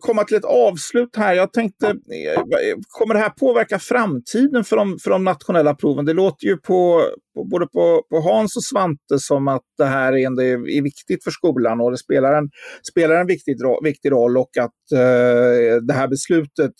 komma 0.00 0.24
till 0.24 0.36
ett 0.36 0.44
avslut 0.44 1.16
här. 1.16 1.34
Jag 1.34 1.52
tänkte, 1.52 1.86
eh, 1.86 2.42
kommer 2.88 3.14
det 3.14 3.20
här 3.20 3.30
påverka 3.30 3.78
framtiden 3.78 4.64
för 4.64 4.76
de, 4.76 4.98
för 4.98 5.10
de 5.10 5.24
nationella 5.24 5.74
proven? 5.74 6.04
Det 6.04 6.12
låter 6.12 6.46
ju 6.46 6.56
på, 6.56 7.02
på, 7.34 7.44
både 7.44 7.66
på, 7.66 8.02
på 8.10 8.20
Hans 8.20 8.56
och 8.56 8.64
Svante 8.64 9.18
som 9.18 9.48
att 9.48 9.62
det 9.78 9.84
här 9.84 10.12
är, 10.12 10.40
är, 10.40 10.76
är 10.76 10.82
viktigt 10.82 11.24
för 11.24 11.30
skolan 11.30 11.80
och 11.80 11.90
det 11.90 11.98
spelar 11.98 12.34
en, 12.34 12.50
spelar 12.90 13.14
en 13.14 13.26
viktig, 13.26 13.56
viktig 13.82 14.12
roll 14.12 14.36
och 14.38 14.56
att 14.60 14.92
eh, 14.92 15.76
det 15.82 15.94
här 15.94 16.08
beslutet 16.08 16.72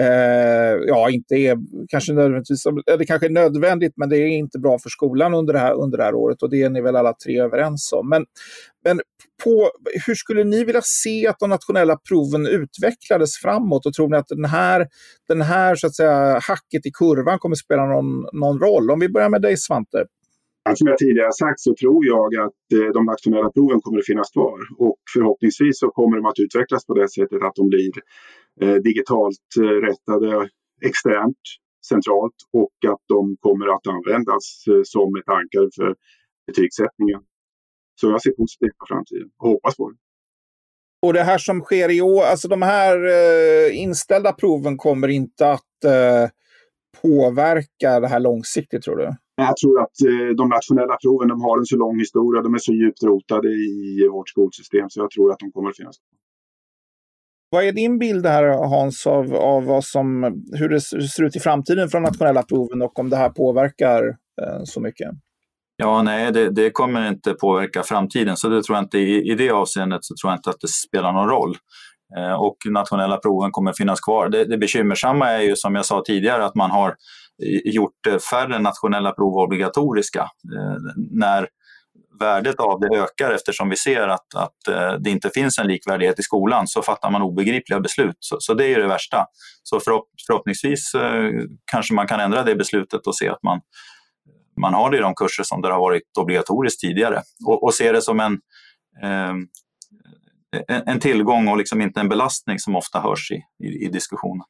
Eh, 0.00 0.74
ja, 0.86 1.10
inte 1.10 1.34
är 1.34 1.58
kanske 1.88 2.12
nödvändigtvis, 2.12 2.66
eh, 2.66 2.98
det 2.98 3.06
kanske 3.06 3.26
är 3.26 3.30
nödvändigt, 3.30 3.92
men 3.96 4.08
det 4.08 4.18
är 4.18 4.26
inte 4.26 4.58
bra 4.58 4.78
för 4.78 4.90
skolan 4.90 5.34
under 5.34 5.52
det 5.52 5.58
här, 5.58 5.74
under 5.74 5.98
det 5.98 6.04
här 6.04 6.14
året 6.14 6.42
och 6.42 6.50
det 6.50 6.62
är 6.62 6.70
ni 6.70 6.80
väl 6.80 6.96
alla 6.96 7.14
tre 7.24 7.40
överens 7.40 7.92
om. 7.92 8.08
Men, 8.08 8.24
men 8.84 9.00
på, 9.44 9.70
hur 10.06 10.14
skulle 10.14 10.44
ni 10.44 10.64
vilja 10.64 10.80
se 10.84 11.26
att 11.26 11.38
de 11.38 11.50
nationella 11.50 11.96
proven 12.08 12.46
utvecklades 12.46 13.30
framåt 13.42 13.86
och 13.86 13.92
tror 13.92 14.08
ni 14.08 14.16
att 14.16 14.28
den 14.28 14.44
här, 14.44 14.86
den 15.28 15.42
här 15.42 15.74
så 15.74 15.86
att 15.86 15.94
säga, 15.94 16.38
hacket 16.48 16.86
i 16.86 16.90
kurvan 16.98 17.38
kommer 17.38 17.56
spela 17.56 17.86
någon, 17.86 18.26
någon 18.32 18.58
roll? 18.58 18.90
Om 18.90 19.00
vi 19.00 19.08
börjar 19.08 19.28
med 19.28 19.42
dig 19.42 19.56
Svante. 19.56 20.04
Som 20.72 20.86
jag 20.86 20.98
tidigare 20.98 21.32
sagt 21.32 21.60
så 21.60 21.74
tror 21.74 22.06
jag 22.06 22.36
att 22.36 22.62
eh, 22.74 22.92
de 22.94 23.04
nationella 23.04 23.50
proven 23.50 23.80
kommer 23.80 23.98
att 23.98 24.06
finnas 24.06 24.30
kvar 24.30 24.58
och 24.78 24.98
förhoppningsvis 25.14 25.78
så 25.78 25.88
kommer 25.90 26.16
de 26.16 26.26
att 26.26 26.38
utvecklas 26.38 26.86
på 26.86 26.94
det 26.94 27.08
sättet 27.08 27.42
att 27.42 27.54
de 27.54 27.68
blir 27.68 27.92
eh, 28.60 28.74
digitalt 28.74 29.48
eh, 29.60 29.78
rättade 29.88 30.48
externt, 30.84 31.42
centralt 31.86 32.38
och 32.52 32.92
att 32.92 33.02
de 33.08 33.36
kommer 33.40 33.66
att 33.74 33.86
användas 33.86 34.64
som 34.84 35.16
ett 35.16 35.28
ankare 35.28 35.68
för 35.76 35.94
betygssättningen. 36.46 37.20
Så 38.00 38.10
jag 38.10 38.22
ser 38.22 38.30
positivt 38.30 38.78
på 38.78 38.86
framtiden 38.88 39.28
och 39.38 39.48
hoppas 39.48 39.76
på 39.76 39.90
det. 39.90 39.96
Och 41.06 41.12
det 41.12 41.22
här 41.22 41.38
som 41.38 41.60
sker 41.60 41.90
i 41.90 42.00
år, 42.00 42.22
alltså 42.22 42.48
de 42.48 42.62
här 42.62 42.96
inställda 43.70 44.32
proven 44.32 44.76
kommer 44.76 45.08
inte 45.08 45.50
att 45.50 45.62
påverka 47.02 48.00
det 48.00 48.08
här 48.08 48.20
långsiktigt 48.20 48.82
tror 48.82 48.96
du? 48.96 49.14
Jag 49.36 49.56
tror 49.56 49.80
att 49.82 49.96
de 50.36 50.48
nationella 50.48 50.96
proven 50.96 51.28
de 51.28 51.42
har 51.42 51.58
en 51.58 51.66
så 51.66 51.76
lång 51.76 51.98
historia, 51.98 52.42
de 52.42 52.54
är 52.54 52.58
så 52.58 52.72
djupt 52.72 53.02
rotade 53.02 53.48
i 53.48 54.08
vårt 54.12 54.28
skolsystem 54.28 54.90
så 54.90 55.00
jag 55.00 55.10
tror 55.10 55.32
att 55.32 55.38
de 55.38 55.52
kommer 55.52 55.70
att 55.70 55.76
finnas 55.76 55.96
kvar. 55.98 56.18
Vad 57.50 57.64
är 57.64 57.72
din 57.72 57.98
bild 57.98 58.26
här 58.26 58.44
Hans 58.44 59.06
av, 59.06 59.34
av 59.34 59.64
vad 59.64 59.84
som, 59.84 60.24
hur 60.52 60.68
det 60.68 60.80
ser 60.80 61.24
ut 61.24 61.36
i 61.36 61.40
framtiden 61.40 61.88
för 61.88 61.98
de 61.98 62.02
nationella 62.02 62.42
proven 62.42 62.82
och 62.82 62.98
om 62.98 63.10
det 63.10 63.16
här 63.16 63.28
påverkar 63.28 64.04
eh, 64.42 64.64
så 64.64 64.80
mycket? 64.80 65.08
Ja, 65.76 66.02
nej, 66.02 66.32
det, 66.32 66.50
det, 66.50 66.70
kommer 66.70 67.08
inte 67.08 67.34
påverka 67.34 67.82
framtiden, 67.82 68.36
så 68.36 68.48
det 68.48 68.62
tror 68.62 68.76
jag 68.76 68.84
inte, 68.84 68.98
i, 68.98 69.30
i 69.32 69.34
det 69.34 69.50
avseendet 69.50 70.04
så 70.04 70.14
tror 70.20 70.30
jag 70.30 70.38
inte 70.38 70.50
att 70.50 70.60
det 70.60 70.68
spelar 70.68 71.12
någon 71.12 71.28
roll. 71.28 71.56
Eh, 72.18 72.32
och 72.32 72.56
nationella 72.70 73.16
proven 73.16 73.50
kommer 73.50 73.72
finnas 73.72 74.00
kvar. 74.00 74.28
Det, 74.28 74.44
det 74.44 74.58
bekymmersamma 74.58 75.30
är 75.30 75.40
ju 75.40 75.56
som 75.56 75.74
jag 75.74 75.84
sa 75.84 76.02
tidigare 76.06 76.44
att 76.44 76.54
man 76.54 76.70
har 76.70 76.94
gjort 77.64 78.06
eh, 78.08 78.18
färre 78.18 78.58
nationella 78.58 79.12
prov 79.12 79.36
obligatoriska. 79.36 80.20
Eh, 80.22 80.76
när 81.10 81.48
värdet 82.20 82.60
av 82.60 82.80
det 82.80 82.96
ökar 82.96 83.30
eftersom 83.30 83.68
vi 83.68 83.76
ser 83.76 84.08
att, 84.08 84.34
att 84.34 84.68
eh, 84.68 84.92
det 85.00 85.10
inte 85.10 85.30
finns 85.30 85.58
en 85.58 85.66
likvärdighet 85.66 86.18
i 86.18 86.22
skolan 86.22 86.66
så 86.66 86.82
fattar 86.82 87.10
man 87.10 87.22
obegripliga 87.22 87.80
beslut. 87.80 88.16
Så, 88.18 88.36
så 88.40 88.54
det 88.54 88.66
är 88.66 88.80
det 88.80 88.88
värsta. 88.88 89.26
Så 89.62 89.80
förhopp, 89.80 90.08
förhoppningsvis 90.26 90.92
kanske 91.70 91.94
man 91.94 92.06
kan 92.06 92.20
ändra 92.20 92.42
det 92.42 92.54
beslutet 92.54 93.06
och 93.06 93.16
se 93.16 93.28
att 93.28 93.42
man, 93.42 93.60
man 94.60 94.74
har 94.74 94.90
det 94.90 94.96
i 94.96 95.00
de 95.00 95.14
kurser 95.14 95.42
som 95.42 95.62
det 95.62 95.68
har 95.68 95.80
varit 95.80 96.02
obligatoriskt 96.18 96.80
tidigare 96.80 97.22
och, 97.46 97.64
och 97.64 97.74
se 97.74 97.92
det 97.92 98.02
som 98.02 98.20
en, 98.20 98.32
eh, 99.02 99.34
en, 100.86 101.00
tillgång 101.00 101.48
och 101.48 101.56
liksom 101.56 101.80
inte 101.80 102.00
en 102.00 102.08
belastning 102.08 102.58
som 102.58 102.76
ofta 102.76 103.00
hörs 103.00 103.30
i, 103.30 103.66
i, 103.66 103.86
i 103.86 103.88
diskussionen. 103.88 104.44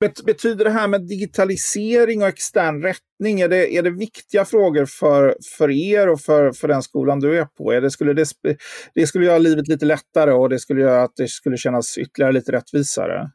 Betyder 0.00 0.64
det 0.64 0.70
här 0.70 0.88
med 0.88 1.08
digitalisering 1.08 2.22
och 2.22 2.28
extern 2.28 2.82
rättning, 2.82 3.40
är 3.40 3.48
det, 3.48 3.76
är 3.76 3.82
det 3.82 3.90
viktiga 3.90 4.44
frågor 4.44 4.86
för, 4.86 5.36
för 5.58 5.70
er 5.70 6.08
och 6.08 6.20
för, 6.20 6.52
för 6.52 6.68
den 6.68 6.82
skolan 6.82 7.20
du 7.20 7.38
är 7.38 7.44
på? 7.44 7.72
Är 7.72 7.80
det, 7.80 7.90
skulle 7.90 8.12
det, 8.12 8.26
det 8.94 9.06
skulle 9.06 9.26
göra 9.26 9.38
livet 9.38 9.68
lite 9.68 9.86
lättare 9.86 10.32
och 10.32 10.48
det 10.48 10.58
skulle 10.58 10.80
göra 10.80 11.02
att 11.02 11.16
det 11.16 11.28
skulle 11.28 11.56
kännas 11.56 11.98
ytterligare 11.98 12.32
lite 12.32 12.52
rättvisare? 12.52 13.30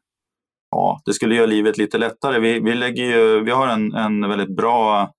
Ja, 0.71 1.01
det 1.05 1.13
skulle 1.13 1.35
göra 1.35 1.45
livet 1.45 1.77
lite 1.77 1.97
lättare. 1.97 2.39
Vi, 2.39 2.59
vi, 2.59 2.75
lägger 2.75 3.03
ju, 3.03 3.43
vi 3.43 3.51
har 3.51 3.67
en, 3.67 3.93
en 3.93 4.29
väldigt 4.29 4.55
bra 4.55 5.11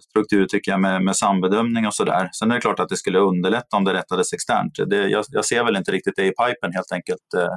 struktur 0.00 0.46
tycker 0.46 0.70
jag 0.70 0.80
med, 0.80 1.02
med 1.02 1.16
sambedömning 1.16 1.86
och 1.86 1.94
sådär. 1.94 2.28
Sen 2.32 2.50
är 2.50 2.54
det 2.54 2.60
klart 2.60 2.80
att 2.80 2.88
det 2.88 2.96
skulle 2.96 3.18
underlätta 3.18 3.76
om 3.76 3.84
det 3.84 3.94
rättades 3.94 4.32
externt. 4.32 4.72
Det, 4.86 5.08
jag, 5.08 5.24
jag 5.28 5.44
ser 5.44 5.64
väl 5.64 5.76
inte 5.76 5.92
riktigt 5.92 6.16
det 6.16 6.26
i 6.26 6.30
pipen 6.30 6.72
helt 6.72 6.92
enkelt, 6.92 7.34
eh, 7.36 7.48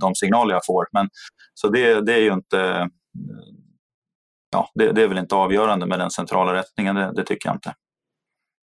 de 0.00 0.14
signaler 0.14 0.54
jag 0.54 0.66
får. 0.66 0.86
Men, 0.92 1.08
så 1.54 1.68
det, 1.68 2.00
det 2.00 2.14
är 2.14 2.20
ju 2.20 2.32
inte 2.32 2.60
eh, 2.60 2.86
ja, 4.52 4.70
det, 4.74 4.92
det, 4.92 5.02
är 5.02 5.08
väl 5.08 5.18
inte 5.18 5.34
avgörande 5.34 5.86
med 5.86 5.98
den 5.98 6.10
centrala 6.10 6.54
rättningen, 6.54 6.94
det, 6.94 7.12
det 7.16 7.24
tycker 7.24 7.48
jag 7.48 7.56
inte. 7.56 7.74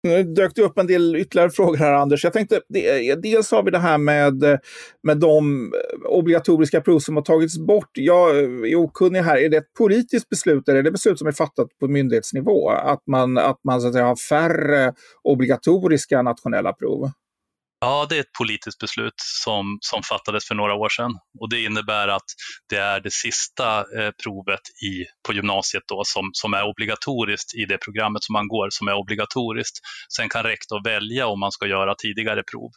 Nu 0.03 0.23
dök 0.23 0.55
det 0.55 0.61
upp 0.61 0.77
en 0.77 0.87
del 0.87 1.15
ytterligare 1.15 1.49
frågor 1.49 1.77
här, 1.77 1.93
Anders. 1.93 2.23
Jag 2.23 2.33
tänkte, 2.33 2.61
dels 3.23 3.51
har 3.51 3.63
vi 3.63 3.71
det 3.71 3.79
här 3.79 3.97
med, 3.97 4.59
med 5.03 5.17
de 5.17 5.65
eh, 5.73 6.09
obligatoriska 6.09 6.81
prov 6.81 6.99
som 6.99 7.15
har 7.15 7.23
tagits 7.23 7.57
bort. 7.57 7.89
Jag 7.93 8.29
eh, 8.37 8.43
är 8.43 8.75
okunnig 8.75 9.19
här. 9.21 9.37
Är 9.37 9.49
det 9.49 9.57
ett 9.57 9.73
politiskt 9.77 10.29
beslut 10.29 10.69
eller 10.69 10.79
är 10.79 10.83
det 10.83 10.91
beslut 10.91 11.19
som 11.19 11.27
är 11.27 11.31
fattat 11.31 11.67
på 11.79 11.87
myndighetsnivå? 11.87 12.69
Att 12.69 13.07
man, 13.07 13.37
att 13.37 13.59
man 13.63 13.81
så 13.81 13.87
att 13.87 13.93
säga, 13.93 14.05
har 14.05 14.15
färre 14.15 14.93
obligatoriska 15.23 16.21
nationella 16.21 16.73
prov? 16.73 17.11
Ja, 17.85 18.05
det 18.09 18.15
är 18.15 18.19
ett 18.19 18.37
politiskt 18.37 18.79
beslut 18.79 19.13
som, 19.17 19.77
som 19.81 20.03
fattades 20.03 20.47
för 20.47 20.55
några 20.55 20.73
år 20.73 20.89
sedan 20.89 21.11
och 21.39 21.49
det 21.49 21.63
innebär 21.63 22.07
att 22.07 22.29
det 22.69 22.77
är 22.77 22.99
det 22.99 23.13
sista 23.13 23.79
eh, 23.79 24.11
provet 24.23 24.65
i, 24.89 25.05
på 25.27 25.33
gymnasiet 25.33 25.83
då, 25.87 26.01
som, 26.05 26.29
som 26.33 26.53
är 26.53 26.63
obligatoriskt 26.63 27.55
i 27.55 27.65
det 27.65 27.77
programmet 27.77 28.23
som 28.23 28.33
man 28.33 28.47
går, 28.47 28.67
som 28.69 28.87
är 28.87 28.93
obligatoriskt. 28.93 29.77
Sen 30.17 30.29
kan 30.29 30.43
rektor 30.43 30.83
välja 30.83 31.27
om 31.27 31.39
man 31.39 31.51
ska 31.51 31.65
göra 31.67 31.95
tidigare 31.95 32.43
prov. 32.51 32.71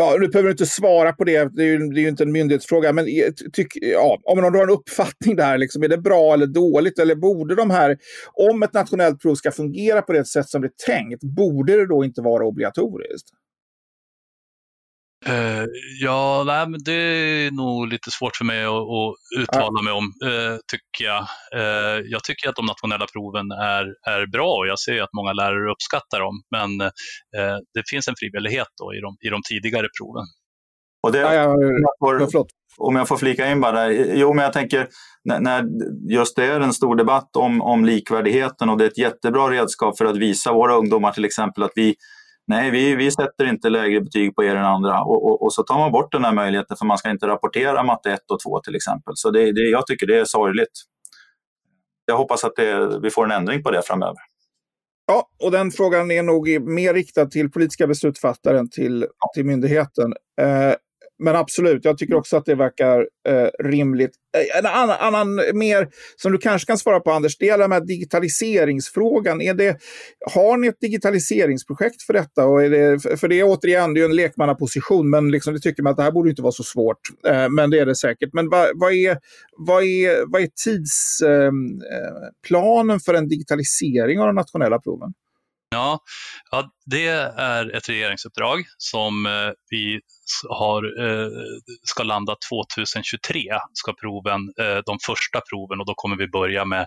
Ja, 0.00 0.16
nu 0.20 0.28
behöver 0.28 0.48
du 0.48 0.50
inte 0.50 0.66
svara 0.66 1.12
på 1.12 1.24
det, 1.24 1.56
det 1.56 1.62
är 1.62 1.66
ju, 1.66 1.78
det 1.78 2.00
är 2.00 2.02
ju 2.02 2.08
inte 2.08 2.22
en 2.22 2.32
myndighetsfråga, 2.32 2.92
men 2.92 3.06
tyck, 3.52 3.66
ja, 3.80 4.18
om 4.24 4.36
du 4.38 4.58
har 4.58 4.64
en 4.64 4.70
uppfattning 4.70 5.36
där, 5.36 5.58
liksom, 5.58 5.82
är 5.82 5.88
det 5.88 5.98
bra 5.98 6.34
eller 6.34 6.46
dåligt? 6.46 6.98
Eller 6.98 7.14
borde 7.14 7.54
de 7.54 7.70
här, 7.70 7.98
om 8.32 8.62
ett 8.62 8.72
nationellt 8.72 9.22
prov 9.22 9.34
ska 9.34 9.50
fungera 9.50 10.02
på 10.02 10.12
det 10.12 10.24
sätt 10.24 10.48
som 10.48 10.62
det 10.62 10.66
är 10.66 10.92
tänkt, 10.92 11.22
borde 11.22 11.76
det 11.76 11.86
då 11.86 12.04
inte 12.04 12.22
vara 12.22 12.44
obligatoriskt? 12.44 13.28
Uh, 15.28 15.64
ja, 16.00 16.44
nej, 16.46 16.68
men 16.68 16.80
det 16.84 16.92
är 16.92 17.50
nog 17.50 17.88
lite 17.88 18.10
svårt 18.10 18.36
för 18.36 18.44
mig 18.44 18.64
att, 18.64 18.72
att 18.72 19.14
uttala 19.38 19.78
ja. 19.78 19.82
mig 19.82 19.92
om, 19.92 20.04
uh, 20.04 20.58
tycker 20.72 21.04
jag. 21.04 21.22
Uh, 21.56 22.04
jag 22.04 22.24
tycker 22.24 22.48
att 22.48 22.56
de 22.56 22.66
nationella 22.66 23.06
proven 23.12 23.50
är, 23.50 23.84
är 24.10 24.26
bra 24.26 24.50
och 24.50 24.66
jag 24.66 24.78
ser 24.78 25.02
att 25.02 25.12
många 25.12 25.32
lärare 25.32 25.72
uppskattar 25.72 26.20
dem, 26.20 26.42
men 26.50 26.78
det 27.74 27.82
finns 27.90 28.08
en 28.08 28.14
frivillighet 28.18 28.68
då 28.80 28.94
i 28.94 29.00
de, 29.00 29.16
i 29.26 29.28
de 29.28 29.40
tidigare 29.48 29.88
proven. 30.00 30.24
Och 31.02 31.12
det, 31.12 31.18
ja, 31.18 31.34
ja, 31.34 31.54
får, 32.00 32.44
om 32.78 32.96
jag 32.96 33.08
får 33.08 33.16
flika 33.16 33.50
in 33.50 33.60
bara, 33.60 33.92
jo 33.92 34.34
men 34.34 34.44
jag 34.44 34.52
tänker 34.52 34.88
när, 35.24 35.40
när 35.40 35.64
just 36.10 36.36
det 36.36 36.44
är 36.44 36.60
en 36.60 36.72
stor 36.72 36.96
debatt 36.96 37.36
om, 37.36 37.62
om 37.62 37.84
likvärdigheten 37.84 38.68
och 38.68 38.78
det 38.78 38.84
är 38.84 38.88
ett 38.88 38.98
jättebra 38.98 39.50
redskap 39.50 39.98
för 39.98 40.04
att 40.04 40.16
visa 40.16 40.52
våra 40.52 40.76
ungdomar 40.76 41.12
till 41.12 41.24
exempel 41.24 41.62
att 41.62 41.72
vi 41.74 41.94
Nej, 42.48 42.70
vi, 42.70 42.94
vi 42.94 43.10
sätter 43.10 43.48
inte 43.48 43.68
lägre 43.68 44.00
betyg 44.00 44.34
på 44.36 44.44
er 44.44 44.56
än 44.56 44.64
andra. 44.64 45.02
Och, 45.02 45.26
och, 45.26 45.42
och, 45.42 45.52
så 45.52 45.62
tar 45.62 45.78
man 45.78 45.92
bort 45.92 46.12
den 46.12 46.24
här 46.24 46.32
möjligheten 46.32 46.76
för 46.76 46.86
man 46.86 46.98
ska 46.98 47.10
inte 47.10 47.26
rapportera 47.26 47.82
matte 47.82 48.12
1 48.12 48.20
och 48.30 48.40
2 48.40 48.60
till 48.60 48.76
exempel. 48.76 49.12
Så 49.16 49.30
det, 49.30 49.52
det, 49.52 49.60
jag 49.60 49.86
tycker 49.86 50.06
det 50.06 50.18
är 50.18 50.24
sorgligt. 50.24 50.72
Jag 52.06 52.16
hoppas 52.16 52.44
att 52.44 52.56
det, 52.56 53.00
vi 53.02 53.10
får 53.10 53.24
en 53.24 53.30
ändring 53.30 53.62
på 53.62 53.70
det 53.70 53.82
framöver. 53.82 54.16
Ja, 55.06 55.28
och 55.44 55.50
den 55.50 55.70
frågan 55.70 56.10
är 56.10 56.22
nog 56.22 56.60
mer 56.60 56.94
riktad 56.94 57.26
till 57.26 57.50
politiska 57.50 57.86
beslutsfattare 57.86 58.58
än 58.58 58.70
till, 58.70 59.06
till 59.34 59.44
myndigheten. 59.44 60.12
Eh, 60.40 60.74
men 61.18 61.36
absolut, 61.36 61.84
jag 61.84 61.98
tycker 61.98 62.14
också 62.14 62.36
att 62.36 62.44
det 62.44 62.54
verkar 62.54 63.08
eh, 63.28 63.48
rimligt. 63.64 64.10
Eh, 64.36 64.58
en 64.58 64.66
annan, 64.66 64.96
annan, 65.00 65.34
mer 65.54 65.88
som 66.16 66.32
du 66.32 66.38
kanske 66.38 66.66
kan 66.66 66.78
svara 66.78 67.00
på 67.00 67.10
Anders, 67.10 67.38
det 67.38 67.46
gäller 67.46 67.68
med 67.68 67.86
digitaliseringsfrågan. 67.86 69.40
Är 69.40 69.54
det, 69.54 69.76
har 70.32 70.56
ni 70.56 70.66
ett 70.66 70.80
digitaliseringsprojekt 70.80 72.02
för 72.02 72.12
detta? 72.12 72.46
Och 72.46 72.64
är 72.64 72.70
det, 72.70 73.18
för 73.18 73.28
det 73.28 73.40
är 73.40 73.44
återigen 73.44 73.94
det 73.94 74.00
är 74.00 74.04
en 74.04 74.16
lekmannaposition, 74.16 75.10
men 75.10 75.30
liksom 75.30 75.54
det 75.54 75.60
tycker 75.60 75.82
man 75.82 75.90
att 75.90 75.96
det 75.96 76.02
här 76.02 76.12
borde 76.12 76.30
inte 76.30 76.42
vara 76.42 76.52
så 76.52 76.62
svårt. 76.62 77.00
Eh, 77.26 77.48
men 77.48 77.70
det 77.70 77.78
är 77.78 77.86
det 77.86 77.96
säkert. 77.96 78.30
Men 78.32 78.48
vad, 78.48 78.68
vad, 78.74 78.92
är, 78.92 79.18
vad, 79.56 79.82
är, 79.82 80.32
vad 80.32 80.42
är 80.42 80.48
tidsplanen 80.64 82.90
eh, 82.90 82.94
eh 82.94 83.00
för 83.06 83.14
en 83.14 83.28
digitalisering 83.28 84.20
av 84.20 84.26
de 84.26 84.34
nationella 84.34 84.78
proven? 84.78 85.12
Ja, 85.70 85.98
ja, 86.50 86.70
det 86.86 87.06
är 87.06 87.76
ett 87.76 87.88
regeringsuppdrag 87.88 88.64
som 88.78 89.26
eh, 89.26 89.50
vi 89.70 90.00
har, 90.48 90.82
eh, 91.04 91.30
ska 91.82 92.02
landa 92.02 92.36
2023, 92.50 93.42
ska 93.72 93.92
proven, 93.92 94.40
eh, 94.60 94.78
de 94.86 94.98
första 95.06 95.40
proven 95.50 95.80
och 95.80 95.86
då 95.86 95.94
kommer 95.96 96.16
vi 96.16 96.28
börja 96.28 96.64
med, 96.64 96.86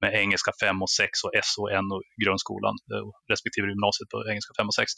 med 0.00 0.14
engelska 0.14 0.52
5 0.60 0.82
och 0.82 0.90
6 0.90 1.24
och 1.24 1.32
SON 1.44 1.92
och 1.92 2.02
grundskolan 2.24 2.74
eh, 2.92 3.06
respektive 3.32 3.66
gymnasiet 3.68 4.08
på 4.08 4.16
engelska 4.30 4.52
5 4.58 4.66
och 4.66 4.74
6 4.74 4.92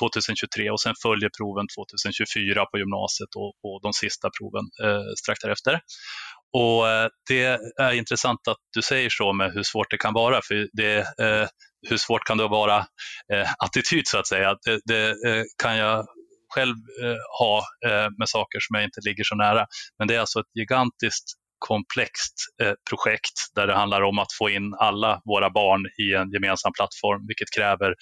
2023 0.00 0.66
eh, 0.66 0.72
och 0.72 0.80
sen 0.80 0.94
följer 1.02 1.30
proven 1.38 1.66
2024 1.76 2.66
på 2.70 2.78
gymnasiet 2.82 3.32
och, 3.42 3.52
och 3.66 3.78
de 3.86 3.92
sista 3.92 4.26
proven 4.38 4.66
eh, 4.84 5.04
strax 5.20 5.36
därefter. 5.44 5.74
Och 6.52 6.88
eh, 6.88 7.08
Det 7.28 7.58
är 7.80 7.92
intressant 7.92 8.48
att 8.48 8.58
du 8.74 8.82
säger 8.82 9.10
så 9.10 9.32
med 9.32 9.52
hur 9.52 9.62
svårt 9.62 9.90
det 9.90 9.98
kan 9.98 10.14
vara, 10.14 10.40
för 10.48 10.68
det, 10.72 10.98
eh, 10.98 11.48
hur 11.88 11.96
svårt 11.96 12.24
kan 12.24 12.38
det 12.38 12.48
vara 12.48 12.78
eh, 13.32 13.48
attityd 13.58 14.08
så 14.08 14.18
att 14.18 14.26
säga. 14.26 14.56
Det, 14.64 14.80
det 14.84 15.08
eh, 15.10 15.44
kan 15.62 15.76
jag 15.76 16.06
själv 16.54 16.74
eh, 17.04 17.16
ha 17.38 17.58
eh, 17.86 18.08
med 18.18 18.28
saker 18.28 18.58
som 18.60 18.74
jag 18.74 18.84
inte 18.84 19.00
ligger 19.04 19.24
så 19.24 19.34
nära. 19.34 19.66
Men 19.98 20.08
det 20.08 20.14
är 20.14 20.20
alltså 20.20 20.40
ett 20.40 20.56
gigantiskt 20.58 21.24
komplext 21.58 22.34
eh, 22.62 22.72
projekt 22.90 23.36
där 23.54 23.66
det 23.66 23.74
handlar 23.74 24.02
om 24.02 24.18
att 24.18 24.32
få 24.38 24.50
in 24.50 24.74
alla 24.78 25.20
våra 25.24 25.50
barn 25.50 25.80
i 25.86 26.14
en 26.14 26.30
gemensam 26.32 26.72
plattform, 26.72 27.26
vilket 27.26 27.50
kräver 27.56 27.94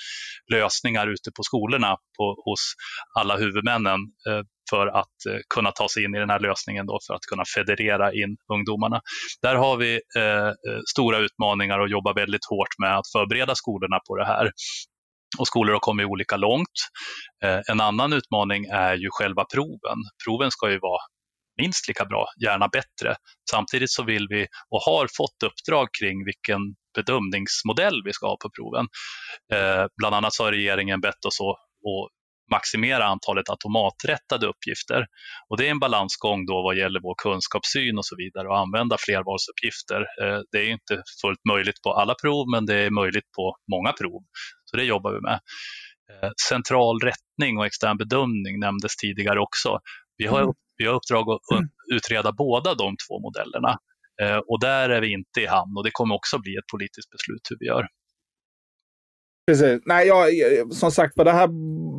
lösningar 0.52 1.06
ute 1.06 1.30
på 1.36 1.42
skolorna 1.42 1.96
på, 2.16 2.42
hos 2.44 2.74
alla 3.18 3.36
huvudmännen 3.36 4.00
eh, 4.28 4.42
för 4.70 4.86
att 4.86 5.18
eh, 5.28 5.38
kunna 5.54 5.72
ta 5.72 5.88
sig 5.88 6.04
in 6.04 6.14
i 6.14 6.18
den 6.18 6.30
här 6.30 6.40
lösningen 6.40 6.86
då, 6.86 6.98
för 7.06 7.14
att 7.14 7.26
kunna 7.30 7.44
federera 7.54 8.12
in 8.12 8.36
ungdomarna. 8.52 9.00
Där 9.42 9.54
har 9.54 9.76
vi 9.76 10.00
eh, 10.16 10.46
eh, 10.46 10.80
stora 10.90 11.18
utmaningar 11.18 11.78
och 11.78 11.88
jobbar 11.88 12.14
väldigt 12.14 12.44
hårt 12.50 12.78
med 12.78 12.98
att 12.98 13.12
förbereda 13.12 13.54
skolorna 13.54 13.98
på 14.08 14.16
det 14.16 14.26
här. 14.26 14.50
Och 15.38 15.46
skolor 15.46 15.72
har 15.72 15.80
kommit 15.80 16.06
olika 16.06 16.36
långt. 16.36 16.78
Eh, 17.44 17.60
en 17.70 17.80
annan 17.80 18.12
utmaning 18.12 18.64
är 18.64 18.94
ju 18.94 19.08
själva 19.10 19.44
proven. 19.54 19.98
Proven 20.24 20.50
ska 20.50 20.70
ju 20.70 20.78
vara 20.78 21.00
minst 21.62 21.88
lika 21.88 22.04
bra, 22.04 22.26
gärna 22.44 22.68
bättre. 22.68 23.16
Samtidigt 23.50 23.90
så 23.90 24.02
vill 24.04 24.26
vi 24.28 24.46
och 24.70 24.82
har 24.82 25.08
fått 25.16 25.42
uppdrag 25.44 25.88
kring 26.00 26.24
vilken 26.24 26.60
bedömningsmodell 26.94 28.02
vi 28.04 28.12
ska 28.12 28.26
ha 28.26 28.36
på 28.42 28.50
proven. 28.56 28.86
Eh, 29.52 29.86
bland 29.96 30.14
annat 30.14 30.34
så 30.34 30.44
har 30.44 30.52
regeringen 30.52 31.00
bett 31.00 31.24
oss 31.24 31.40
att, 31.40 31.46
att 31.46 32.17
maximera 32.50 33.04
antalet 33.04 33.50
automaträttade 33.50 34.46
uppgifter. 34.46 35.06
Och 35.48 35.56
det 35.56 35.66
är 35.66 35.70
en 35.70 35.78
balansgång 35.78 36.46
då 36.46 36.62
vad 36.62 36.76
gäller 36.76 37.00
vår 37.00 37.14
kunskapssyn 37.22 37.98
och 37.98 38.06
så 38.06 38.16
vidare 38.16 38.48
och 38.48 38.58
använda 38.58 38.96
flervalsuppgifter. 38.98 40.00
Eh, 40.22 40.40
det 40.52 40.58
är 40.58 40.68
inte 40.70 41.02
fullt 41.22 41.44
möjligt 41.48 41.82
på 41.82 41.92
alla 41.92 42.14
prov 42.22 42.44
men 42.54 42.66
det 42.66 42.74
är 42.74 42.90
möjligt 42.90 43.30
på 43.36 43.56
många 43.72 43.92
prov. 43.92 44.22
Så 44.64 44.76
det 44.76 44.84
jobbar 44.84 45.12
vi 45.12 45.20
med. 45.20 45.40
Eh, 46.12 46.30
central 46.48 47.00
rättning 47.00 47.58
och 47.58 47.66
extern 47.66 47.96
bedömning 47.98 48.60
nämndes 48.60 48.96
tidigare 48.96 49.40
också. 49.40 49.78
Vi 50.16 50.26
har, 50.26 50.40
mm. 50.40 50.54
vi 50.76 50.86
har 50.86 50.94
uppdrag 50.94 51.30
att 51.30 51.40
utreda 51.94 52.32
båda 52.32 52.74
de 52.74 52.96
två 53.08 53.20
modellerna 53.20 53.78
eh, 54.22 54.40
och 54.48 54.60
där 54.60 54.90
är 54.90 55.00
vi 55.00 55.12
inte 55.12 55.40
i 55.40 55.46
hamn 55.46 55.76
och 55.76 55.84
det 55.84 55.90
kommer 55.92 56.14
också 56.14 56.38
bli 56.38 56.56
ett 56.56 56.66
politiskt 56.72 57.10
beslut 57.10 57.44
hur 57.50 57.56
vi 57.60 57.66
gör. 57.66 57.86
Precis. 59.48 59.82
Nej, 59.84 60.06
jag, 60.06 60.26
som 60.72 60.90
sagt 60.90 61.14
det 61.16 61.32
här 61.32 61.48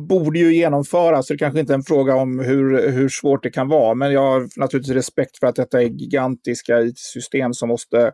borde 0.08 0.38
ju 0.38 0.54
genomföras. 0.54 1.26
Så 1.26 1.32
det 1.32 1.38
kanske 1.38 1.60
inte 1.60 1.72
är 1.72 1.74
en 1.74 1.82
fråga 1.82 2.14
om 2.14 2.38
hur, 2.38 2.90
hur 2.90 3.08
svårt 3.08 3.42
det 3.42 3.50
kan 3.50 3.68
vara. 3.68 3.94
Men 3.94 4.12
jag 4.12 4.20
har 4.20 4.48
naturligtvis 4.56 4.94
respekt 4.94 5.38
för 5.38 5.46
att 5.46 5.56
detta 5.56 5.82
är 5.82 5.84
gigantiska 5.84 6.80
IT-system 6.80 7.54
som 7.54 7.68
måste, 7.68 8.12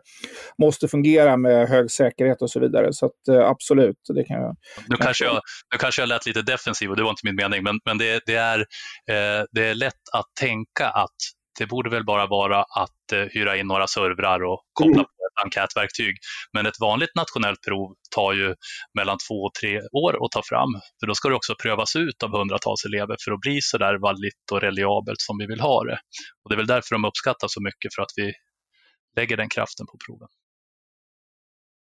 måste 0.61 0.87
fungera 0.87 1.37
med 1.37 1.69
hög 1.69 1.91
säkerhet 1.91 2.41
och 2.41 2.51
så 2.51 2.59
vidare. 2.59 2.93
Så 2.93 3.05
att, 3.05 3.27
eh, 3.31 3.47
absolut, 3.47 3.97
det 4.15 4.23
kan 4.23 4.41
jag... 4.41 4.55
Nu 4.87 4.95
kanske 4.95 5.25
jag, 5.25 5.41
nu 5.73 5.77
kanske 5.77 6.01
jag 6.01 6.09
lät 6.09 6.25
lite 6.25 6.41
defensiv 6.41 6.89
och 6.89 6.95
det 6.95 7.03
var 7.03 7.09
inte 7.09 7.25
min 7.25 7.35
mening. 7.35 7.63
Men, 7.63 7.79
men 7.85 7.97
det, 7.97 8.21
det 8.25 8.35
är, 8.35 8.59
eh, 8.59 9.45
det 9.51 9.65
är 9.65 9.75
lätt 9.75 9.93
att 10.13 10.27
tänka 10.39 10.87
att 10.87 11.15
det 11.59 11.65
borde 11.65 11.89
väl 11.89 12.05
bara 12.05 12.27
vara 12.27 12.59
att 12.59 13.11
eh, 13.13 13.19
hyra 13.19 13.57
in 13.57 13.67
några 13.67 13.87
servrar 13.87 14.43
och 14.43 14.61
koppla 14.73 14.93
mm 14.93 15.05
enkätverktyg. 15.43 16.15
Men 16.53 16.65
ett 16.65 16.79
vanligt 16.79 17.15
nationellt 17.15 17.61
prov 17.67 17.95
tar 18.15 18.33
ju 18.33 18.55
mellan 18.97 19.17
två 19.27 19.35
och 19.47 19.53
tre 19.61 19.81
år 20.03 20.25
att 20.25 20.31
ta 20.31 20.41
fram. 20.51 20.71
För 20.99 21.07
då 21.07 21.15
ska 21.15 21.29
det 21.29 21.35
också 21.35 21.55
prövas 21.63 21.95
ut 21.95 22.23
av 22.23 22.31
hundratals 22.37 22.85
elever 22.85 23.15
för 23.23 23.31
att 23.31 23.39
bli 23.39 23.61
så 23.61 23.77
där 23.77 23.95
valligt 24.07 24.45
och 24.51 24.61
reliabelt 24.61 25.21
som 25.21 25.37
vi 25.37 25.45
vill 25.47 25.59
ha 25.59 25.83
det. 25.83 25.99
Och 26.43 26.49
det 26.49 26.55
är 26.55 26.57
väl 26.57 26.73
därför 26.75 26.95
de 26.95 27.05
uppskattar 27.05 27.47
så 27.47 27.61
mycket, 27.61 27.95
för 27.95 28.01
att 28.01 28.13
vi 28.15 28.33
lägger 29.17 29.37
den 29.37 29.49
kraften 29.49 29.85
på 29.85 29.97
proven. 30.05 30.27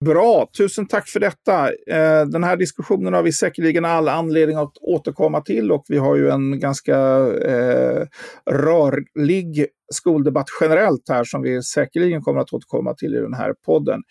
Bra, 0.05 0.49
tusen 0.57 0.87
tack 0.87 1.09
för 1.09 1.19
detta. 1.19 1.67
Eh, 1.67 2.25
den 2.25 2.43
här 2.43 2.57
diskussionen 2.57 3.13
har 3.13 3.23
vi 3.23 3.31
säkerligen 3.31 3.85
all 3.85 4.07
anledning 4.07 4.57
att 4.57 4.77
återkomma 4.81 5.41
till 5.41 5.71
och 5.71 5.85
vi 5.87 5.97
har 5.97 6.15
ju 6.15 6.29
en 6.29 6.59
ganska 6.59 6.97
eh, 7.27 8.07
rörlig 8.51 9.67
skoldebatt 9.93 10.47
generellt 10.61 11.09
här 11.09 11.23
som 11.23 11.41
vi 11.41 11.63
säkerligen 11.63 12.21
kommer 12.21 12.41
att 12.41 12.53
återkomma 12.53 12.93
till 12.93 13.15
i 13.15 13.19
den 13.19 13.33
här 13.33 13.53
podden. 13.65 14.01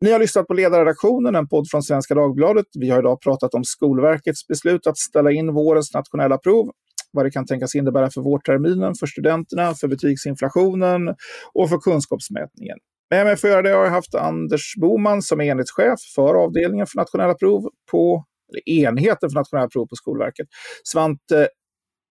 Ni 0.00 0.12
har 0.12 0.18
lyssnat 0.18 0.46
på 0.46 0.54
Ledarredaktionen, 0.54 1.34
en 1.34 1.48
podd 1.48 1.70
från 1.70 1.82
Svenska 1.82 2.14
Dagbladet. 2.14 2.66
Vi 2.78 2.90
har 2.90 2.98
idag 2.98 3.20
pratat 3.20 3.54
om 3.54 3.64
Skolverkets 3.64 4.46
beslut 4.46 4.86
att 4.86 4.98
ställa 4.98 5.32
in 5.32 5.54
vårens 5.54 5.94
nationella 5.94 6.38
prov 6.38 6.70
vad 7.12 7.26
det 7.26 7.30
kan 7.30 7.46
tänkas 7.46 7.74
innebära 7.74 8.10
för 8.10 8.20
vårterminen, 8.20 8.94
för 8.94 9.06
studenterna, 9.06 9.74
för 9.74 9.88
betygsinflationen 9.88 11.08
och 11.54 11.68
för 11.68 11.78
kunskapsmätningen. 11.78 12.78
Med 13.12 13.26
mig 13.26 13.36
för 13.36 13.48
att 13.48 13.52
göra 13.52 13.62
det 13.62 13.70
har 13.70 13.84
jag 13.84 13.90
haft 13.90 14.14
Anders 14.14 14.74
Boman 14.76 15.22
som 15.22 15.40
är 15.40 15.44
enhetschef 15.44 16.00
för 16.14 16.34
avdelningen 16.34 16.86
för 16.86 16.96
nationella 16.96 17.34
prov 17.34 17.68
på 17.90 18.24
eller 18.50 18.68
enheten 18.86 19.30
för 19.30 19.34
nationella 19.34 19.68
prov 19.68 19.86
på 19.86 19.96
Skolverket. 19.96 20.46
Svante 20.84 21.48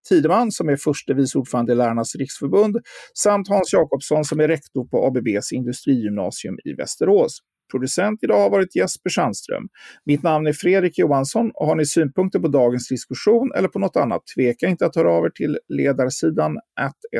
Tideman 0.09 0.51
som 0.51 0.69
är 0.69 0.75
förste 0.75 1.13
vice 1.13 1.37
ordförande 1.37 1.71
i 1.73 1.75
Lärarnas 1.75 2.15
riksförbund 2.15 2.77
samt 3.17 3.47
Hans 3.49 3.73
Jakobsson 3.73 4.25
som 4.25 4.39
är 4.39 4.47
rektor 4.47 4.85
på 4.87 5.05
ABBs 5.05 5.51
industrigymnasium 5.51 6.57
i 6.63 6.73
Västerås. 6.73 7.39
Producent 7.71 8.23
idag 8.23 8.39
har 8.39 8.49
varit 8.49 8.75
Jesper 8.75 9.09
Sandström. 9.09 9.67
Mitt 10.05 10.23
namn 10.23 10.47
är 10.47 10.53
Fredrik 10.53 10.97
Johansson 10.97 11.51
och 11.53 11.67
har 11.67 11.75
ni 11.75 11.85
synpunkter 11.85 12.39
på 12.39 12.47
dagens 12.47 12.87
diskussion 12.87 13.51
eller 13.55 13.67
på 13.67 13.79
något 13.79 13.95
annat, 13.95 14.21
tveka 14.35 14.67
inte 14.67 14.85
att 14.85 14.95
höra 14.95 15.11
av 15.11 15.25
er 15.25 15.29
till 15.29 15.59
ledarsidan 15.69 16.57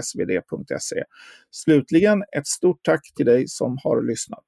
svd.se. 0.03 1.03
Slutligen 1.51 2.23
ett 2.37 2.47
stort 2.47 2.79
tack 2.83 3.13
till 3.15 3.25
dig 3.25 3.47
som 3.47 3.77
har 3.83 4.07
lyssnat. 4.07 4.45